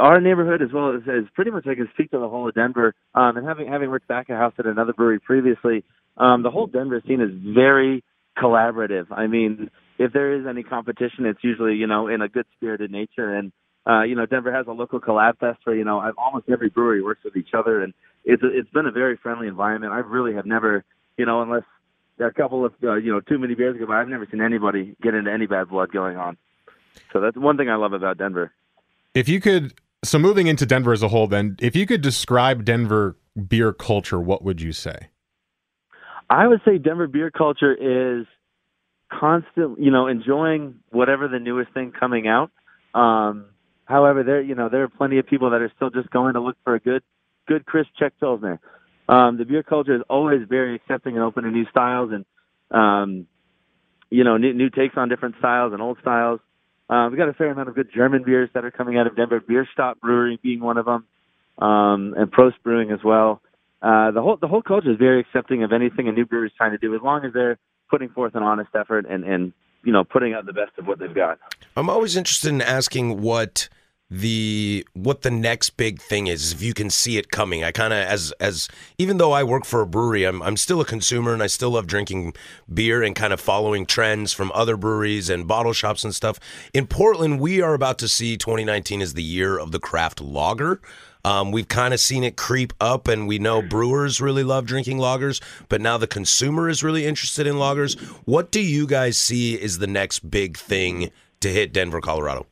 our 0.00 0.20
neighborhood 0.20 0.62
as 0.62 0.72
well 0.72 0.96
as, 0.96 1.02
as 1.02 1.24
pretty 1.34 1.50
much 1.50 1.66
I 1.66 1.74
can 1.74 1.88
speak 1.94 2.10
to 2.12 2.18
the 2.18 2.28
whole 2.28 2.48
of 2.48 2.54
Denver. 2.54 2.94
Um, 3.14 3.36
and 3.36 3.46
having 3.46 3.68
having 3.68 3.90
worked 3.90 4.08
back 4.08 4.30
at 4.30 4.36
house 4.36 4.54
at 4.58 4.66
another 4.66 4.94
brewery 4.94 5.20
previously, 5.20 5.84
um, 6.16 6.42
the 6.42 6.50
whole 6.50 6.66
Denver 6.66 7.00
scene 7.06 7.20
is 7.20 7.30
very 7.54 8.02
collaborative. 8.38 9.06
I 9.12 9.26
mean, 9.26 9.70
if 9.98 10.12
there 10.12 10.34
is 10.34 10.46
any 10.46 10.62
competition, 10.62 11.26
it's 11.26 11.42
usually 11.42 11.74
you 11.74 11.86
know 11.86 12.08
in 12.08 12.22
a 12.22 12.28
good 12.28 12.46
spirited 12.56 12.90
nature. 12.90 13.34
And 13.34 13.52
uh, 13.86 14.02
you 14.02 14.14
know, 14.14 14.26
Denver 14.26 14.52
has 14.52 14.66
a 14.66 14.72
local 14.72 15.00
collab 15.00 15.38
fest 15.38 15.60
where 15.64 15.76
you 15.76 15.84
know 15.84 16.12
almost 16.18 16.48
every 16.48 16.68
brewery 16.68 17.02
works 17.02 17.24
with 17.24 17.36
each 17.36 17.54
other, 17.56 17.82
and 17.82 17.92
it's 18.24 18.42
a, 18.42 18.46
it's 18.46 18.70
been 18.70 18.86
a 18.86 18.92
very 18.92 19.16
friendly 19.16 19.46
environment. 19.46 19.92
I 19.92 19.98
really 19.98 20.34
have 20.34 20.46
never, 20.46 20.84
you 21.16 21.26
know, 21.26 21.42
unless 21.42 21.64
a 22.18 22.30
couple 22.30 22.64
of 22.64 22.72
uh, 22.82 22.94
you 22.94 23.12
know 23.12 23.20
too 23.20 23.38
many 23.38 23.54
beers 23.54 23.76
go 23.78 23.86
by, 23.86 24.00
I've 24.00 24.08
never 24.08 24.26
seen 24.30 24.40
anybody 24.40 24.96
get 25.02 25.14
into 25.14 25.30
any 25.30 25.46
bad 25.46 25.68
blood 25.68 25.92
going 25.92 26.16
on. 26.16 26.36
So 27.12 27.20
that's 27.20 27.36
one 27.36 27.56
thing 27.56 27.68
I 27.68 27.76
love 27.76 27.92
about 27.92 28.18
Denver. 28.18 28.52
If 29.14 29.28
you 29.28 29.40
could, 29.40 29.74
so 30.02 30.18
moving 30.18 30.46
into 30.46 30.66
Denver 30.66 30.92
as 30.92 31.02
a 31.02 31.08
whole, 31.08 31.26
then 31.26 31.56
if 31.60 31.76
you 31.76 31.86
could 31.86 32.00
describe 32.00 32.64
Denver 32.64 33.16
beer 33.48 33.72
culture, 33.72 34.20
what 34.20 34.42
would 34.42 34.60
you 34.60 34.72
say? 34.72 35.08
I 36.30 36.46
would 36.46 36.60
say 36.64 36.78
Denver 36.78 37.06
beer 37.06 37.30
culture 37.30 37.74
is 37.74 38.26
constant, 39.10 39.80
you 39.80 39.90
know, 39.90 40.06
enjoying 40.06 40.76
whatever 40.90 41.28
the 41.28 41.38
newest 41.38 41.72
thing 41.72 41.92
coming 41.92 42.26
out. 42.26 42.50
Um, 42.94 43.46
however, 43.84 44.22
there, 44.22 44.40
you 44.40 44.54
know, 44.54 44.68
there 44.68 44.82
are 44.82 44.88
plenty 44.88 45.18
of 45.18 45.26
people 45.26 45.50
that 45.50 45.60
are 45.60 45.72
still 45.76 45.90
just 45.90 46.10
going 46.10 46.34
to 46.34 46.40
look 46.40 46.56
for 46.64 46.74
a 46.74 46.80
good, 46.80 47.02
good 47.46 47.66
crisp 47.66 47.90
Czech 47.98 48.12
Pilsner. 48.20 48.60
Um, 49.08 49.36
the 49.36 49.44
beer 49.44 49.62
culture 49.62 49.94
is 49.94 50.02
always 50.08 50.40
very 50.48 50.74
accepting 50.74 51.14
and 51.14 51.22
open 51.22 51.44
to 51.44 51.50
new 51.50 51.66
styles 51.70 52.10
and, 52.12 52.24
um, 52.70 53.26
you 54.10 54.24
know, 54.24 54.36
new, 54.36 54.54
new 54.54 54.70
takes 54.70 54.96
on 54.96 55.08
different 55.08 55.36
styles 55.38 55.72
and 55.72 55.82
old 55.82 55.98
styles. 56.00 56.40
Um, 56.88 57.10
we 57.10 57.18
got 57.18 57.28
a 57.28 57.34
fair 57.34 57.50
amount 57.50 57.68
of 57.68 57.74
good 57.74 57.88
German 57.94 58.24
beers 58.24 58.50
that 58.54 58.64
are 58.64 58.70
coming 58.70 58.98
out 58.98 59.06
of 59.06 59.16
Denver. 59.16 59.40
Bierstadt 59.40 60.00
Brewery 60.00 60.38
being 60.42 60.60
one 60.60 60.76
of 60.76 60.84
them, 60.84 61.06
um, 61.58 62.14
and 62.16 62.30
Prost 62.30 62.54
Brewing 62.62 62.90
as 62.90 63.00
well. 63.02 63.40
Uh, 63.80 64.10
the 64.10 64.22
whole 64.22 64.36
the 64.36 64.48
whole 64.48 64.62
culture 64.62 64.90
is 64.90 64.98
very 64.98 65.20
accepting 65.20 65.62
of 65.62 65.72
anything 65.72 66.08
a 66.08 66.12
new 66.12 66.24
brewery 66.24 66.48
is 66.48 66.52
trying 66.56 66.72
to 66.72 66.78
do, 66.78 66.94
as 66.94 67.00
long 67.02 67.24
as 67.24 67.32
they're 67.32 67.58
putting 67.90 68.08
forth 68.10 68.34
an 68.34 68.42
honest 68.42 68.70
effort 68.74 69.06
and 69.08 69.24
and 69.24 69.52
you 69.84 69.92
know 69.92 70.04
putting 70.04 70.34
out 70.34 70.46
the 70.46 70.52
best 70.52 70.72
of 70.78 70.86
what 70.86 70.98
they've 70.98 71.14
got. 71.14 71.38
I'm 71.76 71.90
always 71.90 72.16
interested 72.16 72.48
in 72.48 72.62
asking 72.62 73.20
what 73.20 73.68
the 74.10 74.86
what 74.92 75.22
the 75.22 75.30
next 75.30 75.70
big 75.70 76.00
thing 76.00 76.26
is 76.26 76.52
if 76.52 76.62
you 76.62 76.74
can 76.74 76.90
see 76.90 77.16
it 77.16 77.30
coming. 77.30 77.64
I 77.64 77.72
kind 77.72 77.92
of 77.92 78.00
as 78.00 78.32
as 78.38 78.68
even 78.98 79.16
though 79.16 79.32
i 79.32 79.42
work 79.42 79.64
for 79.64 79.80
a 79.80 79.86
brewery 79.86 80.24
i'm 80.24 80.42
i'm 80.42 80.56
still 80.56 80.80
a 80.80 80.84
consumer 80.84 81.32
and 81.32 81.42
i 81.42 81.46
still 81.46 81.70
love 81.70 81.86
drinking 81.86 82.34
beer 82.72 83.02
and 83.02 83.16
kind 83.16 83.32
of 83.32 83.40
following 83.40 83.86
trends 83.86 84.32
from 84.32 84.52
other 84.54 84.76
breweries 84.76 85.30
and 85.30 85.48
bottle 85.48 85.72
shops 85.72 86.04
and 86.04 86.14
stuff. 86.14 86.38
In 86.74 86.86
portland 86.86 87.40
we 87.40 87.62
are 87.62 87.74
about 87.74 87.98
to 88.00 88.08
see 88.08 88.36
2019 88.36 89.00
as 89.00 89.14
the 89.14 89.22
year 89.22 89.58
of 89.58 89.72
the 89.72 89.80
craft 89.80 90.20
lager 90.20 90.80
um, 91.24 91.52
we've 91.52 91.68
kind 91.68 91.94
of 91.94 92.00
seen 92.00 92.24
it 92.24 92.36
creep 92.36 92.72
up, 92.80 93.08
and 93.08 93.26
we 93.26 93.38
know 93.38 93.62
brewers 93.62 94.20
really 94.20 94.44
love 94.44 94.66
drinking 94.66 94.98
lagers, 94.98 95.40
but 95.68 95.80
now 95.80 95.96
the 95.96 96.06
consumer 96.06 96.68
is 96.68 96.82
really 96.82 97.06
interested 97.06 97.46
in 97.46 97.56
lagers. 97.56 97.98
What 98.26 98.50
do 98.50 98.60
you 98.60 98.86
guys 98.86 99.16
see 99.16 99.54
is 99.54 99.78
the 99.78 99.86
next 99.86 100.30
big 100.30 100.56
thing 100.56 101.10
to 101.40 101.48
hit 101.48 101.72
Denver, 101.72 102.00
Colorado? 102.00 102.46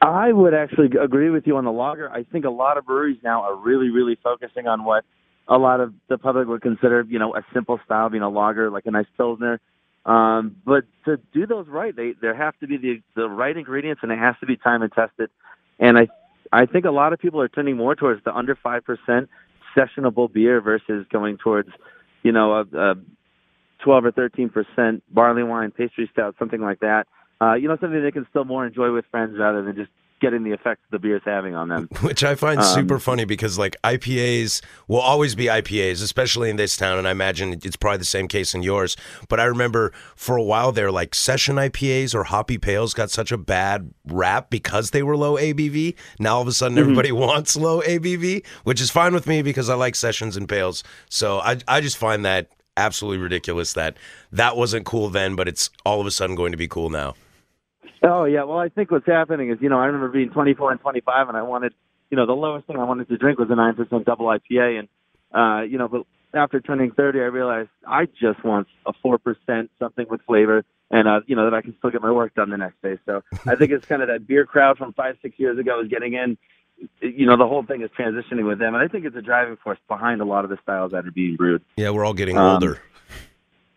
I 0.00 0.32
would 0.32 0.52
actually 0.52 0.90
agree 1.02 1.30
with 1.30 1.46
you 1.46 1.56
on 1.56 1.64
the 1.64 1.72
lager. 1.72 2.10
I 2.10 2.24
think 2.24 2.44
a 2.44 2.50
lot 2.50 2.76
of 2.76 2.84
breweries 2.84 3.20
now 3.22 3.42
are 3.42 3.56
really, 3.56 3.88
really 3.88 4.18
focusing 4.22 4.66
on 4.66 4.84
what 4.84 5.04
a 5.48 5.56
lot 5.56 5.80
of 5.80 5.94
the 6.08 6.18
public 6.18 6.46
would 6.48 6.62
consider, 6.62 7.06
you 7.08 7.18
know, 7.18 7.34
a 7.34 7.42
simple 7.54 7.80
style 7.84 8.10
being 8.10 8.22
a 8.22 8.28
lager, 8.28 8.70
like 8.70 8.84
a 8.86 8.90
nice 8.90 9.06
pilsner. 9.16 9.60
Um, 10.04 10.56
but 10.64 10.84
to 11.06 11.18
do 11.32 11.46
those 11.46 11.66
right, 11.68 11.94
they 11.96 12.14
there 12.20 12.34
have 12.34 12.58
to 12.60 12.66
be 12.66 12.76
the 12.76 13.02
the 13.14 13.28
right 13.28 13.56
ingredients, 13.56 14.00
and 14.02 14.12
it 14.12 14.18
has 14.18 14.34
to 14.40 14.46
be 14.46 14.56
time 14.56 14.82
and 14.82 14.92
tested. 14.92 15.30
And 15.78 15.96
I 15.96 16.08
I 16.54 16.66
think 16.66 16.84
a 16.84 16.90
lot 16.90 17.12
of 17.12 17.18
people 17.18 17.40
are 17.40 17.48
turning 17.48 17.76
more 17.76 17.96
towards 17.96 18.22
the 18.24 18.32
under 18.34 18.54
five 18.54 18.84
percent 18.84 19.28
sessionable 19.76 20.32
beer 20.32 20.60
versus 20.60 21.04
going 21.12 21.36
towards, 21.36 21.68
you 22.22 22.30
know, 22.30 22.52
a, 22.52 22.78
a 22.78 22.94
twelve 23.82 24.04
or 24.04 24.12
thirteen 24.12 24.48
percent 24.48 25.02
barley 25.12 25.42
wine, 25.42 25.72
pastry 25.72 26.08
stout, 26.12 26.36
something 26.38 26.60
like 26.60 26.78
that. 26.78 27.06
Uh, 27.40 27.54
you 27.54 27.66
know, 27.66 27.76
something 27.80 28.00
they 28.00 28.12
can 28.12 28.26
still 28.30 28.44
more 28.44 28.64
enjoy 28.64 28.92
with 28.92 29.04
friends 29.10 29.36
rather 29.36 29.62
than 29.62 29.74
just 29.74 29.90
getting 30.24 30.42
the 30.42 30.52
effects 30.52 30.80
the 30.90 30.98
beer's 30.98 31.22
having 31.24 31.54
on 31.54 31.68
them. 31.68 31.88
Which 32.00 32.24
I 32.24 32.34
find 32.34 32.58
Um, 32.60 32.64
super 32.64 32.98
funny 32.98 33.24
because 33.26 33.58
like 33.58 33.76
IPAs 33.84 34.62
will 34.88 35.00
always 35.00 35.34
be 35.34 35.46
IPAs, 35.46 36.02
especially 36.02 36.48
in 36.50 36.56
this 36.56 36.76
town, 36.76 36.98
and 36.98 37.06
I 37.06 37.10
imagine 37.10 37.52
it's 37.52 37.76
probably 37.76 37.98
the 37.98 38.04
same 38.06 38.26
case 38.28 38.54
in 38.54 38.62
yours. 38.62 38.96
But 39.28 39.38
I 39.40 39.44
remember 39.44 39.92
for 40.16 40.36
a 40.36 40.42
while 40.42 40.72
there, 40.72 40.90
like 40.90 41.14
session 41.14 41.56
IPAs 41.56 42.14
or 42.14 42.24
hoppy 42.24 42.56
pales 42.58 42.94
got 42.94 43.10
such 43.10 43.30
a 43.32 43.36
bad 43.38 43.92
rap 44.06 44.48
because 44.50 44.90
they 44.90 45.02
were 45.02 45.16
low 45.16 45.36
ABV. 45.36 45.94
Now 46.18 46.36
all 46.36 46.42
of 46.42 46.48
a 46.48 46.52
sudden 46.52 46.76
Mhm. 46.78 46.80
everybody 46.80 47.12
wants 47.26 47.54
low 47.56 47.82
ABV, 47.82 48.44
which 48.64 48.80
is 48.80 48.90
fine 48.90 49.12
with 49.14 49.26
me 49.26 49.42
because 49.42 49.68
I 49.68 49.74
like 49.74 49.94
sessions 49.94 50.36
and 50.36 50.48
pales. 50.48 50.82
So 51.08 51.40
I 51.40 51.58
I 51.68 51.80
just 51.82 51.96
find 51.98 52.24
that 52.24 52.48
absolutely 52.76 53.18
ridiculous 53.22 53.72
that 53.74 53.96
that 54.32 54.56
wasn't 54.56 54.84
cool 54.86 55.08
then, 55.08 55.36
but 55.36 55.46
it's 55.48 55.70
all 55.84 56.00
of 56.00 56.06
a 56.06 56.10
sudden 56.10 56.34
going 56.34 56.50
to 56.52 56.58
be 56.58 56.66
cool 56.68 56.90
now. 56.90 57.14
Oh 58.06 58.24
yeah, 58.24 58.44
well 58.44 58.58
I 58.58 58.68
think 58.68 58.90
what's 58.90 59.06
happening 59.06 59.50
is 59.50 59.58
you 59.60 59.68
know 59.68 59.78
I 59.78 59.86
remember 59.86 60.08
being 60.08 60.30
24 60.30 60.72
and 60.72 60.80
25 60.80 61.28
and 61.28 61.36
I 61.36 61.42
wanted 61.42 61.72
you 62.10 62.16
know 62.16 62.26
the 62.26 62.32
lowest 62.34 62.66
thing 62.66 62.76
I 62.76 62.84
wanted 62.84 63.08
to 63.08 63.16
drink 63.16 63.38
was 63.38 63.48
a 63.50 63.54
nine 63.56 63.74
percent 63.74 64.04
double 64.04 64.26
IPA 64.26 64.80
and 64.80 64.88
uh 65.34 65.62
you 65.62 65.78
know 65.78 65.88
but 65.88 66.02
after 66.34 66.60
turning 66.60 66.90
30 66.90 67.20
I 67.20 67.22
realized 67.24 67.70
I 67.86 68.06
just 68.20 68.44
want 68.44 68.66
a 68.86 68.92
four 69.02 69.18
percent 69.18 69.70
something 69.78 70.06
with 70.10 70.20
flavor 70.26 70.64
and 70.90 71.08
uh 71.08 71.20
you 71.26 71.34
know 71.34 71.44
that 71.48 71.54
I 71.54 71.62
can 71.62 71.74
still 71.78 71.90
get 71.90 72.02
my 72.02 72.12
work 72.12 72.34
done 72.34 72.50
the 72.50 72.58
next 72.58 72.82
day. 72.82 72.98
So 73.06 73.22
I 73.46 73.56
think 73.56 73.70
it's 73.70 73.86
kind 73.86 74.02
of 74.02 74.08
that 74.08 74.26
beer 74.26 74.44
crowd 74.44 74.76
from 74.76 74.92
five 74.92 75.16
six 75.22 75.38
years 75.38 75.58
ago 75.58 75.80
is 75.80 75.88
getting 75.88 76.12
in. 76.14 76.36
You 77.00 77.26
know 77.26 77.36
the 77.38 77.46
whole 77.46 77.64
thing 77.64 77.82
is 77.82 77.90
transitioning 77.98 78.46
with 78.46 78.58
them 78.58 78.74
and 78.74 78.84
I 78.84 78.88
think 78.88 79.06
it's 79.06 79.16
a 79.16 79.22
driving 79.22 79.56
force 79.56 79.78
behind 79.88 80.20
a 80.20 80.24
lot 80.24 80.44
of 80.44 80.50
the 80.50 80.58
styles 80.62 80.92
that 80.92 81.06
are 81.06 81.10
being 81.12 81.36
brewed. 81.36 81.62
Yeah, 81.76 81.90
we're 81.90 82.04
all 82.04 82.14
getting 82.14 82.36
Um, 82.36 82.54
older. 82.54 82.82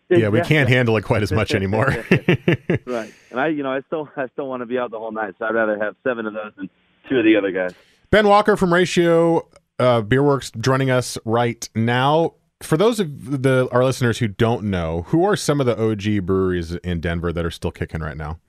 Yeah, 0.10 0.30
we 0.30 0.42
can't 0.42 0.70
handle 0.70 0.96
it 0.98 1.04
quite 1.04 1.22
as 1.22 1.32
much 1.32 1.54
anymore. 1.54 1.88
right. 2.86 3.14
And 3.30 3.42
I, 3.42 3.48
you 3.50 3.62
know, 3.62 3.72
I 3.72 3.82
still, 3.82 4.10
I 4.16 4.28
still 4.30 4.48
want 4.48 4.62
to 4.62 4.66
be 4.66 4.80
out 4.80 4.90
the 4.90 4.98
whole 4.98 5.12
night. 5.12 5.36
So 5.38 5.46
I'd 5.46 5.54
rather 5.54 5.78
have 5.78 5.96
seven 6.04 6.26
of 6.26 6.34
those 6.34 6.54
than 6.56 6.70
two 7.10 7.18
of 7.18 7.26
the 7.26 7.36
other 7.36 7.52
guys. 7.52 7.74
Ben 8.10 8.28
Walker 8.28 8.56
from 8.56 8.74
Ratio 8.74 9.48
uh, 9.80 10.02
Beerworks 10.02 10.58
joining 10.60 10.90
us 10.90 11.18
right 11.26 11.70
now. 11.76 12.34
For 12.62 12.78
those 12.78 13.00
of 13.00 13.44
the 13.44 13.68
our 13.72 13.84
listeners 13.84 14.18
who 14.18 14.28
don't 14.28 14.64
know, 14.64 15.04
who 15.08 15.24
are 15.26 15.36
some 15.36 15.60
of 15.60 15.68
the 15.68 15.78
OG 15.80 16.26
breweries 16.26 16.74
in 16.76 17.02
Denver 17.02 17.32
that 17.32 17.46
are 17.46 17.52
still 17.52 17.70
kicking 17.70 18.02
right 18.02 18.18
now? 18.18 18.40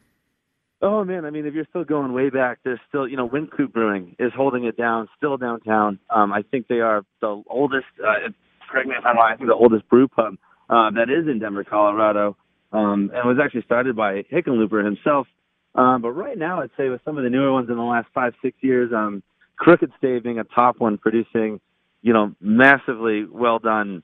Oh 0.81 1.05
man, 1.05 1.25
I 1.25 1.31
mean, 1.31 1.45
if 1.45 1.55
you're 1.55 1.67
still 1.69 1.85
going 1.85 2.13
way 2.13 2.31
back, 2.31 2.61
there's 2.65 2.79
still, 2.89 3.07
you 3.07 3.17
know, 3.17 3.29
Wynkoop 3.29 3.73
Brewing 3.73 4.15
is 4.19 4.33
holding 4.35 4.65
it 4.65 4.77
down, 4.77 5.09
still 5.17 5.37
downtown. 5.37 5.99
Um, 6.09 6.33
I 6.33 6.43
think 6.43 6.69
they 6.69 6.81
are 6.81 7.03
the 7.21 7.43
oldest. 7.51 7.87
Uh, 8.03 8.31
correct 8.71 8.89
me 8.89 8.95
if 8.97 9.05
I'm 9.05 9.17
wrong. 9.17 9.33
I 9.33 9.37
think 9.37 9.49
the 9.49 9.55
oldest 9.55 9.89
brew 9.89 10.07
pub 10.07 10.37
uh, 10.69 10.91
that 10.91 11.11
is 11.11 11.29
in 11.29 11.39
Denver, 11.39 11.65
Colorado, 11.65 12.37
um, 12.73 13.11
and 13.15 13.29
was 13.29 13.39
actually 13.43 13.63
started 13.63 13.97
by 13.97 14.23
Hickenlooper 14.33 14.85
himself. 14.85 15.27
Um, 15.75 16.03
but 16.03 16.11
right 16.11 16.37
now, 16.37 16.61
I'd 16.61 16.71
say 16.77 16.89
with 16.89 17.01
some 17.05 17.19
of 17.19 17.25
the 17.25 17.31
newer 17.31 17.53
ones 17.53 17.69
in 17.71 17.77
the 17.77 17.83
last 17.83 18.09
five, 18.15 18.35
six 18.43 18.57
years, 18.61 18.91
um, 18.95 19.23
Crooked 19.57 19.91
Stave 19.99 20.23
being 20.23 20.39
a 20.39 20.45
top 20.45 20.77
one, 20.79 20.99
producing, 20.99 21.61
you 22.03 22.13
know, 22.13 22.35
massively 22.41 23.25
well 23.31 23.59
done 23.59 24.03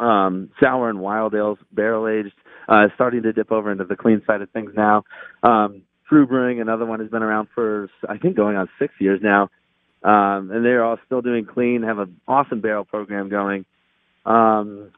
um, 0.00 0.50
sour 0.60 0.90
and 0.90 1.00
wild 1.00 1.34
ales, 1.34 1.58
barrel 1.72 2.08
aged, 2.08 2.34
uh, 2.68 2.86
starting 2.94 3.22
to 3.22 3.32
dip 3.32 3.52
over 3.52 3.70
into 3.70 3.84
the 3.84 3.96
clean 3.96 4.22
side 4.26 4.42
of 4.42 4.50
things 4.50 4.72
now. 4.76 5.04
Um, 5.42 5.82
TRVE 6.10 6.28
Brewing, 6.28 6.60
another 6.60 6.84
one, 6.84 7.00
has 7.00 7.08
been 7.08 7.22
around 7.22 7.48
for 7.54 7.88
I 8.08 8.18
think 8.18 8.36
going 8.36 8.56
on 8.56 8.68
six 8.78 8.92
years 8.98 9.20
now, 9.22 9.48
um, 10.02 10.50
and 10.50 10.64
they're 10.64 10.84
all 10.84 10.98
still 11.06 11.22
doing 11.22 11.46
clean. 11.46 11.82
Have 11.82 11.98
an 11.98 12.20
awesome 12.28 12.60
barrel 12.60 12.84
program 12.84 13.28
going. 13.28 13.64
Um, 14.26 14.90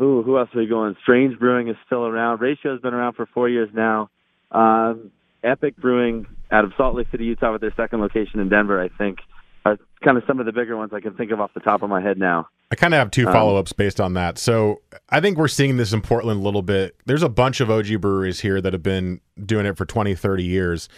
ooh, 0.00 0.22
who 0.22 0.38
else 0.38 0.48
are 0.54 0.58
we 0.58 0.66
going? 0.66 0.96
Strange 1.02 1.38
Brewing 1.38 1.68
is 1.68 1.76
still 1.86 2.06
around. 2.06 2.40
Ratio's 2.40 2.80
been 2.80 2.94
around 2.94 3.14
for 3.14 3.26
four 3.26 3.48
years 3.48 3.68
now. 3.72 4.10
Um, 4.50 5.10
Epic 5.42 5.76
Brewing 5.76 6.26
out 6.50 6.64
of 6.64 6.72
Salt 6.76 6.96
Lake 6.96 7.08
City, 7.10 7.24
Utah, 7.24 7.52
with 7.52 7.60
their 7.60 7.74
second 7.76 8.00
location 8.00 8.40
in 8.40 8.48
Denver, 8.48 8.82
I 8.82 8.88
think, 8.96 9.18
are 9.64 9.78
kind 10.02 10.16
of 10.16 10.24
some 10.26 10.40
of 10.40 10.46
the 10.46 10.52
bigger 10.52 10.76
ones 10.76 10.92
I 10.92 11.00
can 11.00 11.14
think 11.14 11.30
of 11.30 11.40
off 11.40 11.52
the 11.54 11.60
top 11.60 11.82
of 11.82 11.90
my 11.90 12.00
head 12.00 12.18
now. 12.18 12.48
I 12.70 12.74
kind 12.74 12.92
of 12.92 12.98
have 12.98 13.10
two 13.10 13.24
follow 13.24 13.56
ups 13.56 13.72
based 13.72 14.00
on 14.00 14.14
that. 14.14 14.36
So 14.38 14.82
I 15.08 15.20
think 15.20 15.38
we're 15.38 15.48
seeing 15.48 15.78
this 15.78 15.92
in 15.92 16.02
Portland 16.02 16.40
a 16.40 16.42
little 16.42 16.62
bit. 16.62 16.96
There's 17.06 17.22
a 17.22 17.28
bunch 17.28 17.60
of 17.60 17.70
OG 17.70 18.00
breweries 18.00 18.40
here 18.40 18.60
that 18.60 18.72
have 18.74 18.82
been 18.82 19.20
doing 19.44 19.64
it 19.64 19.76
for 19.76 19.86
20, 19.86 20.14
30 20.14 20.44
years. 20.44 20.88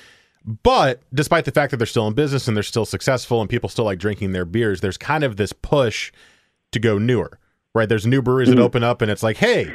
But 0.44 1.02
despite 1.14 1.44
the 1.44 1.52
fact 1.52 1.70
that 1.70 1.76
they're 1.76 1.86
still 1.86 2.08
in 2.08 2.14
business 2.14 2.48
and 2.48 2.56
they're 2.56 2.64
still 2.64 2.86
successful 2.86 3.40
and 3.40 3.48
people 3.48 3.68
still 3.68 3.84
like 3.84 3.98
drinking 3.98 4.32
their 4.32 4.44
beers, 4.44 4.80
there's 4.80 4.96
kind 4.96 5.22
of 5.22 5.36
this 5.36 5.52
push 5.52 6.12
to 6.72 6.78
go 6.80 6.98
newer, 6.98 7.38
right? 7.74 7.88
There's 7.88 8.06
new 8.06 8.22
breweries 8.22 8.48
that 8.48 8.58
open 8.58 8.82
up 8.82 9.02
and 9.02 9.10
it's 9.10 9.22
like, 9.22 9.36
hey, 9.36 9.72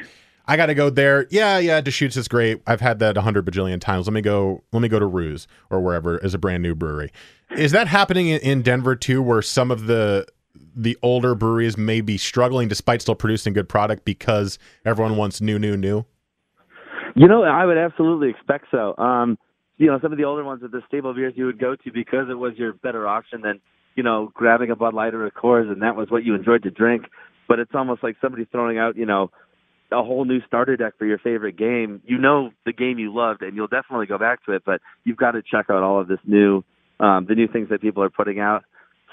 I 0.48 0.58
got 0.58 0.68
to 0.68 0.76
go 0.76 0.90
there. 0.90 1.28
Yeah, 1.30 1.58
yeah, 1.58 1.82
Deschutes 1.82 2.18
is 2.18 2.28
great. 2.28 2.62
I've 2.68 2.82
had 2.82 3.00
that 3.00 3.18
a 3.18 3.22
hundred 3.22 3.46
bajillion 3.46 3.80
times. 3.82 4.08
Let 4.08 4.14
me 4.14 4.22
go. 4.22 4.64
Let 4.72 4.82
me 4.82 4.88
go 4.88 5.00
to 5.00 5.06
Ruse 5.06 5.48
or 5.70 5.82
wherever 5.82 6.18
is 6.20 6.34
a 6.34 6.38
brand 6.38 6.62
new 6.62 6.76
brewery. 6.76 7.12
Is 7.58 7.72
that 7.72 7.88
happening 7.88 8.28
in, 8.28 8.62
Denver 8.62 8.96
too, 8.96 9.22
where 9.22 9.42
some 9.42 9.72
of 9.72 9.88
the 9.88 10.28
the 10.76 10.98
older 11.02 11.36
breweries 11.36 11.78
may 11.78 12.02
be 12.02 12.18
struggling 12.18 12.68
despite 12.68 13.02
still 13.02 13.16
producing 13.16 13.54
good 13.54 13.70
product 13.70 14.06
because 14.06 14.60
everyone 14.86 15.16
wants 15.18 15.42
new, 15.42 15.58
new, 15.58 15.78
new? 15.78 16.06
You 17.16 17.28
know, 17.28 17.44
I 17.44 17.66
would 17.66 17.78
absolutely 17.78 18.30
expect 18.30 18.66
so. 18.72 18.96
Um, 18.98 19.38
you 19.78 19.88
know, 19.88 20.00
some 20.02 20.12
of 20.12 20.18
the 20.18 20.26
older 20.26 20.44
ones 20.44 20.64
are 20.64 20.68
the 20.68 20.82
stable 20.88 21.14
beers 21.14 21.34
you 21.36 21.46
would 21.46 21.60
go 21.60 21.76
to 21.76 21.92
because 21.92 22.28
it 22.30 22.36
was 22.36 22.54
your 22.58 22.74
better 22.74 23.08
option 23.08 23.42
than, 23.42 23.62
you 23.96 24.04
know, 24.04 24.32
grabbing 24.34 24.70
a 24.70 24.76
Bud 24.76 24.94
Light 24.94 25.14
or 25.14 25.26
a 25.26 25.32
Coors 25.32 25.72
and 25.72 25.82
that 25.82 25.96
was 25.96 26.10
what 26.10 26.26
you 26.26 26.36
enjoyed 26.36 26.64
to 26.64 26.72
drink. 26.72 27.06
But 27.48 27.60
it's 27.60 27.72
almost 27.74 28.04
like 28.04 28.16
somebody 28.22 28.46
throwing 28.46 28.78
out, 28.78 28.98
you 28.98 29.06
know, 29.06 29.32
a 29.92 30.04
whole 30.04 30.26
new 30.26 30.42
starter 30.48 30.76
deck 30.76 30.94
for 30.98 31.06
your 31.06 31.20
favorite 31.20 31.58
game. 31.58 32.02
You 32.06 32.18
know 32.18 32.52
the 32.66 32.74
game 32.74 32.98
you 32.98 33.14
loved 33.14 33.42
and 33.42 33.56
you'll 33.56 33.68
definitely 33.68 34.08
go 34.08 34.18
back 34.18 34.44
to 34.46 34.54
it, 34.54 34.64
but 34.66 34.82
you've 35.04 35.18
got 35.18 35.32
to 35.32 35.42
check 35.42 35.70
out 35.70 35.84
all 35.84 36.02
of 36.02 36.08
this 36.08 36.20
new, 36.26 36.64
um, 37.00 37.26
the 37.28 37.36
new 37.36 37.48
things 37.48 37.70
that 37.70 37.82
people 37.82 38.04
are 38.04 38.10
putting 38.10 38.40
out. 38.40 38.64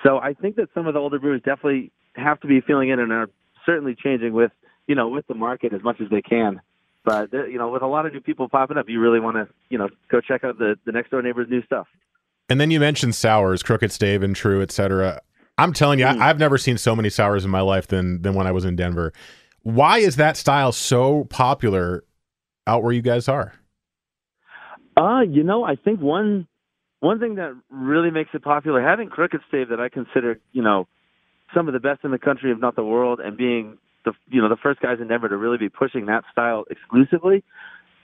So 0.02 0.18
I 0.18 0.32
think 0.34 0.56
that 0.56 0.68
some 0.74 0.86
of 0.86 0.94
the 0.94 1.00
older 1.00 1.18
brewers 1.18 1.42
definitely 1.44 1.92
have 2.14 2.40
to 2.40 2.46
be 2.46 2.60
feeling 2.60 2.88
it 2.88 2.98
and 2.98 3.12
are 3.12 3.28
certainly 3.64 3.94
changing 3.94 4.32
with, 4.32 4.50
you 4.86 4.94
know, 4.94 5.08
with 5.08 5.26
the 5.26 5.34
market 5.34 5.72
as 5.72 5.82
much 5.82 6.00
as 6.00 6.08
they 6.10 6.22
can. 6.22 6.60
But 7.04 7.32
you 7.32 7.58
know, 7.58 7.70
with 7.70 7.82
a 7.82 7.86
lot 7.86 8.06
of 8.06 8.12
new 8.12 8.20
people 8.20 8.48
popping 8.48 8.76
up, 8.76 8.88
you 8.88 9.00
really 9.00 9.18
want 9.18 9.36
to, 9.36 9.48
you 9.68 9.78
know, 9.78 9.88
go 10.08 10.20
check 10.20 10.44
out 10.44 10.58
the 10.58 10.76
the 10.84 10.92
next 10.92 11.10
door 11.10 11.20
neighbor's 11.20 11.48
new 11.50 11.62
stuff. 11.64 11.88
And 12.48 12.60
then 12.60 12.70
you 12.70 12.78
mentioned 12.78 13.14
sours, 13.14 13.62
Crooked 13.62 13.90
Stave 13.90 14.22
and 14.22 14.36
TRVE, 14.36 14.62
etc. 14.62 15.20
I'm 15.58 15.72
telling 15.72 15.98
you, 15.98 16.06
Mm. 16.06 16.18
I, 16.20 16.30
I've 16.30 16.38
never 16.38 16.58
seen 16.58 16.78
so 16.78 16.96
many 16.96 17.10
sours 17.10 17.44
in 17.44 17.50
my 17.50 17.60
life 17.60 17.86
than 17.86 18.22
than 18.22 18.34
when 18.34 18.46
I 18.46 18.52
was 18.52 18.64
in 18.64 18.76
Denver. 18.76 19.12
Why 19.62 19.98
is 19.98 20.16
that 20.16 20.36
style 20.36 20.72
so 20.72 21.24
popular 21.24 22.04
out 22.66 22.82
where 22.82 22.92
you 22.92 23.02
guys 23.02 23.28
are? 23.28 23.52
Uh, 24.96 25.20
you 25.20 25.42
know, 25.42 25.64
I 25.64 25.76
think 25.76 26.00
one 26.00 26.46
one 27.00 27.18
thing 27.18 27.36
that 27.36 27.54
really 27.70 28.10
makes 28.10 28.30
it 28.32 28.42
popular, 28.42 28.80
having 28.80 29.08
Crooked 29.08 29.40
Stave 29.48 29.68
that 29.70 29.80
I 29.80 29.88
consider, 29.88 30.38
you 30.52 30.62
know, 30.62 30.86
some 31.54 31.66
of 31.66 31.74
the 31.74 31.80
best 31.80 32.04
in 32.04 32.10
the 32.12 32.18
country, 32.18 32.52
if 32.52 32.58
not 32.58 32.76
the 32.76 32.84
world, 32.84 33.20
and 33.20 33.36
being 33.36 33.78
the 34.04 34.12
you 34.28 34.40
know 34.42 34.48
the 34.48 34.56
first 34.56 34.80
guys 34.80 34.98
in 35.00 35.08
Denver 35.08 35.28
to 35.28 35.36
really 35.36 35.58
be 35.58 35.68
pushing 35.68 36.06
that 36.06 36.24
style 36.32 36.64
exclusively, 36.70 37.44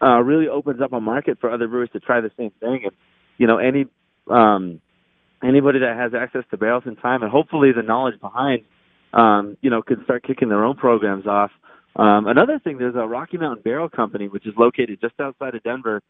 uh, 0.03 0.21
really 0.21 0.49
opens 0.49 0.81
up 0.81 0.93
a 0.93 1.01
market 1.01 1.39
for 1.41 1.51
other 1.51 1.67
brewers 1.69 1.91
to 1.93 2.01
try 2.01 2.21
the 2.21 2.31
same 2.37 2.51
thing. 2.61 2.83
And 2.85 2.93
you 3.37 3.47
know, 3.47 3.59
any 3.59 3.87
um, 4.31 4.81
anybody 5.43 5.81
that 5.81 5.97
has 5.97 6.13
access 6.15 6.45
to 6.51 6.57
barrels 6.57 6.85
in 6.87 6.97
time, 6.97 7.23
and 7.23 7.31
hopefully 7.31 7.73
the 7.73 7.83
knowledge 7.83 8.21
behind, 8.21 8.63
um, 9.13 9.57
you 9.61 9.71
know, 9.71 9.83
could 9.83 10.03
start 10.05 10.25
kicking 10.25 10.49
their 10.49 10.65
own 10.65 10.77
programs 10.77 11.27
off. 11.27 11.51
Um, 11.97 12.27
another 12.27 12.59
thing, 12.59 12.79
there's 12.79 12.95
a 12.95 13.07
Rocky 13.07 13.39
Mountain 13.39 13.63
Barrel 13.63 13.89
Company, 13.89 14.29
which 14.29 14.47
is 14.47 14.55
located 14.57 15.01
just 15.01 15.15
outside 15.21 15.55
of 15.55 15.63
Denver, 15.63 16.03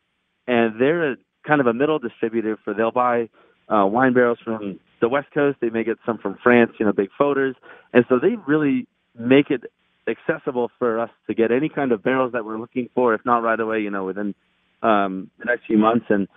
and 0.46 0.80
they're 0.80 1.12
a, 1.12 1.16
kind 1.46 1.60
of 1.60 1.66
a 1.66 1.72
middle 1.72 1.98
distributor 1.98 2.58
for 2.64 2.74
they'll 2.74 2.90
buy 2.90 3.28
uh, 3.68 3.86
wine 3.86 4.12
barrels 4.12 4.38
from 4.44 4.80
the 5.00 5.08
West 5.08 5.28
Coast. 5.32 5.58
They 5.60 5.70
may 5.70 5.84
get 5.84 5.98
some 6.04 6.18
from 6.18 6.38
France, 6.42 6.72
you 6.78 6.86
know, 6.86 6.92
big 6.92 7.10
foeders, 7.18 7.54
and 7.92 8.04
so 8.08 8.18
they 8.18 8.36
really 8.46 8.86
make 9.18 9.50
it 9.50 9.64
accessible 10.08 10.70
for 10.78 10.98
us 10.98 11.10
to 11.26 11.34
get 11.34 11.52
any 11.52 11.68
kind 11.68 11.92
of 11.92 12.02
barrels 12.02 12.32
that 12.32 12.44
we're 12.44 12.58
looking 12.58 12.88
for, 12.94 13.14
if 13.14 13.20
not 13.24 13.42
right 13.42 13.60
away, 13.60 13.80
you 13.80 13.90
know, 13.90 14.04
within 14.04 14.34
um, 14.82 15.30
the 15.38 15.44
next 15.44 15.66
few 15.66 15.78
months. 15.78 16.06
And 16.08 16.28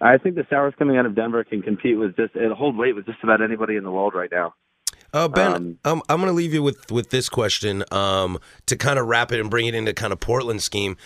I 0.00 0.18
think 0.18 0.34
the 0.34 0.46
sours 0.50 0.74
coming 0.78 0.96
out 0.96 1.06
of 1.06 1.14
Denver 1.14 1.44
can 1.44 1.62
compete 1.62 1.98
with 1.98 2.16
just 2.16 2.36
it'll 2.36 2.54
hold 2.54 2.76
weight 2.76 2.94
with 2.94 3.06
just 3.06 3.22
about 3.22 3.42
anybody 3.42 3.76
in 3.76 3.84
the 3.84 3.90
world 3.90 4.14
right 4.14 4.30
now. 4.30 4.54
Uh, 5.12 5.28
ben, 5.28 5.54
Um, 5.54 5.78
um, 5.84 6.02
I'm 6.08 6.18
going 6.20 6.28
to 6.28 6.36
leave 6.36 6.52
you 6.52 6.62
with, 6.62 6.90
with 6.90 7.10
this 7.10 7.28
question 7.28 7.84
um, 7.90 8.38
to 8.66 8.76
kind 8.76 8.98
of 8.98 9.06
wrap 9.06 9.32
it 9.32 9.40
and 9.40 9.48
bring 9.48 9.66
it 9.66 9.74
into 9.74 9.94
kind 9.94 10.12
of 10.12 10.20
Portland 10.20 10.62
scheme. 10.62 10.96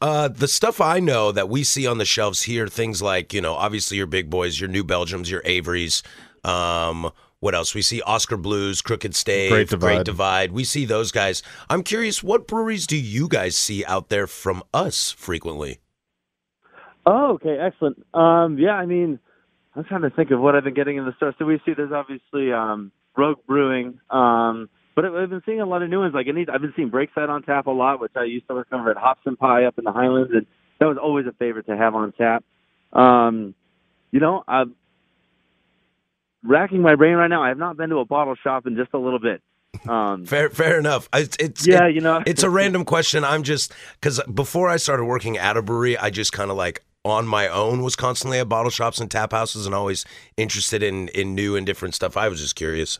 Uh, 0.00 0.28
the 0.28 0.48
stuff 0.48 0.80
I 0.80 1.00
know 1.00 1.32
that 1.32 1.48
we 1.48 1.64
see 1.64 1.86
on 1.86 1.98
the 1.98 2.06
shelves 2.06 2.42
here, 2.42 2.66
things 2.68 3.02
like, 3.02 3.34
you 3.34 3.40
know, 3.40 3.54
obviously 3.54 3.96
your 3.96 4.06
big 4.06 4.30
boys, 4.30 4.58
your 4.60 4.68
New 4.70 4.84
Belgiums, 4.84 5.28
your 5.28 5.42
Averys. 5.42 6.02
Um, 6.44 7.10
what 7.40 7.54
else? 7.54 7.74
We 7.74 7.82
see 7.82 8.00
Oskar 8.02 8.36
Blues, 8.36 8.80
Crooked 8.80 9.14
Stave, 9.14 9.50
Great 9.50 9.68
Divide. 9.68 10.04
Divide. 10.04 10.52
We 10.52 10.64
see 10.64 10.84
those 10.84 11.12
guys. 11.12 11.42
I'm 11.68 11.82
curious, 11.82 12.22
what 12.22 12.46
breweries 12.46 12.86
do 12.86 12.96
you 12.96 13.28
guys 13.28 13.56
see 13.56 13.84
out 13.84 14.08
there 14.08 14.26
from 14.26 14.62
us 14.72 15.10
frequently? 15.10 15.80
Oh, 17.06 17.34
okay, 17.34 17.56
excellent. 17.58 18.04
Um, 18.14 18.58
yeah, 18.58 18.72
I 18.74 18.86
mean, 18.86 19.18
I'm 19.74 19.84
trying 19.84 20.02
to 20.02 20.10
think 20.10 20.30
of 20.30 20.40
what 20.40 20.54
I've 20.54 20.64
been 20.64 20.74
getting 20.74 20.96
in 20.96 21.04
the 21.06 21.14
store. 21.16 21.34
So 21.38 21.44
we 21.44 21.60
see 21.64 21.72
there's 21.74 21.92
obviously 21.92 22.52
um, 22.52 22.92
Rogue 23.16 23.38
Brewing, 23.46 23.98
um, 24.10 24.68
but 24.94 25.04
I've 25.04 25.30
been 25.30 25.42
seeing 25.46 25.60
a 25.60 25.66
lot 25.66 25.82
of 25.82 25.88
new 25.90 26.00
ones. 26.00 26.12
Like 26.14 26.26
any, 26.28 26.46
I've 26.52 26.60
been 26.60 26.72
seeing 26.76 26.90
Breakside 26.90 27.28
on 27.28 27.42
tap 27.42 27.66
a 27.66 27.70
lot, 27.70 28.00
which 28.00 28.12
I 28.16 28.24
used 28.24 28.46
to 28.48 28.54
work 28.54 28.68
over 28.72 28.90
at 28.90 28.96
Hops 28.96 29.20
and 29.24 29.38
Pie 29.38 29.64
up 29.64 29.78
in 29.78 29.84
the 29.84 29.92
Highlands, 29.92 30.30
and 30.34 30.46
that 30.80 30.86
was 30.86 30.98
always 31.00 31.26
a 31.26 31.32
favorite 31.32 31.66
to 31.66 31.76
have 31.76 31.94
on 31.94 32.12
tap. 32.12 32.44
Um, 32.92 33.54
you 34.10 34.20
know, 34.20 34.42
I'm 34.48 34.74
racking 36.42 36.82
my 36.82 36.94
brain 36.96 37.14
right 37.14 37.28
now. 37.28 37.42
I 37.42 37.48
have 37.48 37.58
not 37.58 37.76
been 37.76 37.90
to 37.90 37.98
a 37.98 38.04
bottle 38.04 38.34
shop 38.42 38.66
in 38.66 38.76
just 38.76 38.90
a 38.94 38.98
little 38.98 39.18
bit. 39.18 39.40
Um, 39.88 40.24
Fair, 40.26 40.48
fair 40.50 40.78
enough. 40.78 41.08
It's, 41.14 41.36
it's 41.38 41.66
Yeah, 41.66 41.86
it- 41.86 41.94
you 41.94 42.00
know. 42.00 42.22
it's 42.26 42.42
a 42.42 42.50
random 42.50 42.84
question. 42.84 43.22
I'm 43.24 43.42
just 43.42 43.72
because 44.00 44.20
before 44.32 44.68
I 44.68 44.76
started 44.76 45.04
working 45.04 45.36
at 45.38 45.56
a 45.56 45.62
brewery, 45.62 45.96
I 45.98 46.10
just 46.10 46.32
kind 46.32 46.50
of 46.50 46.56
like 46.56 46.82
on 47.08 47.26
my 47.26 47.48
own 47.48 47.82
was 47.82 47.96
constantly 47.96 48.38
at 48.38 48.48
bottle 48.48 48.70
shops 48.70 49.00
and 49.00 49.10
tap 49.10 49.32
houses, 49.32 49.66
and 49.66 49.74
always 49.74 50.04
interested 50.36 50.82
in 50.82 51.08
in 51.08 51.34
new 51.34 51.56
and 51.56 51.66
different 51.66 51.94
stuff. 51.94 52.16
I 52.16 52.28
was 52.28 52.40
just 52.40 52.54
curious. 52.56 52.98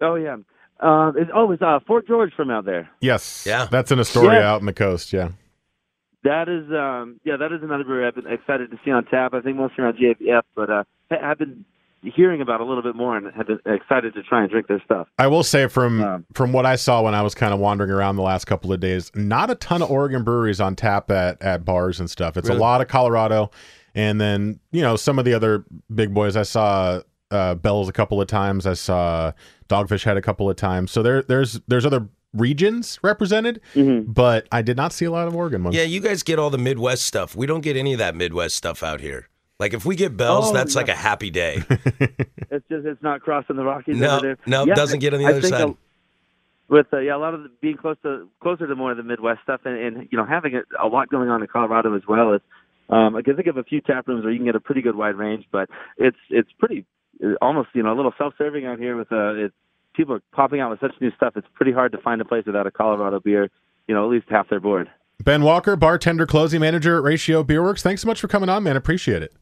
oh 0.00 0.14
yeah. 0.16 0.36
Uh, 0.80 1.12
it's, 1.16 1.30
oh, 1.32 1.50
it's 1.52 1.62
uh, 1.62 1.78
Fort 1.86 2.06
George 2.06 2.32
from 2.34 2.50
out 2.50 2.64
there. 2.64 2.90
Yes. 3.00 3.44
Yeah. 3.46 3.66
That's 3.70 3.90
in 3.92 4.00
Astoria 4.00 4.40
Yeah. 4.40 4.50
out 4.52 4.60
in 4.60 4.66
the 4.66 4.72
coast. 4.72 5.12
Yeah. 5.12 5.30
That 6.24 6.48
is, 6.48 6.70
um, 6.72 7.20
yeah, 7.24 7.36
that 7.36 7.52
is 7.52 7.62
another 7.62 7.84
brewery 7.84 8.06
I've 8.06 8.14
been 8.16 8.26
excited 8.26 8.70
to 8.72 8.78
see 8.84 8.90
on 8.90 9.04
tap. 9.06 9.34
I 9.34 9.40
think 9.40 9.56
mostly 9.56 9.84
around 9.84 9.98
GABF, 9.98 10.42
but 10.56 10.70
uh, 10.70 10.84
I've 11.10 11.38
been 11.38 11.64
hearing 12.04 12.40
about 12.40 12.60
a 12.60 12.64
little 12.64 12.82
bit 12.82 12.94
more 12.96 13.16
and 13.16 13.32
have 13.34 13.46
been 13.46 13.58
excited 13.66 14.14
to 14.14 14.22
try 14.22 14.42
and 14.42 14.50
drink 14.50 14.66
their 14.66 14.82
stuff. 14.84 15.08
I 15.18 15.26
will 15.26 15.42
say 15.42 15.66
from 15.68 16.02
Um, 16.02 16.24
from 16.34 16.52
what 16.52 16.66
I 16.66 16.76
saw 16.76 17.02
when 17.02 17.14
I 17.14 17.22
was 17.22 17.34
kind 17.34 17.54
of 17.54 17.60
wandering 17.60 17.90
around 17.90 18.16
the 18.16 18.22
last 18.22 18.44
couple 18.46 18.72
of 18.72 18.80
days, 18.80 19.10
not 19.14 19.50
a 19.50 19.54
ton 19.54 19.82
of 19.82 19.90
Oregon 19.90 20.22
breweries 20.24 20.60
on 20.60 20.76
tap 20.76 21.10
at 21.10 21.40
at 21.42 21.64
bars 21.64 22.00
and 22.00 22.10
stuff. 22.10 22.36
It's 22.36 22.48
Really? 22.48 22.58
a 22.58 22.62
lot 22.62 22.80
of 22.80 22.88
Colorado, 22.88 23.50
and 23.94 24.20
then 24.20 24.60
you 24.72 24.82
know 24.82 24.96
some 24.96 25.18
of 25.18 25.24
the 25.24 25.34
other 25.34 25.64
big 25.94 26.12
boys. 26.12 26.36
I 26.36 26.42
saw 26.42 27.00
uh, 27.30 27.54
Bell's 27.54 27.88
a 27.88 27.92
couple 27.92 28.20
of 28.20 28.26
times. 28.28 28.66
I 28.66 28.74
saw 28.74 29.32
Dogfish 29.68 30.04
Head 30.04 30.16
a 30.16 30.22
couple 30.22 30.48
of 30.50 30.56
times. 30.56 30.90
So 30.90 31.02
there 31.02 31.22
there's 31.22 31.60
there's 31.68 31.86
other 31.86 32.08
regions 32.32 32.98
represented, 33.02 33.60
Mm-hmm. 33.74 34.10
but 34.12 34.46
I 34.52 34.60
did 34.60 34.76
not 34.76 34.92
see 34.92 35.04
a 35.04 35.10
lot 35.10 35.28
of 35.28 35.34
Oregon 35.36 35.62
ones. 35.64 35.76
Yeah, 35.76 35.84
you 35.84 36.00
guys 36.00 36.22
get 36.24 36.38
all 36.38 36.50
the 36.50 36.58
Midwest 36.58 37.06
stuff. 37.06 37.36
We 37.36 37.46
don't 37.46 37.60
get 37.60 37.76
any 37.76 37.92
of 37.92 37.98
that 37.98 38.14
Midwest 38.16 38.56
stuff 38.56 38.82
out 38.82 39.00
here. 39.00 39.28
Like 39.64 39.72
if 39.72 39.86
we 39.86 39.96
get 39.96 40.14
Bell's, 40.14 40.50
Oh, 40.50 40.52
that's 40.52 40.74
no. 40.74 40.80
like 40.82 40.88
a 40.90 40.94
happy 40.94 41.30
day. 41.30 41.62
It's 42.50 42.64
just 42.68 42.86
it's 42.86 43.02
not 43.02 43.20
crossing 43.22 43.56
the 43.56 43.64
Rockies 43.64 43.96
No, 43.96 44.10
over 44.16 44.20
there. 44.20 44.38
no, 44.46 44.64
Yeah, 44.66 44.74
doesn't 44.74 45.00
get 45.00 45.12
on 45.14 45.20
the 45.20 45.26
I 45.26 45.30
other 45.30 45.40
think 45.40 45.54
side. 45.54 45.68
a- 45.70 45.76
with 46.68 46.86
uh, 46.92 46.98
yeah, 46.98 47.16
a 47.16 47.18
lot 47.18 47.32
of 47.34 47.42
the, 47.44 47.50
being 47.60 47.76
close 47.78 47.96
to 48.02 48.28
closer 48.40 48.66
to 48.66 48.74
more 48.76 48.90
of 48.90 48.96
the 48.98 49.02
Midwest 49.02 49.40
stuff, 49.42 49.62
and, 49.64 49.76
and 49.76 50.08
you 50.12 50.18
know 50.18 50.24
having 50.26 50.54
a, 50.54 50.60
a 50.80 50.86
lot 50.86 51.08
going 51.08 51.28
on 51.30 51.40
in 51.42 51.48
Colorado 51.48 51.96
as 51.96 52.02
well. 52.08 52.32
Is 52.34 52.40
um, 52.90 53.16
I 53.16 53.22
can 53.22 53.34
think 53.36 53.48
of 53.48 53.56
a 53.56 53.64
few 53.64 53.80
tap 53.80 54.06
rooms 54.06 54.22
where 54.22 54.32
you 54.32 54.38
can 54.38 54.46
get 54.46 54.54
a 54.54 54.60
pretty 54.60 54.82
good 54.82 54.94
wide 54.94 55.16
range, 55.16 55.46
but 55.50 55.68
it's 55.98 56.16
it's 56.30 56.48
pretty 56.58 56.84
uh, 57.24 57.32
almost 57.42 57.70
you 57.74 57.82
know 57.82 57.92
a 57.92 57.96
little 57.96 58.12
self-serving 58.18 58.66
out 58.66 58.78
here 58.78 58.96
with 58.96 59.10
uh, 59.10 59.34
it, 59.46 59.52
people 59.94 60.14
are 60.14 60.22
popping 60.32 60.60
out 60.60 60.70
with 60.70 60.80
such 60.80 60.94
new 61.00 61.10
stuff. 61.16 61.32
It's 61.36 61.46
pretty 61.54 61.72
hard 61.72 61.90
to 61.92 61.98
find 61.98 62.20
a 62.20 62.24
place 62.24 62.44
without 62.46 62.66
a 62.66 62.70
Colorado 62.70 63.18
beer 63.20 63.50
you 63.88 63.94
know, 63.94 64.04
at 64.04 64.10
least 64.10 64.26
half 64.30 64.48
their 64.48 64.60
board. 64.60 64.88
Ben 65.22 65.42
Walker, 65.42 65.74
bartender, 65.76 66.24
closing 66.26 66.60
manager 66.60 66.96
at 66.98 67.02
Ratio 67.02 67.42
Beer 67.44 67.62
Works. 67.62 67.82
Thanks 67.82 68.00
so 68.02 68.06
much 68.06 68.20
for 68.20 68.28
coming 68.28 68.48
on, 68.48 68.62
man. 68.62 68.76
Appreciate 68.76 69.22
it. 69.22 69.32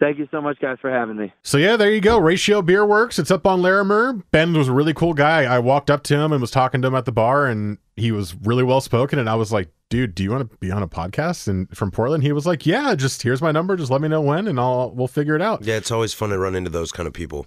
Thank 0.00 0.18
you 0.18 0.28
so 0.30 0.40
much, 0.40 0.58
guys, 0.60 0.78
for 0.80 0.90
having 0.90 1.16
me. 1.16 1.32
So 1.42 1.56
yeah, 1.56 1.76
there 1.76 1.92
you 1.92 2.00
go. 2.00 2.18
Ratio 2.18 2.62
Beer 2.62 2.84
Works. 2.84 3.18
It's 3.18 3.30
up 3.30 3.46
on 3.46 3.62
Larimer. 3.62 4.14
Ben 4.32 4.52
was 4.52 4.68
a 4.68 4.72
really 4.72 4.92
cool 4.92 5.14
guy. 5.14 5.44
I 5.44 5.60
walked 5.60 5.90
up 5.90 6.02
to 6.04 6.18
him 6.18 6.32
and 6.32 6.40
was 6.40 6.50
talking 6.50 6.82
to 6.82 6.88
him 6.88 6.94
at 6.94 7.04
the 7.04 7.12
bar, 7.12 7.46
and 7.46 7.78
he 7.96 8.10
was 8.10 8.34
really 8.34 8.64
well 8.64 8.80
spoken. 8.80 9.18
And 9.20 9.30
I 9.30 9.36
was 9.36 9.52
like, 9.52 9.70
"Dude, 9.90 10.14
do 10.14 10.24
you 10.24 10.32
want 10.32 10.50
to 10.50 10.56
be 10.58 10.70
on 10.72 10.82
a 10.82 10.88
podcast?" 10.88 11.46
And 11.46 11.74
from 11.76 11.92
Portland, 11.92 12.24
he 12.24 12.32
was 12.32 12.44
like, 12.44 12.66
"Yeah, 12.66 12.94
just 12.96 13.22
here's 13.22 13.40
my 13.40 13.52
number. 13.52 13.76
Just 13.76 13.90
let 13.90 14.00
me 14.00 14.08
know 14.08 14.20
when, 14.20 14.48
and 14.48 14.58
I'll 14.58 14.90
we'll 14.90 15.06
figure 15.08 15.36
it 15.36 15.42
out." 15.42 15.64
Yeah, 15.64 15.76
it's 15.76 15.92
always 15.92 16.12
fun 16.12 16.30
to 16.30 16.38
run 16.38 16.56
into 16.56 16.70
those 16.70 16.90
kind 16.90 17.06
of 17.06 17.12
people. 17.12 17.46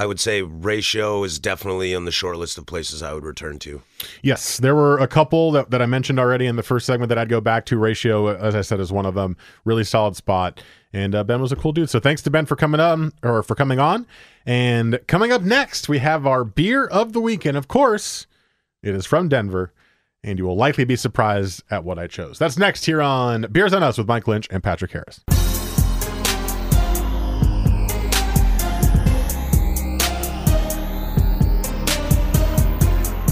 I 0.00 0.06
would 0.06 0.18
say 0.18 0.40
Ratio 0.40 1.24
is 1.24 1.38
definitely 1.38 1.94
on 1.94 2.06
the 2.06 2.10
short 2.10 2.38
list 2.38 2.56
of 2.56 2.64
places 2.64 3.02
I 3.02 3.12
would 3.12 3.22
return 3.22 3.58
to. 3.58 3.82
Yes, 4.22 4.56
there 4.56 4.74
were 4.74 4.96
a 4.96 5.06
couple 5.06 5.52
that, 5.52 5.70
that 5.72 5.82
I 5.82 5.84
mentioned 5.84 6.18
already 6.18 6.46
in 6.46 6.56
the 6.56 6.62
first 6.62 6.86
segment 6.86 7.10
that 7.10 7.18
I'd 7.18 7.28
go 7.28 7.42
back 7.42 7.66
to. 7.66 7.76
Ratio, 7.76 8.28
as 8.28 8.54
I 8.54 8.62
said, 8.62 8.80
is 8.80 8.90
one 8.90 9.04
of 9.04 9.14
them. 9.14 9.36
Really 9.66 9.84
solid 9.84 10.16
spot. 10.16 10.62
And 10.94 11.14
uh, 11.14 11.22
Ben 11.22 11.42
was 11.42 11.52
a 11.52 11.56
cool 11.56 11.72
dude. 11.72 11.90
So 11.90 12.00
thanks 12.00 12.22
to 12.22 12.30
Ben 12.30 12.46
for 12.46 12.56
coming 12.56 12.80
on 12.80 13.12
or 13.22 13.42
for 13.42 13.54
coming 13.54 13.78
on. 13.78 14.06
And 14.46 15.00
coming 15.06 15.32
up 15.32 15.42
next, 15.42 15.86
we 15.86 15.98
have 15.98 16.26
our 16.26 16.44
beer 16.44 16.86
of 16.86 17.12
the 17.12 17.20
week. 17.20 17.44
And 17.44 17.58
of 17.58 17.68
course, 17.68 18.26
it 18.82 18.94
is 18.94 19.04
from 19.04 19.28
Denver. 19.28 19.74
And 20.24 20.38
you 20.38 20.46
will 20.46 20.56
likely 20.56 20.84
be 20.84 20.96
surprised 20.96 21.62
at 21.70 21.84
what 21.84 21.98
I 21.98 22.06
chose. 22.06 22.38
That's 22.38 22.56
next 22.56 22.86
here 22.86 23.02
on 23.02 23.48
Beers 23.52 23.74
on 23.74 23.82
Us 23.82 23.98
with 23.98 24.08
Mike 24.08 24.26
Lynch 24.26 24.48
and 24.50 24.62
Patrick 24.62 24.92
Harris. 24.92 25.20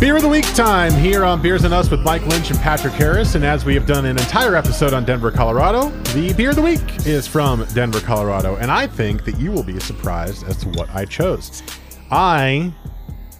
Beer 0.01 0.15
of 0.15 0.23
the 0.23 0.29
Week 0.29 0.45
time 0.55 0.93
here 0.93 1.25
on 1.25 1.43
Beers 1.43 1.65
and 1.65 1.75
Us 1.75 1.91
with 1.91 2.01
Mike 2.03 2.25
Lynch 2.27 2.51
and 2.53 2.59
Patrick 2.61 2.93
Harris. 2.95 3.35
And 3.35 3.45
as 3.45 3.65
we 3.65 3.75
have 3.75 3.85
done 3.85 4.05
an 4.07 4.17
entire 4.17 4.55
episode 4.55 4.93
on 4.93 5.05
Denver, 5.05 5.33
Colorado, 5.33 5.89
the 6.15 6.33
Beer 6.35 6.51
of 6.51 6.57
the 6.57 6.63
Week 6.63 6.81
is 7.05 7.27
from 7.27 7.65
Denver, 7.75 7.99
Colorado. 8.01 8.55
And 8.57 8.71
I 8.71 8.87
think 8.87 9.25
that 9.25 9.41
you 9.41 9.51
will 9.51 9.65
be 9.65 9.81
surprised 9.81 10.47
as 10.47 10.57
to 10.59 10.69
what 10.69 10.89
I 10.95 11.05
chose. 11.05 11.65
I 12.13 12.73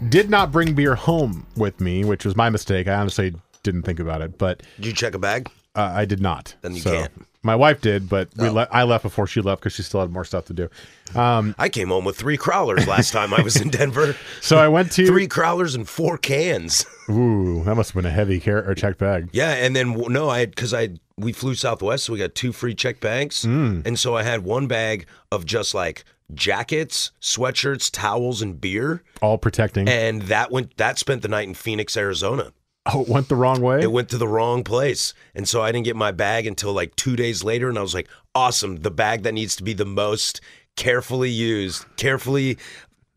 did 0.09 0.31
not 0.31 0.51
bring 0.51 0.75
beer 0.75 0.97
home 0.97 1.47
with 1.57 1.81
me, 1.81 2.05
which 2.05 2.25
was 2.25 2.35
my 2.35 2.51
mistake. 2.51 2.89
I 2.89 2.95
honestly 2.95 3.37
didn't 3.63 3.83
think 3.83 4.01
about 4.01 4.21
it, 4.21 4.37
but 4.37 4.65
Did 4.77 4.87
you 4.87 4.93
check 4.95 5.15
a 5.15 5.19
bag? 5.21 5.49
uh, 5.77 5.93
I 5.95 6.07
did 6.07 6.21
not. 6.21 6.57
Then 6.63 6.75
you 6.75 6.81
So, 6.81 6.91
can't. 6.91 7.13
My 7.43 7.55
wife 7.55 7.81
did, 7.81 8.09
but 8.09 8.29
we 8.37 8.49
Oh. 8.49 8.53
le- 8.53 8.69
I 8.73 8.83
left 8.83 9.05
before 9.05 9.27
she 9.29 9.41
left 9.41 9.61
because 9.63 9.73
she 9.73 9.83
still 9.85 10.01
had 10.01 10.11
more 10.11 10.25
stuff 10.25 10.47
to 10.47 10.53
do. 10.53 10.69
Um, 11.15 11.55
I 11.59 11.69
came 11.69 11.89
home 11.89 12.05
with 12.05 12.17
three 12.17 12.37
crawlers 12.37 12.87
last 12.89 13.13
time 13.13 13.33
I 13.33 13.43
was 13.43 13.57
in 13.61 13.69
Denver. 13.79 14.17
so 14.41 14.59
I 14.59 14.67
went 14.69 14.91
to 14.93 15.07
Three 15.07 15.29
crawlers 15.29 15.75
and 15.77 15.89
four 15.89 16.19
cans. 16.19 16.85
Ooh, 17.11 17.63
that 17.65 17.77
must 17.77 17.91
have 17.91 17.95
been 18.03 18.11
a 18.11 18.15
heavy 18.15 18.41
car- 18.41 18.65
or 18.69 18.75
checked 18.75 18.99
bag. 18.99 19.29
Yeah, 19.33 19.53
and 19.53 19.75
then 19.77 19.93
no, 20.09 20.29
I 20.29 20.47
because 20.47 20.75
I 20.75 20.91
we 21.17 21.33
flew 21.33 21.55
Southwest, 21.55 22.05
so 22.05 22.13
we 22.13 22.19
got 22.19 22.35
two 22.35 22.53
free 22.53 22.75
check 22.75 23.01
bags, 23.01 23.45
Mm. 23.45 23.87
and 23.87 23.99
so 23.99 24.17
I 24.17 24.25
had 24.25 24.45
one 24.45 24.67
bag 24.67 25.07
of 25.33 25.47
just 25.47 25.75
like 25.75 26.05
jackets, 26.35 27.13
sweatshirts, 27.23 27.91
towels, 27.91 28.43
and 28.43 28.61
beer, 28.61 29.03
All 29.23 29.39
protecting. 29.39 29.89
and 29.89 30.23
that 30.23 30.51
went 30.51 30.77
that 30.77 30.99
spent 30.99 31.23
the 31.23 31.29
night 31.29 31.47
in 31.49 31.55
Phoenix, 31.55 31.97
Arizona. 31.97 32.53
oh, 32.95 33.03
it 33.03 33.09
went 33.09 33.29
the 33.29 33.37
wrong 33.37 33.61
way. 33.61 33.81
It 33.83 33.93
went 33.93 34.09
to 34.11 34.19
the 34.19 34.29
wrong 34.29 34.65
place, 34.65 35.15
and 35.35 35.49
so 35.49 35.63
I 35.63 35.73
didn't 35.73 35.85
get 35.85 35.97
my 35.97 36.13
bag 36.13 36.47
until 36.47 36.73
like 36.73 36.95
two 36.97 37.17
days 37.17 37.45
later, 37.45 37.69
and 37.69 37.79
I 37.79 37.83
was 37.83 37.95
like, 37.95 38.09
awesome, 38.35 38.77
the 38.83 38.91
bag 38.91 39.23
that 39.23 39.33
needs 39.33 39.57
to 39.57 39.63
be 39.63 39.73
the 39.73 39.85
most 39.87 40.41
carefully 40.77 41.31
used, 41.31 41.85
carefully. 41.97 42.59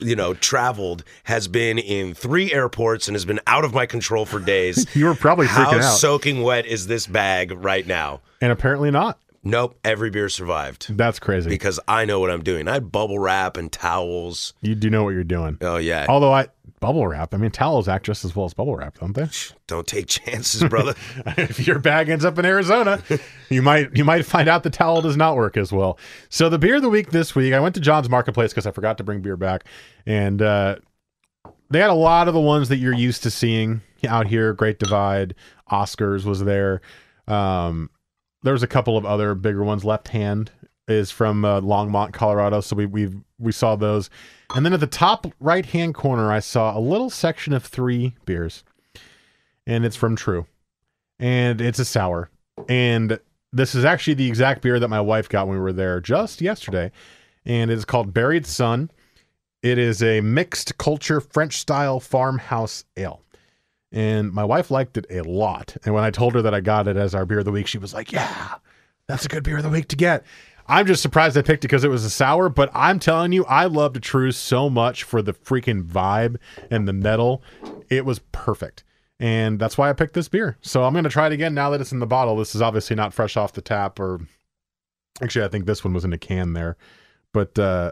You 0.03 0.15
know, 0.15 0.34
traveled 0.34 1.03
has 1.26 1.47
been 1.47 1.78
in 1.78 2.15
three 2.15 2.51
airports 2.51 3.07
and 3.07 3.13
has 3.13 3.24
been 3.24 3.39
out 3.45 3.63
of 3.63 3.72
my 3.76 3.86
control 3.86 4.26
for 4.26 4.39
days. 4.39 4.88
You 4.95 5.05
were 5.05 5.13
probably 5.13 5.45
How 5.45 5.65
freaking 5.65 5.84
out. 5.84 5.93
soaking 5.99 6.41
wet 6.41 6.65
is 6.65 6.88
this 6.88 7.05
bag 7.05 7.51
right 7.51 7.86
now? 7.86 8.22
and 8.41 8.51
apparently 8.51 8.89
not. 8.89 9.19
Nope, 9.43 9.78
every 9.84 10.09
beer 10.09 10.28
survived 10.28 10.88
That's 10.97 11.19
crazy. 11.19 11.49
because 11.49 11.80
I 11.88 12.05
know 12.05 12.19
what 12.19 12.32
I'm 12.32 12.41
doing. 12.43 12.67
I 12.67 12.74
had 12.74 12.91
bubble 12.91 13.19
wrap 13.19 13.57
and 13.57 13.72
towels. 13.72 14.53
you 14.61 14.74
do 14.74 14.89
know 14.89 15.03
what 15.03 15.11
you're 15.11 15.24
doing. 15.24 15.59
Oh 15.61 15.78
yeah, 15.78 16.07
Although 16.09 16.34
I 16.34 16.47
bubble 16.82 17.07
wrap, 17.07 17.34
I 17.34 17.38
mean 17.38 17.51
towels 17.51 17.88
act 17.88 18.05
just 18.05 18.25
as 18.25 18.36
well 18.36 18.45
as 18.45 18.53
bubble 18.53 18.75
wrap, 18.75 18.99
don't 18.99 19.13
they? 19.13 19.27
don't 19.67 19.88
take 19.88 20.07
chances, 20.07 20.63
brother. 20.67 20.93
if 21.38 21.65
your 21.65 21.79
bag 21.79 22.09
ends 22.09 22.25
up 22.25 22.38
in 22.38 22.43
Arizona, 22.43 23.01
you 23.49 23.61
might 23.61 23.95
you 23.95 24.03
might 24.03 24.25
find 24.25 24.49
out 24.49 24.63
the 24.63 24.69
towel 24.69 25.01
does 25.01 25.15
not 25.15 25.38
work 25.38 25.55
as 25.55 25.71
well. 25.71 25.97
So 26.27 26.49
the 26.49 26.59
beer 26.59 26.75
of 26.75 26.82
the 26.82 26.89
week 26.89 27.11
this 27.11 27.34
week, 27.34 27.53
I 27.53 27.61
went 27.61 27.75
to 27.75 27.82
John's 27.82 28.09
Marketplace 28.09 28.51
because 28.51 28.67
I 28.67 28.71
forgot 28.71 28.97
to 28.97 29.05
bring 29.05 29.21
beer 29.21 29.38
back, 29.38 29.63
and 30.05 30.41
uh, 30.41 30.75
they 31.69 31.79
had 31.79 31.89
a 31.89 31.93
lot 31.93 32.27
of 32.27 32.34
the 32.34 32.41
ones 32.41 32.67
that 32.67 32.77
you're 32.77 32.93
used 32.93 33.23
to 33.23 33.32
seeing 33.32 33.82
out 34.05 34.27
here. 34.27 34.53
Great 34.53 34.77
Divide, 34.77 35.36
Oskar's 35.69 36.25
was 36.25 36.43
there. 36.43 36.82
Um, 37.27 37.89
there 38.43 38.53
was 38.53 38.63
a 38.63 38.67
couple 38.67 38.97
of 38.97 39.05
other 39.05 39.36
bigger 39.36 39.63
ones. 39.63 39.86
Left 39.86 40.09
Hand 40.09 40.51
is 40.88 41.11
from 41.11 41.45
uh, 41.45 41.61
Longmont, 41.61 42.13
Colorado, 42.13 42.61
so 42.61 42.75
we 42.75 42.86
we 42.86 43.09
we 43.39 43.51
saw 43.51 43.75
those. 43.75 44.09
And 44.55 44.65
then 44.65 44.73
at 44.73 44.79
the 44.79 44.88
top 44.88 45.27
right 45.39 45.65
hand 45.65 45.95
corner, 45.95 46.32
I 46.32 46.39
saw 46.39 46.77
a 46.77 46.79
little 46.79 47.09
section 47.09 47.53
of 47.53 47.63
three 47.63 48.15
beers, 48.25 48.63
and 49.65 49.86
it's 49.86 49.95
from 49.95 50.15
TRVE 50.15 50.45
and 51.21 51.61
it's 51.61 51.79
a 51.79 51.86
sour. 51.86 52.29
And 52.67 53.19
this 53.53 53.75
is 53.75 53.86
actually 53.86 54.15
the 54.15 54.27
exact 54.27 54.61
beer 54.61 54.79
that 54.79 54.89
my 54.89 54.99
wife 54.99 55.29
got 55.29 55.47
when 55.47 55.55
we 55.55 55.61
were 55.61 55.71
there 55.71 56.01
just 56.01 56.41
yesterday. 56.41 56.91
And 57.45 57.71
it's 57.71 57.86
called 57.86 58.13
Buried 58.13 58.45
Sun. 58.45 58.91
It 59.61 59.77
is 59.77 60.01
a 60.01 60.21
mixed 60.21 60.77
culture 60.77 61.21
French 61.21 61.57
style 61.57 61.99
farmhouse 61.99 62.84
ale. 62.97 63.21
And 63.91 64.32
my 64.32 64.43
wife 64.43 64.71
liked 64.71 64.97
it 64.97 65.05
a 65.09 65.21
lot. 65.21 65.77
And 65.86 65.93
when 65.93 66.03
I 66.03 66.09
told 66.09 66.34
her 66.34 66.41
that 66.41 66.53
I 66.53 66.61
got 66.61 66.88
it 66.88 66.97
as 66.97 67.13
our 67.13 67.25
beer 67.25 67.39
of 67.39 67.45
the 67.45 67.51
week, 67.51 67.67
she 67.67 67.77
was 67.77 67.93
like, 67.93 68.11
Yeah, 68.11 68.55
that's 69.07 69.25
a 69.25 69.29
good 69.29 69.43
beer 69.43 69.57
of 69.57 69.63
the 69.63 69.69
week 69.69 69.89
to 69.89 69.95
get. 69.95 70.23
I'm 70.72 70.88
just 70.88 71.01
surprised 71.01 71.38
I 71.38 71.41
picked 71.41 71.63
it 71.65 71.67
because 71.67 71.84
it 71.84 71.89
was 71.89 72.05
a 72.05 72.09
sour, 72.09 72.49
but 72.49 72.72
I'm 72.74 72.97
telling 72.97 73.32
you, 73.32 73.45
I 73.45 73.65
loved 73.65 73.97
TRVE 73.97 74.34
so 74.34 74.69
much 74.69 75.03
for 75.03 75.22
the 75.22 75.34
freaking 75.34 75.84
vibe 75.84 76.38
and 76.72 76.88
the 76.88 76.93
metal. 76.93 77.43
It 77.89 78.05
was 78.05 78.19
perfect 78.32 78.84
and 79.22 79.59
that's 79.59 79.78
why 79.78 79.88
I 79.88 79.93
picked 79.93 80.15
this 80.15 80.28
beer. 80.28 80.57
So 80.61 80.84
I'm 80.84 80.93
going 80.93 81.03
to 81.03 81.09
try 81.09 81.28
it 81.28 81.32
again 81.32 81.53
now 81.53 81.69
that 81.69 81.80
it's 81.80 81.91
in 81.91 81.99
the 81.99 82.07
bottle. 82.07 82.36
This 82.36 82.55
is 82.55 82.61
obviously 82.61 82.95
not 82.95 83.13
fresh 83.13 83.38
off 83.38 83.53
the 83.53 83.61
tap, 83.61 83.99
or 83.99 84.19
actually, 85.22 85.45
I 85.45 85.47
think 85.47 85.67
this 85.67 85.84
one 85.84 85.93
was 85.93 86.03
in 86.03 86.11
a 86.11 86.17
can 86.17 86.53
there, 86.53 86.76
but 87.32 87.57
uh, 87.59 87.91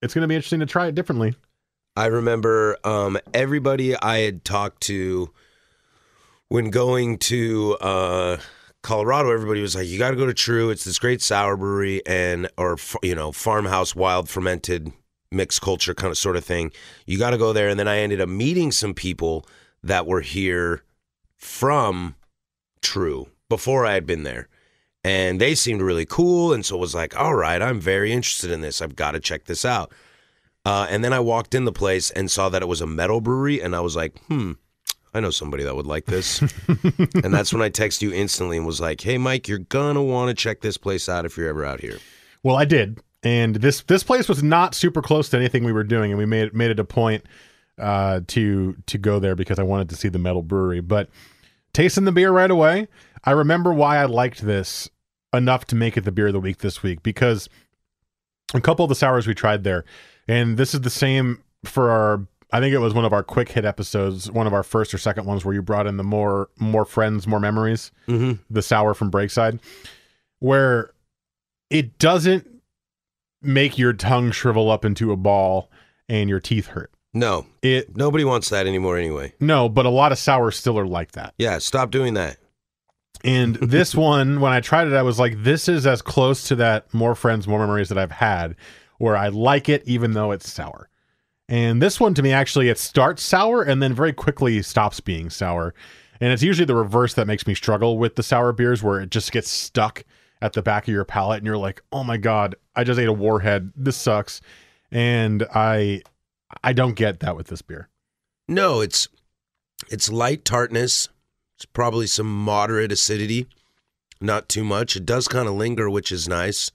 it's 0.00 0.14
going 0.14 0.22
to 0.22 0.28
be 0.28 0.34
interesting 0.34 0.60
to 0.60 0.66
try 0.66 0.86
it 0.86 0.94
differently. 0.94 1.34
I 1.96 2.06
remember 2.06 2.78
um, 2.82 3.18
everybody 3.34 3.94
I 3.94 4.20
had 4.20 4.42
talked 4.42 4.80
to 4.84 5.30
when 6.48 6.70
going 6.70 7.18
to 7.18 7.76
uh, 7.82 8.38
Colorado. 8.84 9.30
Everybody 9.30 9.60
was 9.60 9.74
like, 9.74 9.88
"You 9.88 9.98
got 9.98 10.10
to 10.10 10.16
go 10.16 10.26
to 10.26 10.32
TRVE. 10.32 10.70
It's 10.70 10.84
this 10.84 10.98
great 11.00 11.20
sour 11.20 11.56
brewery 11.56 12.06
and 12.06 12.48
or 12.56 12.76
you 13.02 13.16
know 13.16 13.32
farmhouse 13.32 13.96
wild 13.96 14.28
fermented 14.28 14.92
mixed 15.32 15.60
culture 15.60 15.94
kind 15.94 16.12
of 16.12 16.18
sort 16.18 16.36
of 16.36 16.44
thing. 16.44 16.70
You 17.06 17.18
got 17.18 17.30
to 17.30 17.38
go 17.38 17.52
there." 17.52 17.68
And 17.68 17.80
then 17.80 17.88
I 17.88 17.98
ended 17.98 18.20
up 18.20 18.28
meeting 18.28 18.70
some 18.70 18.94
people 18.94 19.44
that 19.82 20.06
were 20.06 20.20
here 20.20 20.84
from 21.36 22.14
TRVE 22.80 23.28
before 23.48 23.84
I 23.84 23.94
had 23.94 24.06
been 24.06 24.22
there. 24.22 24.48
And 25.04 25.40
they 25.40 25.54
seemed 25.54 25.82
really 25.82 26.06
cool. 26.06 26.52
And 26.52 26.64
so 26.64 26.76
it 26.76 26.80
was 26.80 26.94
like, 26.94 27.18
all 27.18 27.34
right, 27.34 27.60
I'm 27.60 27.78
very 27.78 28.10
interested 28.10 28.50
in 28.50 28.62
this. 28.62 28.80
I've 28.80 28.96
got 28.96 29.12
to 29.12 29.20
check 29.20 29.44
this 29.44 29.64
out. 29.64 29.92
Uh, 30.64 30.86
and 30.88 31.04
then 31.04 31.12
I 31.12 31.20
walked 31.20 31.54
in 31.54 31.66
the 31.66 31.72
place 31.72 32.10
and 32.10 32.30
saw 32.30 32.48
that 32.48 32.62
it 32.62 32.68
was 32.68 32.80
a 32.80 32.86
metal 32.86 33.20
brewery. 33.20 33.60
And 33.60 33.76
I 33.76 33.80
was 33.80 33.94
like, 33.94 34.18
hmm, 34.24 34.52
I 35.14 35.20
know 35.20 35.30
somebody 35.30 35.62
that 35.64 35.76
would 35.76 35.86
like 35.86 36.06
this. 36.06 36.40
and 37.22 37.32
that's 37.32 37.52
when 37.52 37.62
I 37.62 37.70
texted 37.70 38.02
you 38.02 38.12
instantly 38.12 38.56
and 38.56 38.66
was 38.66 38.80
like, 38.80 39.00
hey, 39.00 39.16
Mike, 39.16 39.46
you're 39.46 39.58
going 39.58 39.94
to 39.94 40.02
want 40.02 40.28
to 40.28 40.34
check 40.34 40.60
this 40.60 40.76
place 40.76 41.08
out 41.08 41.24
if 41.24 41.36
you're 41.36 41.48
ever 41.48 41.64
out 41.64 41.80
here. 41.80 41.98
Well, 42.42 42.56
I 42.56 42.64
did, 42.64 43.00
and 43.22 43.56
this 43.56 43.82
this 43.84 44.02
place 44.02 44.28
was 44.28 44.42
not 44.42 44.74
super 44.74 45.00
close 45.00 45.30
to 45.30 45.36
anything 45.36 45.64
we 45.64 45.72
were 45.72 45.84
doing, 45.84 46.10
and 46.10 46.18
we 46.18 46.26
made 46.26 46.52
made 46.52 46.70
it 46.70 46.78
a 46.78 46.84
point 46.84 47.24
uh, 47.78 48.20
to 48.28 48.76
to 48.86 48.98
go 48.98 49.18
there 49.18 49.34
because 49.34 49.58
I 49.58 49.62
wanted 49.62 49.88
to 49.90 49.96
see 49.96 50.08
the 50.08 50.18
metal 50.18 50.42
brewery. 50.42 50.80
But 50.80 51.08
tasting 51.72 52.04
the 52.04 52.12
beer 52.12 52.30
right 52.30 52.50
away, 52.50 52.88
I 53.24 53.30
remember 53.30 53.72
why 53.72 53.96
I 53.96 54.04
liked 54.04 54.42
this 54.42 54.90
enough 55.32 55.64
to 55.66 55.76
make 55.76 55.96
it 55.96 56.04
the 56.04 56.12
beer 56.12 56.26
of 56.26 56.32
the 56.34 56.40
week 56.40 56.58
this 56.58 56.82
week 56.82 57.02
because 57.02 57.48
a 58.52 58.60
couple 58.60 58.84
of 58.84 58.90
the 58.90 58.94
sours 58.94 59.26
we 59.26 59.34
tried 59.34 59.64
there, 59.64 59.84
and 60.28 60.56
this 60.56 60.74
is 60.74 60.82
the 60.82 60.90
same 60.90 61.42
for 61.64 61.90
our. 61.90 62.26
I 62.52 62.60
think 62.60 62.74
it 62.74 62.78
was 62.78 62.94
one 62.94 63.04
of 63.04 63.12
our 63.12 63.22
quick 63.22 63.48
hit 63.50 63.64
episodes, 63.64 64.30
one 64.30 64.46
of 64.46 64.52
our 64.54 64.62
first 64.62 64.94
or 64.94 64.98
second 64.98 65.24
ones 65.26 65.44
where 65.44 65.54
you 65.54 65.62
brought 65.62 65.86
in 65.86 65.96
the 65.96 66.04
more 66.04 66.48
more 66.58 66.84
friends, 66.84 67.26
more 67.26 67.40
memories, 67.40 67.90
Mm-hmm. 68.06 68.42
the 68.50 68.62
sour 68.62 68.94
from 68.94 69.10
Breakside, 69.10 69.58
where 70.38 70.92
it 71.70 71.98
doesn't 71.98 72.46
make 73.42 73.78
your 73.78 73.92
tongue 73.92 74.30
shrivel 74.30 74.70
up 74.70 74.84
into 74.84 75.12
a 75.12 75.16
ball 75.16 75.70
and 76.08 76.28
your 76.30 76.40
teeth 76.40 76.68
hurt. 76.68 76.90
No, 77.12 77.46
It 77.62 77.96
nobody 77.96 78.24
wants 78.24 78.48
that 78.50 78.66
anymore 78.66 78.98
anyway. 78.98 79.34
no, 79.40 79.68
but 79.68 79.86
a 79.86 79.90
lot 79.90 80.12
of 80.12 80.18
sours 80.18 80.56
still 80.56 80.78
are 80.78 80.86
like 80.86 81.12
that. 81.12 81.34
Yeah, 81.38 81.58
stop 81.58 81.90
doing 81.90 82.14
that. 82.14 82.38
And 83.22 83.54
this 83.62 83.94
one, 83.94 84.40
when 84.40 84.52
I 84.52 84.60
tried 84.60 84.88
it, 84.88 84.94
I 84.94 85.02
was 85.02 85.18
like, 85.18 85.42
this 85.44 85.68
is 85.68 85.86
as 85.86 86.02
close 86.02 86.48
to 86.48 86.56
that 86.56 86.92
more 86.92 87.14
friends, 87.14 87.46
more 87.48 87.58
memories 87.60 87.88
that 87.88 87.98
I've 87.98 88.10
had, 88.10 88.56
where 88.98 89.16
I 89.16 89.28
like 89.28 89.68
it 89.68 89.82
even 89.86 90.12
though 90.12 90.32
it's 90.32 90.50
sour. 90.50 90.88
And 91.48 91.82
this 91.82 92.00
one 92.00 92.14
to 92.14 92.22
me, 92.22 92.32
actually, 92.32 92.68
it 92.68 92.78
starts 92.78 93.22
sour 93.22 93.62
and 93.62 93.82
then 93.82 93.92
very 93.92 94.12
quickly 94.12 94.62
stops 94.62 95.00
being 95.00 95.28
sour. 95.28 95.74
And 96.20 96.32
it's 96.32 96.42
usually 96.42 96.64
the 96.64 96.74
reverse 96.74 97.14
that 97.14 97.26
makes 97.26 97.46
me 97.46 97.54
struggle 97.54 97.98
with 97.98 98.16
the 98.16 98.22
sour 98.22 98.52
beers, 98.52 98.82
where 98.82 99.00
it 99.00 99.10
just 99.10 99.32
gets 99.32 99.50
stuck 99.50 100.04
at 100.40 100.52
the 100.52 100.62
back 100.62 100.86
of 100.86 100.94
your 100.94 101.04
palate, 101.04 101.38
and 101.38 101.46
you're 101.46 101.58
like, 101.58 101.82
"Oh 101.92 102.04
my 102.04 102.16
god, 102.16 102.54
I 102.74 102.84
just 102.84 103.00
ate 103.00 103.08
a 103.08 103.12
warhead. 103.12 103.72
This 103.76 103.96
sucks." 103.96 104.40
And 104.90 105.46
I, 105.54 106.02
I 106.62 106.72
don't 106.72 106.94
get 106.94 107.20
that 107.20 107.36
with 107.36 107.48
this 107.48 107.62
beer. 107.62 107.88
No, 108.48 108.80
it's 108.80 109.08
it's 109.90 110.10
light 110.10 110.44
tartness. 110.44 111.08
It's 111.56 111.64
probably 111.64 112.06
some 112.06 112.32
moderate 112.32 112.92
acidity, 112.92 113.46
not 114.20 114.48
too 114.48 114.64
much. 114.64 114.96
It 114.96 115.06
does 115.06 115.28
kind 115.28 115.48
of 115.48 115.54
linger, 115.54 115.90
which 115.90 116.12
is 116.12 116.28
nice. 116.28 116.70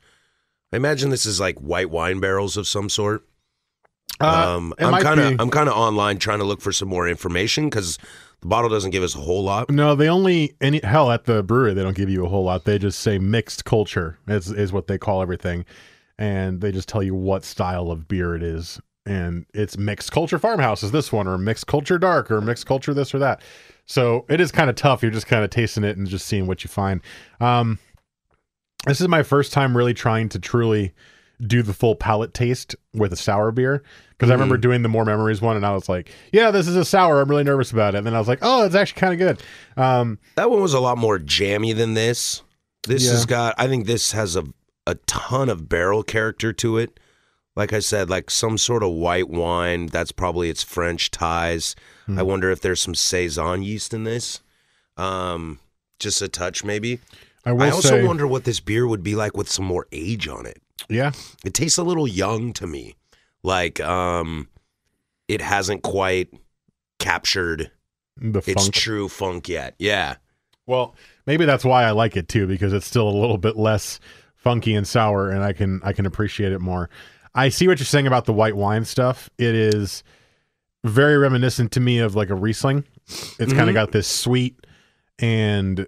I 0.72 0.78
imagine 0.78 1.10
this 1.10 1.26
is 1.26 1.40
like 1.40 1.58
white 1.60 1.90
wine 1.90 2.20
barrels 2.20 2.58
of 2.58 2.68
some 2.68 2.90
sort. 2.90 3.26
Uh, 4.22 4.56
um, 4.58 4.74
I'm 4.80 5.02
kind 5.02 5.20
of 5.20 5.40
I'm 5.40 5.50
kind 5.50 5.70
of 5.70 5.76
online 5.76 6.18
trying 6.18 6.40
to 6.40 6.46
look 6.46 6.62
for 6.62 6.72
some 6.72 6.90
more 6.90 7.08
information 7.08 7.70
because 7.70 7.98
the 8.42 8.48
bottle 8.48 8.70
doesn't 8.70 8.92
give 8.92 9.04
us 9.04 9.16
a 9.16 9.20
whole 9.20 9.44
lot. 9.44 9.70
No, 9.70 9.96
they 9.96 10.10
only 10.10 10.56
any 10.60 10.82
hell 10.84 11.12
at 11.12 11.26
the 11.26 11.44
brewery 11.44 11.74
they 11.74 11.84
don't 11.84 11.96
give 11.96 12.10
you 12.10 12.26
a 12.26 12.30
whole 12.30 12.44
lot. 12.44 12.66
They 12.66 12.78
just 12.80 13.00
say 13.00 13.18
mixed 13.18 13.66
culture 13.66 14.18
is 14.28 14.52
is 14.52 14.74
what 14.74 14.88
they 14.88 14.98
call 14.98 15.22
everything, 15.22 15.66
and 16.18 16.62
they 16.62 16.72
just 16.72 16.90
tell 16.90 17.04
you 17.04 17.16
what 17.16 17.44
style 17.44 17.92
of 17.92 18.08
beer 18.08 18.36
it 18.36 18.44
is. 18.44 18.80
And 19.06 19.46
it's 19.54 19.78
mixed 19.78 20.12
culture 20.12 20.38
farmhouse 20.38 20.84
is 20.84 20.92
this 20.92 21.12
one, 21.12 21.28
or 21.28 21.38
mixed 21.38 21.68
culture 21.68 21.98
dark, 21.98 22.30
or 22.30 22.42
mixed 22.42 22.66
culture 22.66 22.94
this 22.94 23.14
or 23.14 23.20
that. 23.20 23.42
So 23.86 24.26
it 24.30 24.40
is 24.40 24.52
kind 24.52 24.70
of 24.70 24.76
tough. 24.76 25.02
You're 25.02 25.12
just 25.12 25.28
kind 25.28 25.44
of 25.44 25.50
tasting 25.50 25.84
it 25.84 25.98
and 25.98 26.08
just 26.08 26.28
seeing 26.28 26.46
what 26.46 26.64
you 26.64 26.70
find. 26.70 27.02
Um, 27.40 27.80
this 28.86 29.02
is 29.02 29.08
my 29.08 29.24
first 29.24 29.52
time 29.52 29.76
really 29.76 29.94
trying 29.94 30.30
to 30.30 30.40
truly 30.40 30.94
do 31.42 31.64
the 31.64 31.74
full 31.74 31.96
palate 31.96 32.34
taste 32.34 32.76
with 32.94 33.14
a 33.14 33.16
sour 33.16 33.52
beer 33.52 33.84
because 34.20 34.30
I 34.30 34.34
remember 34.34 34.58
doing 34.58 34.82
the 34.84 34.90
more 34.90 35.06
memories 35.06 35.42
one 35.42 35.56
and 35.56 35.66
I 35.66 35.74
was 35.74 35.88
like, 35.90 36.12
yeah, 36.34 36.52
this 36.52 36.68
is 36.68 36.76
a 36.76 36.84
sour. 36.84 37.22
I'm 37.22 37.30
really 37.30 37.46
nervous 37.46 37.72
about 37.72 37.96
it. 37.96 38.00
And 38.00 38.06
then 38.08 38.14
I 38.14 38.20
was 38.20 38.28
like, 38.28 38.40
oh, 38.42 38.66
it's 38.66 38.76
actually 38.76 39.00
kind 39.00 39.14
of 39.14 39.20
good. 39.20 39.82
Um, 39.82 40.20
That 40.36 40.52
one 40.52 40.62
was 40.62 40.74
a 40.74 40.80
lot 40.82 40.98
more 40.98 41.18
jammy 41.18 41.72
than 41.74 41.94
this. 41.94 42.44
This 42.86 43.06
Yeah. 43.06 43.12
has 43.12 43.26
got 43.26 43.56
I 43.58 43.68
think 43.68 43.88
this 43.88 44.12
has 44.12 44.36
a 44.36 44.44
a 44.86 44.96
ton 45.08 45.48
of 45.50 45.70
barrel 45.70 46.04
character 46.04 46.52
to 46.54 46.78
it. 46.78 47.00
Like 47.56 47.74
I 47.74 47.80
said, 47.80 48.10
like 48.10 48.30
some 48.30 48.58
sort 48.58 48.84
of 48.84 48.92
white 48.92 49.30
wine. 49.30 49.88
That's 49.88 50.12
probably 50.12 50.50
its 50.50 50.64
French 50.64 51.12
ties. 51.12 51.76
Hmm. 52.06 52.18
I 52.20 52.24
wonder 52.24 52.50
if 52.52 52.62
there's 52.62 52.82
some 52.82 52.96
saison 52.96 53.64
yeast 53.64 53.94
in 53.94 54.04
this. 54.04 54.42
Um, 54.98 55.60
just 56.00 56.22
a 56.22 56.28
touch 56.28 56.64
maybe. 56.64 57.00
I 57.46 57.52
I 57.52 57.70
also 57.70 57.90
say, 57.90 58.04
wonder 58.06 58.28
what 58.28 58.44
this 58.44 58.60
beer 58.60 58.86
would 58.88 59.04
be 59.04 59.16
like 59.16 59.36
with 59.38 59.50
some 59.50 59.66
more 59.66 59.88
age 59.92 60.28
on 60.28 60.46
it. 60.46 60.62
yeah, 60.90 61.12
It 61.46 61.54
tastes 61.54 61.78
a 61.78 61.84
little 61.84 62.08
young 62.08 62.52
to 62.54 62.68
me. 62.68 62.96
Like 63.44 63.80
um 63.80 64.48
it 65.28 65.42
hasn't 65.42 65.84
quite 65.84 66.34
captured 67.00 67.72
the 68.18 68.40
its 68.40 68.64
funk. 68.64 68.74
true 68.74 69.08
funk 69.08 69.48
yet. 69.48 69.76
Yeah. 69.80 70.16
well, 70.66 70.96
maybe 71.26 71.46
that's 71.46 71.64
why 71.64 71.84
I 71.84 71.92
like 71.92 72.18
it 72.18 72.28
too 72.28 72.48
because 72.48 72.74
it's 72.74 72.86
still 72.86 73.08
a 73.08 73.12
little 73.12 73.38
bit 73.38 73.56
less 73.58 74.00
funky 74.36 74.74
and 74.74 74.88
sour, 74.88 75.30
and 75.30 75.44
I 75.44 75.54
can 75.54 75.82
I 75.84 75.94
can 75.94 76.06
appreciate 76.06 76.52
it 76.52 76.60
more. 76.60 76.90
I 77.36 77.50
see 77.50 77.68
what 77.68 77.80
you're 77.80 77.86
saying 77.86 78.08
about 78.08 78.26
the 78.26 78.34
white 78.34 78.56
wine 78.56 78.86
stuff. 78.86 79.30
It 79.38 79.56
is 79.56 80.04
very 80.84 81.18
reminiscent 81.18 81.72
to 81.74 81.80
me 81.80 82.00
of 82.00 82.16
like 82.16 82.30
a 82.30 82.36
Riesling. 82.36 82.84
It's 83.40 83.54
kind 83.54 83.70
of 83.70 83.74
got 83.74 83.92
this 83.92 84.08
sweet 84.08 84.66
and 85.20 85.82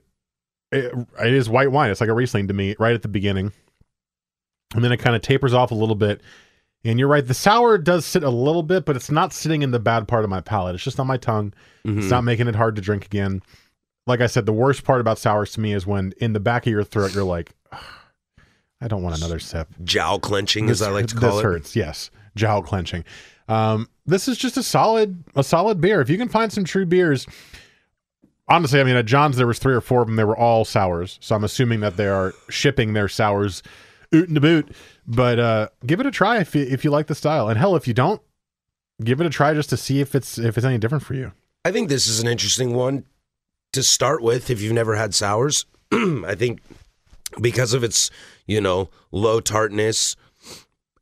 it, 0.72 0.94
it 1.24 1.34
is 1.34 1.50
white 1.50 1.72
wine. 1.72 1.90
It's 1.92 2.02
like 2.02 2.10
a 2.10 2.14
Riesling 2.14 2.48
to 2.50 2.54
me 2.54 2.76
right 2.78 2.94
at 2.94 3.02
the 3.02 3.08
beginning. 3.08 3.52
And 4.76 4.84
then 4.84 4.92
it 4.92 4.98
kind 4.98 5.16
of 5.16 5.22
tapers 5.22 5.54
off 5.54 5.72
a 5.72 5.76
little 5.76 5.96
bit. 5.96 6.22
And 6.84 6.98
you're 6.98 7.08
right, 7.08 7.26
the 7.26 7.34
sour 7.36 7.78
does 7.78 8.06
sit 8.06 8.24
a 8.24 8.30
little 8.30 8.64
bit, 8.64 8.86
but 8.86 8.96
it's 8.96 9.12
not 9.12 9.34
sitting 9.34 9.62
in 9.62 9.70
the 9.72 9.80
bad 9.80 10.08
part 10.08 10.24
of 10.24 10.30
my 10.32 10.42
palate. 10.42 10.74
It's 10.76 10.84
just 10.84 11.00
on 11.00 11.06
my 11.06 11.18
tongue. 11.18 11.54
It's 11.84 12.10
not 12.10 12.24
making 12.24 12.48
it 12.48 12.56
hard 12.56 12.76
to 12.76 12.82
drink 12.82 13.06
again. 13.06 13.42
Like 14.08 14.20
I 14.20 14.28
said, 14.28 14.48
the 14.48 14.54
worst 14.54 14.84
part 14.84 15.00
about 15.00 15.20
sours 15.20 15.52
to 15.54 15.60
me 15.60 15.74
is 15.74 15.86
when 15.86 16.14
in 16.18 16.34
the 16.34 16.40
back 16.40 16.66
of 16.66 16.72
your 16.72 16.84
throat 16.84 17.14
you're 17.14 17.24
like, 17.24 17.52
I 18.82 18.88
don't 18.88 19.04
want 19.04 19.16
another 19.18 19.38
sip. 19.40 19.68
Jowl 19.84 20.20
clenching, 20.20 20.70
as 20.72 20.82
I 20.82 20.90
like 20.90 21.06
to 21.08 21.16
this 21.16 21.30
call 21.30 21.40
it. 21.40 21.44
hurts. 21.44 21.76
Yes, 21.76 22.10
jowl 22.36 22.64
clenching. 22.64 23.04
Um, 23.48 23.88
this 24.08 24.28
is 24.28 24.38
just 24.40 24.58
a 24.58 24.64
solid, 24.64 25.24
a 25.36 25.44
solid 25.44 25.82
beer. 25.82 26.02
If 26.02 26.10
you 26.10 26.18
can 26.18 26.30
find 26.30 26.52
some 26.52 26.64
true 26.64 26.88
beers, 26.88 27.28
honestly, 28.48 28.80
I 28.80 28.84
mean, 28.84 28.96
at 28.96 29.06
John's 29.06 29.38
there 29.38 29.46
was 29.46 29.60
three 29.60 29.76
or 29.76 29.82
four 29.82 30.02
of 30.02 30.08
them. 30.08 30.16
They 30.16 30.24
were 30.24 30.38
all 30.38 30.66
sours, 30.66 31.20
so 31.22 31.36
I'm 31.36 31.44
assuming 31.44 31.82
that 31.82 31.96
they 31.98 32.08
are 32.08 32.34
shipping 32.50 32.94
their 32.94 33.08
sours 33.08 33.62
oot 34.14 34.34
the 34.34 34.42
boot. 34.42 34.76
But 35.14 35.40
uh, 35.40 35.68
give 35.86 36.00
it 36.00 36.06
a 36.06 36.12
try 36.12 36.40
if 36.40 36.56
you, 36.56 36.62
if 36.64 36.86
you 36.86 36.90
like 36.92 37.08
the 37.08 37.16
style, 37.16 37.50
and 37.50 37.60
hell, 37.60 37.76
if 37.76 37.86
you 37.88 37.94
don't, 37.94 38.22
give 39.04 39.20
it 39.20 39.28
a 39.28 39.30
try 39.30 39.54
just 39.54 39.70
to 39.72 39.78
see 39.78 40.00
if 40.00 40.16
it's 40.16 40.38
if 40.38 40.58
it's 40.58 40.66
any 40.66 40.78
different 40.78 41.04
for 41.04 41.16
you. 41.16 41.34
I 41.66 41.72
think 41.72 41.90
this 41.90 42.08
is 42.08 42.22
an 42.22 42.28
interesting 42.28 42.74
one 42.74 43.04
to 43.74 43.84
start 43.84 44.22
with 44.24 44.50
if 44.50 44.62
you've 44.62 44.74
never 44.74 44.96
had 44.96 45.14
sours. 45.14 45.66
I 45.92 46.34
think 46.36 46.62
because 47.42 47.74
of 47.74 47.84
its, 47.84 48.10
you 48.48 48.62
know, 48.62 48.90
low 49.12 49.42
tartness 49.42 50.16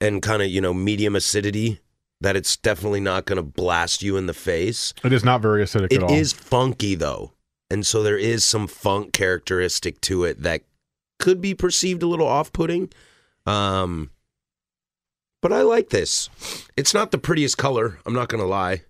and 0.01 0.21
kind 0.21 0.41
of, 0.41 0.49
you 0.49 0.59
know, 0.61 0.73
medium 0.73 1.15
acidity, 1.15 1.79
that 2.21 2.35
it's 2.35 2.57
definitely 2.57 2.99
not 2.99 3.25
going 3.25 3.37
to 3.37 3.43
blast 3.43 4.01
you 4.01 4.17
in 4.17 4.25
the 4.25 4.33
face. 4.33 4.93
It 5.03 5.13
is 5.13 5.23
not 5.23 5.41
very 5.41 5.63
acidic 5.63 5.87
It 5.91 5.97
at 5.97 6.03
all. 6.03 6.13
is 6.13 6.33
funky 6.33 6.95
though. 6.95 7.33
And 7.69 7.85
so 7.85 8.01
there 8.01 8.17
is 8.17 8.43
some 8.43 8.65
funk 8.67 9.13
characteristic 9.13 10.01
to 10.01 10.23
it 10.23 10.41
that 10.41 10.63
could 11.19 11.39
be 11.41 11.53
perceived 11.53 12.01
a 12.01 12.07
little 12.07 12.27
off-putting. 12.27 12.89
Um 13.49 14.11
but 15.41 15.53
I 15.53 15.61
like 15.61 15.89
this. 15.89 16.29
It's 16.75 16.93
not 16.93 17.11
the 17.11 17.17
prettiest 17.17 17.57
color, 17.57 17.99
I'm 18.05 18.13
not 18.13 18.27
going 18.27 18.41
to 18.41 18.47
lie. 18.47 18.81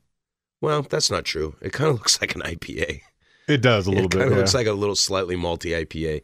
Well, 0.62 0.82
that's 0.82 1.12
not 1.12 1.24
true. 1.26 1.56
It 1.62 1.74
kind 1.74 1.90
of 1.90 1.96
looks 2.00 2.20
like 2.20 2.36
an 2.36 2.42
IPA. 2.42 3.02
It 3.48 3.62
does 3.62 3.88
a 3.88 3.92
little 3.92 4.06
it 4.06 4.12
bit. 4.12 4.18
kind 4.18 4.32
of 4.32 4.32
yeah. 4.32 4.38
looks 4.40 4.54
like 4.54 4.68
a 4.68 4.74
little 4.74 4.96
slightly 4.96 5.36
malty 5.36 5.72
IPA. 5.86 6.22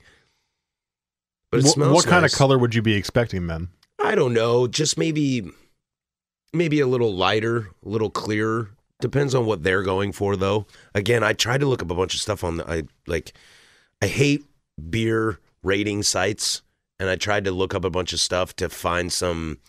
But 1.51 1.59
it 1.59 1.65
Wh- 1.65 1.69
smells 1.69 1.93
what 1.93 2.05
kind 2.07 2.25
of 2.25 2.31
color 2.31 2.57
would 2.57 2.75
you 2.75 2.81
be 2.81 2.95
expecting 2.95 3.47
then? 3.47 3.69
I 3.99 4.15
don't 4.15 4.33
know. 4.33 4.67
Just 4.67 4.97
maybe, 4.97 5.49
maybe 6.53 6.79
a 6.79 6.87
little 6.87 7.13
lighter, 7.13 7.69
a 7.85 7.89
little 7.89 8.09
clearer. 8.09 8.71
Depends 9.01 9.35
on 9.35 9.45
what 9.45 9.63
they're 9.63 9.83
going 9.83 10.11
for, 10.11 10.35
though. 10.35 10.65
Again, 10.93 11.23
I 11.23 11.33
tried 11.33 11.59
to 11.59 11.65
look 11.67 11.81
up 11.81 11.91
a 11.91 11.95
bunch 11.95 12.13
of 12.15 12.21
stuff 12.21 12.43
on 12.43 12.57
the. 12.57 12.69
I 12.69 12.83
like, 13.07 13.33
I 14.01 14.07
hate 14.07 14.45
beer 14.89 15.39
rating 15.63 16.03
sites, 16.03 16.61
and 16.99 17.09
I 17.09 17.15
tried 17.15 17.43
to 17.45 17.51
look 17.51 17.73
up 17.75 17.83
a 17.85 17.89
bunch 17.89 18.13
of 18.13 18.19
stuff 18.19 18.55
to 18.57 18.69
find 18.69 19.11
some 19.11 19.59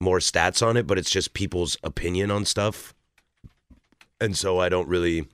more 0.00 0.18
stats 0.18 0.64
on 0.66 0.76
it, 0.76 0.86
but 0.86 0.98
it's 0.98 1.10
just 1.10 1.34
people's 1.34 1.76
opinion 1.82 2.30
on 2.30 2.44
stuff, 2.44 2.94
and 4.20 4.36
so 4.36 4.58
I 4.60 4.68
don't 4.68 4.88
really 4.88 5.26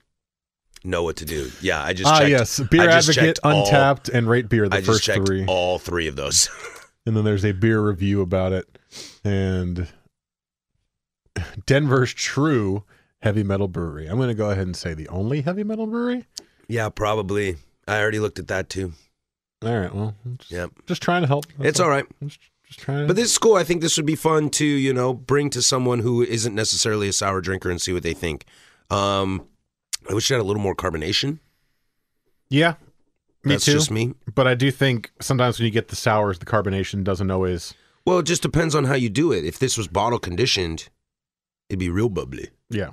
know 0.85 1.03
what 1.03 1.17
to 1.17 1.25
do. 1.25 1.51
Yeah, 1.61 1.83
I 1.83 1.93
just 1.93 2.09
Ah, 2.11 2.19
checked, 2.21 2.31
yes, 2.31 2.61
Beer 2.71 2.83
I 2.89 2.93
Advocate, 2.95 3.39
all- 3.43 3.67
Untappd, 3.67 4.09
and 4.13 4.29
Rate 4.29 4.49
Beer. 4.49 4.69
The 4.69 4.77
I 4.77 4.81
just 4.81 4.87
first 4.91 5.05
checked 5.05 5.27
three, 5.27 5.45
all 5.47 5.79
three 5.79 6.07
of 6.07 6.17
those. 6.17 6.49
and 7.07 7.17
then 7.17 7.25
there's 7.25 7.45
a 7.45 7.53
beer 7.53 7.81
review 7.81 8.21
about 8.23 8.53
it, 8.53 8.79
and 9.25 9.89
Denver's 11.67 12.15
TRVE 12.15 12.83
Heavy 13.23 13.43
Metal 13.43 13.69
Brewery. 13.69 14.07
I'm 14.07 14.17
going 14.17 14.29
to 14.29 14.35
go 14.35 14.51
ahead 14.51 14.67
and 14.67 14.77
say 14.77 14.95
the 14.95 15.09
only 15.09 15.43
heavy 15.43 15.65
metal 15.65 15.87
brewery. 15.87 16.25
yeah, 16.69 16.89
probably. 16.89 17.57
I 17.87 18.01
already 18.01 18.19
looked 18.21 18.39
at 18.39 18.49
that 18.49 18.69
too. 18.71 18.93
All 19.63 19.79
right, 19.79 19.95
well, 19.95 20.15
just, 20.39 20.51
Yep. 20.51 20.71
just 20.87 21.03
trying 21.03 21.23
to 21.23 21.29
help. 21.29 21.47
That's 21.59 21.69
It's 21.71 21.81
all 21.81 21.91
right. 21.91 22.07
Just, 22.25 22.41
just 22.67 22.79
trying. 22.81 23.07
But 23.07 23.17
this 23.17 23.31
is 23.31 23.39
cool. 23.39 23.57
I 23.57 23.65
think 23.65 23.83
this 23.83 23.97
would 23.97 24.07
be 24.07 24.17
fun 24.17 24.49
to, 24.51 24.65
you 24.65 24.93
know, 24.95 25.13
bring 25.13 25.51
to 25.51 25.61
someone 25.63 25.99
who 25.99 26.23
isn't 26.23 26.55
necessarily 26.55 27.09
a 27.09 27.13
sour 27.13 27.41
drinker 27.41 27.71
and 27.71 27.81
see 27.81 27.93
what 27.93 28.03
they 28.03 28.15
think. 28.15 28.47
Um, 28.91 29.47
I 30.09 30.15
wish 30.15 30.31
it 30.31 30.35
had 30.35 30.41
a 30.41 30.45
little 30.45 30.63
more 30.63 30.75
carbonation. 30.75 31.41
yeah, 32.49 32.75
me 33.45 33.55
That's 33.55 33.67
too. 33.67 33.73
just 33.73 33.91
me. 33.91 34.15
But 34.35 34.47
I 34.47 34.55
do 34.55 34.71
think 34.71 35.13
sometimes 35.21 35.59
when 35.59 35.65
you 35.67 35.71
get 35.71 35.89
the 35.89 35.97
sours, 35.97 36.39
the 36.39 36.47
carbonation 36.47 37.05
doesn't 37.05 37.31
always. 37.31 37.75
Well, 38.07 38.19
it 38.21 38.27
just 38.27 38.43
depends 38.43 38.75
on 38.75 38.85
how 38.85 38.95
you 38.95 39.09
do 39.11 39.31
it. 39.33 39.45
If 39.45 39.59
this 39.59 39.77
was 39.77 39.89
bottle 39.89 40.19
conditioned, 40.19 40.89
it'd 41.69 41.79
be 41.79 41.91
real 41.91 42.09
bubbly. 42.09 42.49
Yeah, 42.71 42.91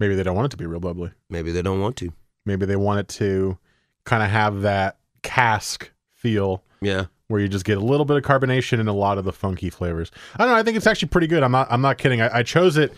maybe 0.00 0.14
they 0.16 0.22
don't 0.24 0.34
want 0.36 0.46
it 0.46 0.50
to 0.50 0.56
be 0.56 0.66
real 0.66 0.80
bubbly. 0.80 1.12
Maybe 1.30 1.52
they 1.52 1.62
don't 1.62 1.80
want 1.80 1.96
to. 1.98 2.12
Maybe 2.44 2.66
they 2.66 2.76
want 2.76 2.98
it 3.00 3.08
to 3.18 3.56
kind 4.04 4.22
of 4.22 4.30
have 4.30 4.62
that 4.62 4.98
cask 5.22 5.91
feel 6.22 6.62
Yeah. 6.80 7.06
where 7.28 7.40
you 7.40 7.48
just 7.48 7.64
get 7.64 7.78
a 7.78 7.80
little 7.80 8.04
bit 8.06 8.16
of 8.16 8.22
carbonation 8.22 8.78
and 8.80 8.88
a 8.88 8.92
lot 8.92 9.18
of 9.18 9.24
the 9.24 9.32
funky 9.32 9.70
flavors. 9.70 10.10
I 10.36 10.38
don't 10.44 10.48
know. 10.48 10.54
I 10.58 10.62
think 10.62 10.76
it's 10.76 10.86
actually 10.86 11.08
pretty 11.08 11.26
good. 11.26 11.42
I'm 11.42 11.52
not. 11.52 11.66
I'm 11.70 11.80
not 11.82 11.98
kidding. 11.98 12.20
I, 12.20 12.38
I 12.38 12.42
chose 12.42 12.76
it 12.76 12.92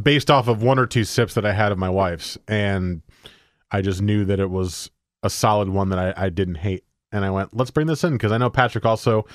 based 0.00 0.30
off 0.30 0.48
of 0.48 0.62
one 0.62 0.78
or 0.78 0.86
two 0.86 1.04
sips 1.04 1.34
that 1.34 1.44
I 1.44 1.52
had 1.52 1.70
of 1.72 1.78
my 1.78 1.90
wife's, 1.90 2.38
and 2.48 3.02
I 3.70 3.82
just 3.82 4.00
knew 4.00 4.24
that 4.24 4.40
it 4.40 4.50
was 4.50 4.90
a 5.22 5.28
solid 5.30 5.68
one 5.68 5.90
that 5.90 5.98
I, 5.98 6.26
I 6.26 6.28
didn't 6.30 6.56
hate. 6.56 6.84
And 7.12 7.24
I 7.24 7.30
went, 7.30 7.54
let's 7.56 7.70
bring 7.70 7.86
this 7.86 8.02
in 8.04 8.12
because 8.14 8.32
I 8.32 8.38
know 8.38 8.50
Patrick 8.50 8.84
also. 8.86 9.26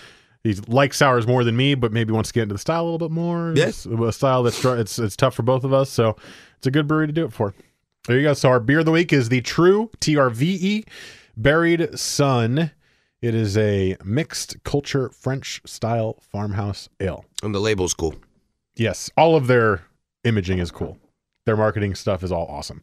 He 0.44 0.54
likes 0.68 0.98
sours 0.98 1.28
more 1.28 1.44
than 1.44 1.56
me, 1.56 1.76
but 1.76 1.92
maybe 1.94 2.12
wants 2.12 2.30
to 2.30 2.34
get 2.34 2.44
into 2.44 2.54
the 2.54 2.60
style 2.60 2.82
a 2.82 2.86
little 2.90 2.98
bit 3.08 3.12
more. 3.12 3.54
It's 3.56 3.86
a 3.86 4.12
style 4.12 4.42
that's 4.42 4.66
it's 4.66 4.98
it's 4.98 5.16
tough 5.16 5.36
for 5.36 5.44
both 5.44 5.64
of 5.64 5.72
us, 5.72 5.90
so 5.92 6.16
it's 6.58 6.66
a 6.66 6.72
good 6.72 6.88
brewery 6.88 7.06
to 7.06 7.14
do 7.14 7.26
it 7.26 7.32
for. 7.34 7.54
There 8.08 8.18
you 8.18 8.24
go. 8.24 8.34
So 8.34 8.50
our 8.50 8.60
beer 8.60 8.80
of 8.80 8.86
the 8.86 8.92
week 8.92 9.14
is 9.14 9.30
the 9.30 9.42
True 9.42 9.92
TRVE 10.00 10.88
Buried 11.38 11.98
Sun. 12.00 12.72
It 13.22 13.36
is 13.36 13.56
a 13.58 13.98
mixed 14.04 14.64
culture 14.64 15.10
French 15.10 15.62
style 15.66 16.18
farmhouse 16.22 16.90
ale. 17.00 17.26
And 17.44 17.54
the 17.54 17.60
label's 17.60 17.94
cool. 17.94 18.16
Yes, 18.76 19.12
all 19.16 19.36
of 19.36 19.48
their 19.48 19.84
imaging 20.24 20.58
is 20.60 20.72
cool. 20.72 20.98
Their 21.46 21.58
marketing 21.58 21.96
stuff 21.96 22.24
is 22.24 22.32
all 22.32 22.48
awesome. 22.48 22.82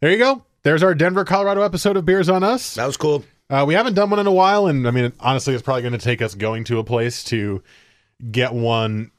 There 0.00 0.10
you 0.10 0.18
go. 0.18 0.44
there's 0.62 0.82
our 0.82 0.94
Denver, 0.94 1.24
Colorado 1.24 1.62
episode 1.62 1.96
of 1.96 2.04
Beers 2.04 2.28
on 2.28 2.42
Us. 2.44 2.74
That 2.74 2.86
was 2.86 2.96
cool. 2.96 3.24
Uh, 3.50 3.64
we 3.66 3.74
haven't 3.74 3.94
done 3.94 4.10
one 4.10 4.18
in 4.20 4.26
a 4.26 4.32
while, 4.32 4.66
and 4.66 4.86
I 4.86 4.90
mean, 4.90 5.12
honestly, 5.20 5.54
it's 5.54 5.62
probably 5.62 5.82
going 5.82 5.92
to 5.92 5.98
take 5.98 6.22
us 6.22 6.34
going 6.34 6.64
to 6.64 6.78
a 6.78 6.84
place 6.84 7.24
to 7.24 7.62
get 8.30 8.54
one 8.54 9.10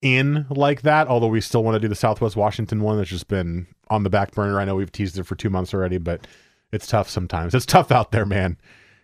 in 0.00 0.46
like 0.50 0.82
that. 0.82 1.08
Although 1.08 1.28
we 1.28 1.40
still 1.40 1.64
want 1.64 1.76
to 1.76 1.80
do 1.80 1.88
the 1.88 1.94
Southwest 1.94 2.36
Washington 2.36 2.82
one 2.82 2.98
that's 2.98 3.10
just 3.10 3.28
been 3.28 3.66
on 3.88 4.02
the 4.02 4.10
back 4.10 4.32
burner. 4.32 4.60
I 4.60 4.64
know 4.64 4.76
we've 4.76 4.92
teased 4.92 5.18
it 5.18 5.24
for 5.24 5.34
two 5.34 5.50
months 5.50 5.74
already, 5.74 5.98
but 5.98 6.26
it's 6.72 6.86
tough 6.86 7.08
sometimes. 7.08 7.54
It's 7.54 7.66
tough 7.66 7.90
out 7.90 8.12
there, 8.12 8.26
man. 8.26 8.58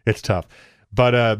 It's 0.09 0.23
tough. 0.23 0.49
But 0.93 1.15
uh, 1.15 1.37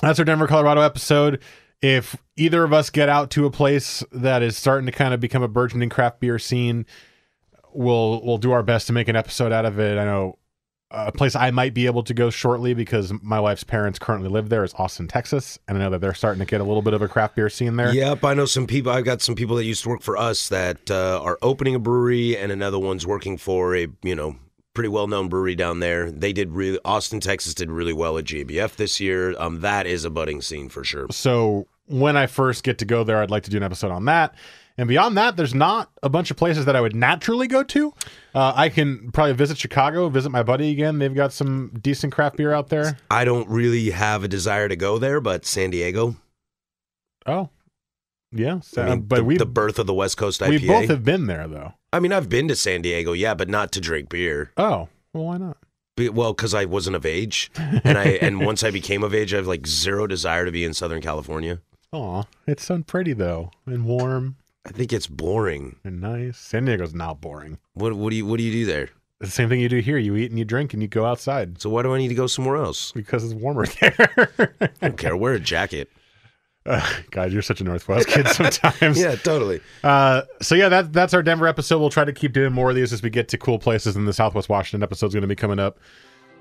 that's 0.00 0.18
our 0.18 0.24
Denver, 0.24 0.46
Colorado 0.46 0.80
episode. 0.80 1.42
If 1.82 2.16
either 2.36 2.64
of 2.64 2.72
us 2.72 2.90
get 2.90 3.08
out 3.08 3.30
to 3.32 3.44
a 3.44 3.50
place 3.50 4.02
that 4.12 4.42
is 4.42 4.56
starting 4.56 4.86
to 4.86 4.92
kind 4.92 5.12
of 5.12 5.20
become 5.20 5.42
a 5.42 5.48
burgeoning 5.48 5.90
craft 5.90 6.20
beer 6.20 6.38
scene, 6.38 6.86
we'll 7.72 8.24
we'll 8.24 8.38
do 8.38 8.52
our 8.52 8.62
best 8.62 8.86
to 8.86 8.92
make 8.92 9.08
an 9.08 9.16
episode 9.16 9.52
out 9.52 9.66
of 9.66 9.78
it. 9.78 9.98
I 9.98 10.04
know 10.04 10.38
a 10.92 11.10
place 11.10 11.34
I 11.34 11.50
might 11.50 11.74
be 11.74 11.86
able 11.86 12.04
to 12.04 12.14
go 12.14 12.30
shortly 12.30 12.72
because 12.72 13.12
my 13.20 13.40
wife's 13.40 13.64
parents 13.64 13.98
currently 13.98 14.28
live 14.30 14.48
there 14.48 14.62
is 14.62 14.72
Austin, 14.74 15.08
Texas, 15.08 15.58
and 15.66 15.76
I 15.76 15.80
know 15.80 15.90
that 15.90 16.00
they're 16.00 16.14
starting 16.14 16.38
to 16.38 16.46
get 16.46 16.60
a 16.60 16.64
little 16.64 16.82
bit 16.82 16.94
of 16.94 17.02
a 17.02 17.08
craft 17.08 17.34
beer 17.34 17.50
scene 17.50 17.76
there. 17.76 17.92
Yep, 17.92 18.24
I 18.24 18.34
know 18.34 18.46
some 18.46 18.66
people. 18.66 18.92
I've 18.92 19.04
got 19.04 19.20
some 19.20 19.34
people 19.34 19.56
that 19.56 19.64
used 19.64 19.82
to 19.82 19.88
work 19.88 20.02
for 20.02 20.16
us 20.16 20.48
that 20.48 20.90
uh, 20.90 21.20
are 21.20 21.38
opening 21.42 21.74
a 21.74 21.80
brewery, 21.80 22.36
and 22.36 22.52
another 22.52 22.78
one's 22.78 23.06
working 23.06 23.36
for 23.36 23.74
a 23.74 23.88
you 24.02 24.14
know 24.14 24.36
pretty 24.76 24.88
well 24.90 25.08
known 25.08 25.28
brewery 25.28 25.56
down 25.56 25.80
there. 25.80 26.10
They 26.12 26.32
did 26.32 26.52
really 26.52 26.78
Austin, 26.84 27.18
Texas 27.18 27.54
did 27.54 27.70
really 27.70 27.92
well 27.92 28.18
at 28.18 28.26
GABF 28.26 28.76
this 28.76 29.00
year. 29.00 29.34
Um, 29.40 29.62
that 29.62 29.86
is 29.86 30.04
a 30.04 30.10
budding 30.10 30.40
scene 30.40 30.68
for 30.68 30.84
sure. 30.84 31.06
So 31.10 31.66
when 31.86 32.16
I 32.16 32.26
first 32.26 32.62
get 32.62 32.78
to 32.78 32.84
go 32.84 33.02
there, 33.02 33.20
I'd 33.20 33.30
like 33.30 33.42
to 33.44 33.50
do 33.50 33.56
an 33.56 33.64
episode 33.64 33.90
on 33.90 34.04
that. 34.04 34.34
And 34.78 34.86
beyond 34.88 35.16
that, 35.16 35.38
there's 35.38 35.54
not 35.54 35.90
a 36.02 36.10
bunch 36.10 36.30
of 36.30 36.36
places 36.36 36.66
that 36.66 36.76
I 36.76 36.82
would 36.82 36.94
naturally 36.94 37.46
go 37.48 37.62
to. 37.62 37.94
Uh, 38.34 38.52
I 38.54 38.68
can 38.68 39.10
probably 39.10 39.32
visit 39.32 39.56
Chicago, 39.56 40.10
visit 40.10 40.28
my 40.28 40.42
buddy 40.42 40.70
again. 40.70 40.98
They've 40.98 41.14
got 41.14 41.32
some 41.32 41.72
decent 41.80 42.12
craft 42.12 42.36
beer 42.36 42.52
out 42.52 42.68
there. 42.68 42.98
I 43.10 43.24
don't 43.24 43.48
really 43.48 43.90
have 43.90 44.22
a 44.22 44.28
desire 44.28 44.68
to 44.68 44.76
go 44.76 44.98
there, 44.98 45.22
but 45.22 45.46
San 45.46 45.70
Diego. 45.70 46.16
Oh, 47.24 47.48
yeah. 48.32 48.60
So, 48.60 48.82
I 48.82 48.90
mean, 48.90 49.00
but 49.02 49.16
the, 49.16 49.24
we 49.24 49.36
the 49.38 49.46
birth 49.46 49.78
of 49.78 49.86
the 49.86 49.94
West 49.94 50.18
Coast 50.18 50.42
IPA. 50.42 50.60
we 50.60 50.66
both 50.66 50.88
have 50.88 51.04
been 51.04 51.26
there 51.26 51.48
though. 51.48 51.72
I 51.96 52.00
mean, 52.00 52.12
I've 52.12 52.28
been 52.28 52.46
to 52.48 52.56
San 52.56 52.82
Diego, 52.82 53.12
yeah, 53.14 53.32
but 53.34 53.48
not 53.48 53.72
to 53.72 53.80
drink 53.80 54.10
beer. 54.10 54.52
Oh, 54.58 54.88
well, 55.14 55.24
why 55.24 55.38
not? 55.38 55.56
Be- 55.96 56.10
Well, 56.10 56.34
because 56.34 56.52
I 56.52 56.66
wasn't 56.66 56.94
of 56.94 57.06
age, 57.06 57.50
and 57.56 57.96
I 57.96 58.04
and 58.20 58.44
once 58.44 58.62
I 58.62 58.70
became 58.70 59.02
of 59.02 59.14
age, 59.14 59.32
I 59.32 59.38
have 59.38 59.46
like 59.46 59.66
zero 59.66 60.06
desire 60.06 60.44
to 60.44 60.52
be 60.52 60.62
in 60.64 60.74
Southern 60.74 61.00
California. 61.00 61.60
Aw, 61.92 62.24
it's 62.46 62.64
so 62.66 62.82
pretty 62.82 63.14
though, 63.14 63.50
and 63.64 63.86
warm 63.86 64.36
I 64.66 64.72
think 64.72 64.92
it's 64.92 65.06
boring. 65.06 65.76
and 65.84 66.00
nice. 66.02 66.36
San 66.36 66.66
Diego's 66.66 66.92
not 66.92 67.22
boring. 67.22 67.58
What 67.72 67.94
what 67.94 68.10
do 68.10 68.16
you 68.16 68.26
what 68.26 68.36
do 68.36 68.42
you 68.44 68.52
do 68.52 68.66
there? 68.66 68.90
It's 69.22 69.30
the 69.30 69.36
same 69.36 69.48
thing 69.48 69.60
you 69.60 69.70
do 69.70 69.78
here. 69.78 69.96
You 69.96 70.14
eat 70.16 70.30
and 70.30 70.38
you 70.38 70.44
drink 70.44 70.74
and 70.74 70.82
you 70.82 70.88
go 70.88 71.06
outside 71.06 71.58
So 71.62 71.70
why 71.70 71.82
do 71.82 71.94
I 71.94 71.98
need 71.98 72.08
to 72.08 72.14
go 72.14 72.26
somewhere 72.26 72.56
else? 72.56 72.92
because 72.92 73.24
it's 73.24 73.32
warmer 73.32 73.64
there. 73.80 74.30
I 74.60 74.88
don't 74.88 74.98
care. 74.98 75.16
Wear 75.16 75.32
a 75.32 75.40
jacket. 75.40 75.90
Uh, 76.66 76.86
God, 77.10 77.32
you're 77.32 77.42
such 77.42 77.60
a 77.60 77.64
Northwest 77.64 78.08
kid 78.08 78.28
sometimes. 78.28 79.00
Yeah, 79.06 79.14
totally. 79.16 79.60
Uh, 79.84 80.22
so 80.40 80.54
yeah, 80.54 80.68
that 80.68 80.92
that's 80.92 81.14
our 81.14 81.22
Denver 81.22 81.46
episode. 81.46 81.78
We'll 81.78 81.90
try 81.90 82.04
to 82.04 82.12
keep 82.12 82.32
doing 82.32 82.52
more 82.52 82.70
of 82.70 82.76
these 82.76 82.92
as 82.92 83.02
we 83.02 83.10
get 83.10 83.28
to 83.28 83.38
cool 83.38 83.58
places, 83.58 83.96
and 83.96 84.06
the 84.08 84.12
Southwest 84.12 84.48
Washington 84.48 84.82
episode 84.82 85.06
is 85.08 85.14
going 85.14 85.22
to 85.22 85.28
be 85.28 85.36
coming 85.36 85.58
up 85.58 85.78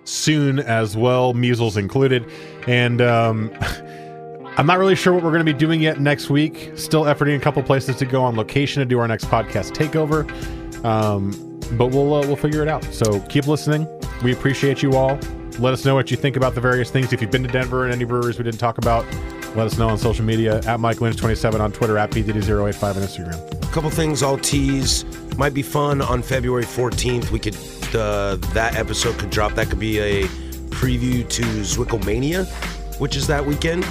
soon 0.06 0.60
as 0.60 0.96
well, 0.96 1.34
measles 1.34 1.78
included. 1.78 2.30
And 2.68 3.02
um, 3.02 3.52
I'm 4.58 4.66
not 4.66 4.80
really 4.80 4.96
sure 4.96 5.14
what 5.14 5.24
we're 5.24 5.32
going 5.32 5.46
to 5.46 5.52
be 5.52 5.58
doing 5.58 5.82
yet 5.82 6.00
next 6.00 6.30
week. 6.30 6.72
Still 6.76 7.04
efforting 7.04 7.36
a 7.36 7.40
couple 7.40 7.62
places 7.64 7.98
to 7.98 8.06
go 8.06 8.24
on 8.24 8.36
location 8.36 8.80
to 8.80 8.86
do 8.86 9.00
our 9.00 9.08
next 9.08 9.26
podcast 9.26 9.74
takeover. 9.74 10.26
Um, 10.86 11.32
but 11.74 11.88
we'll 11.88 12.14
uh, 12.14 12.22
we'll 12.22 12.36
figure 12.36 12.62
it 12.62 12.68
out. 12.68 12.84
So 12.86 13.20
keep 13.22 13.48
listening. 13.48 13.88
We 14.24 14.34
appreciate 14.34 14.82
you 14.82 14.94
all. 14.94 15.20
Let 15.60 15.74
us 15.74 15.86
know 15.86 15.96
what 15.96 16.12
you 16.12 16.18
think 16.18 16.36
about 16.36 16.54
the 16.54 16.62
various 16.62 16.92
things. 16.92 17.14
If 17.14 17.22
you've 17.22 17.32
been 17.32 17.44
to 17.44 17.52
Denver 17.52 17.86
and 17.86 17.94
any 17.94 18.04
breweries 18.04 18.38
we 18.38 18.44
didn't 18.44 18.60
talk 18.60 18.78
about, 18.78 19.06
let 19.56 19.68
us 19.68 19.78
know 19.78 19.88
on 19.88 19.98
social 19.98 20.26
media 20.26 20.62
at 20.66 20.80
Mike 20.82 20.98
Lynch27 20.98 21.62
on 21.62 21.72
Twitter, 21.72 21.98
at 21.98 22.12
PDD085 22.12 22.84
on 22.84 23.02
Instagram. 23.02 23.64
A 23.64 23.74
couple 23.74 23.90
things 23.90 24.22
I'll 24.22 24.38
tease. 24.38 25.06
Might 25.38 25.54
be 25.54 25.62
fun 25.62 26.02
on 26.02 26.22
February 26.22 26.66
14th. 26.66 27.32
We 27.32 27.40
could 27.40 27.56
uh, 27.96 28.36
that 28.54 28.76
episode 28.76 29.18
could 29.18 29.30
drop. 29.30 29.54
That 29.54 29.70
could 29.70 29.80
be 29.80 30.00
a 30.00 30.24
preview 30.70 31.28
to 31.30 31.44
Zwickelmania, 31.44 32.46
which 33.00 33.16
is 33.16 33.28
that 33.28 33.46
weekend. 33.46 33.86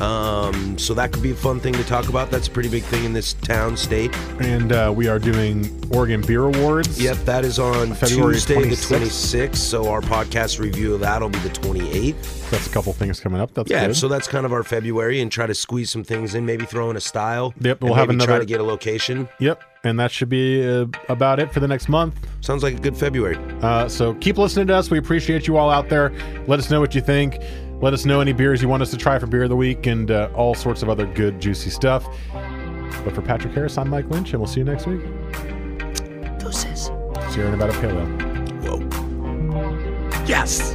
Um, 0.00 0.76
so 0.78 0.94
that 0.94 1.12
could 1.12 1.22
be 1.22 1.30
a 1.30 1.34
fun 1.34 1.60
thing 1.60 1.72
to 1.74 1.84
talk 1.84 2.08
about. 2.08 2.30
That's 2.30 2.48
a 2.48 2.50
pretty 2.50 2.68
big 2.68 2.82
thing 2.84 3.04
in 3.04 3.12
this 3.12 3.32
town 3.34 3.76
state. 3.76 4.14
And 4.40 4.72
uh, 4.72 4.92
we 4.94 5.08
are 5.08 5.18
doing 5.18 5.70
Oregon 5.92 6.20
Beer 6.20 6.44
Awards. 6.44 7.00
Yep, 7.00 7.16
that 7.18 7.44
is 7.44 7.58
on 7.58 7.94
February 7.94 8.34
Tuesday 8.34 8.56
26th. 8.56 8.88
the 8.88 8.96
26th. 8.96 9.56
So 9.56 9.88
our 9.88 10.00
podcast 10.00 10.58
review 10.58 10.94
of 10.94 11.00
that'll 11.00 11.28
be 11.30 11.38
the 11.40 11.48
28th. 11.50 12.50
That's 12.50 12.66
a 12.66 12.70
couple 12.70 12.92
things 12.92 13.18
coming 13.20 13.40
up. 13.40 13.54
That's 13.54 13.70
Yeah, 13.70 13.86
good. 13.88 13.96
so 13.96 14.06
that's 14.08 14.28
kind 14.28 14.46
of 14.46 14.52
our 14.52 14.62
February, 14.62 15.20
and 15.20 15.32
try 15.32 15.46
to 15.46 15.54
squeeze 15.54 15.90
some 15.90 16.04
things 16.04 16.34
in. 16.34 16.46
Maybe 16.46 16.64
throw 16.64 16.90
in 16.90 16.96
a 16.96 17.00
style. 17.00 17.52
Yep, 17.60 17.80
we'll 17.82 17.94
have 17.94 18.08
maybe 18.08 18.24
try 18.24 18.38
to 18.38 18.44
get 18.44 18.60
a 18.60 18.62
location. 18.62 19.28
Yep. 19.40 19.62
And 19.84 19.98
that 20.00 20.10
should 20.10 20.28
be 20.28 20.66
uh, 20.66 20.86
about 21.08 21.38
it 21.40 21.52
for 21.52 21.60
the 21.60 21.68
next 21.68 21.88
month. 21.88 22.14
Sounds 22.40 22.62
like 22.62 22.74
a 22.74 22.80
good 22.80 22.96
February. 22.96 23.36
Uh, 23.62 23.88
so 23.88 24.14
keep 24.14 24.36
listening 24.36 24.66
to 24.68 24.74
us. 24.74 24.90
We 24.90 24.98
appreciate 24.98 25.46
you 25.46 25.56
all 25.56 25.70
out 25.70 25.88
there. 25.88 26.12
Let 26.48 26.58
us 26.58 26.70
know 26.70 26.80
what 26.80 26.94
you 26.94 27.00
think. 27.00 27.36
Let 27.80 27.92
us 27.92 28.06
know 28.06 28.20
any 28.20 28.32
beers 28.32 28.62
you 28.62 28.68
want 28.68 28.82
us 28.82 28.90
to 28.90 28.96
try 28.96 29.18
for 29.18 29.26
beer 29.26 29.42
of 29.42 29.50
the 29.50 29.56
week 29.56 29.86
and 29.86 30.10
uh, 30.10 30.30
all 30.34 30.54
sorts 30.54 30.82
of 30.82 30.88
other 30.88 31.06
good, 31.06 31.40
juicy 31.40 31.70
stuff. 31.70 32.06
But 33.04 33.14
for 33.14 33.20
Patrick 33.20 33.52
Harris, 33.52 33.76
I'm 33.76 33.90
Mike 33.90 34.08
Lynch, 34.08 34.30
and 34.30 34.40
we'll 34.40 34.48
see 34.48 34.60
you 34.60 34.64
next 34.64 34.86
week. 34.86 35.02
Deuces. 36.38 36.90
Sierra 37.30 37.50
Nevada 37.50 37.72
Pale 37.80 37.98
Ale. 37.98 38.78
Whoa. 38.78 40.24
Yes. 40.26 40.74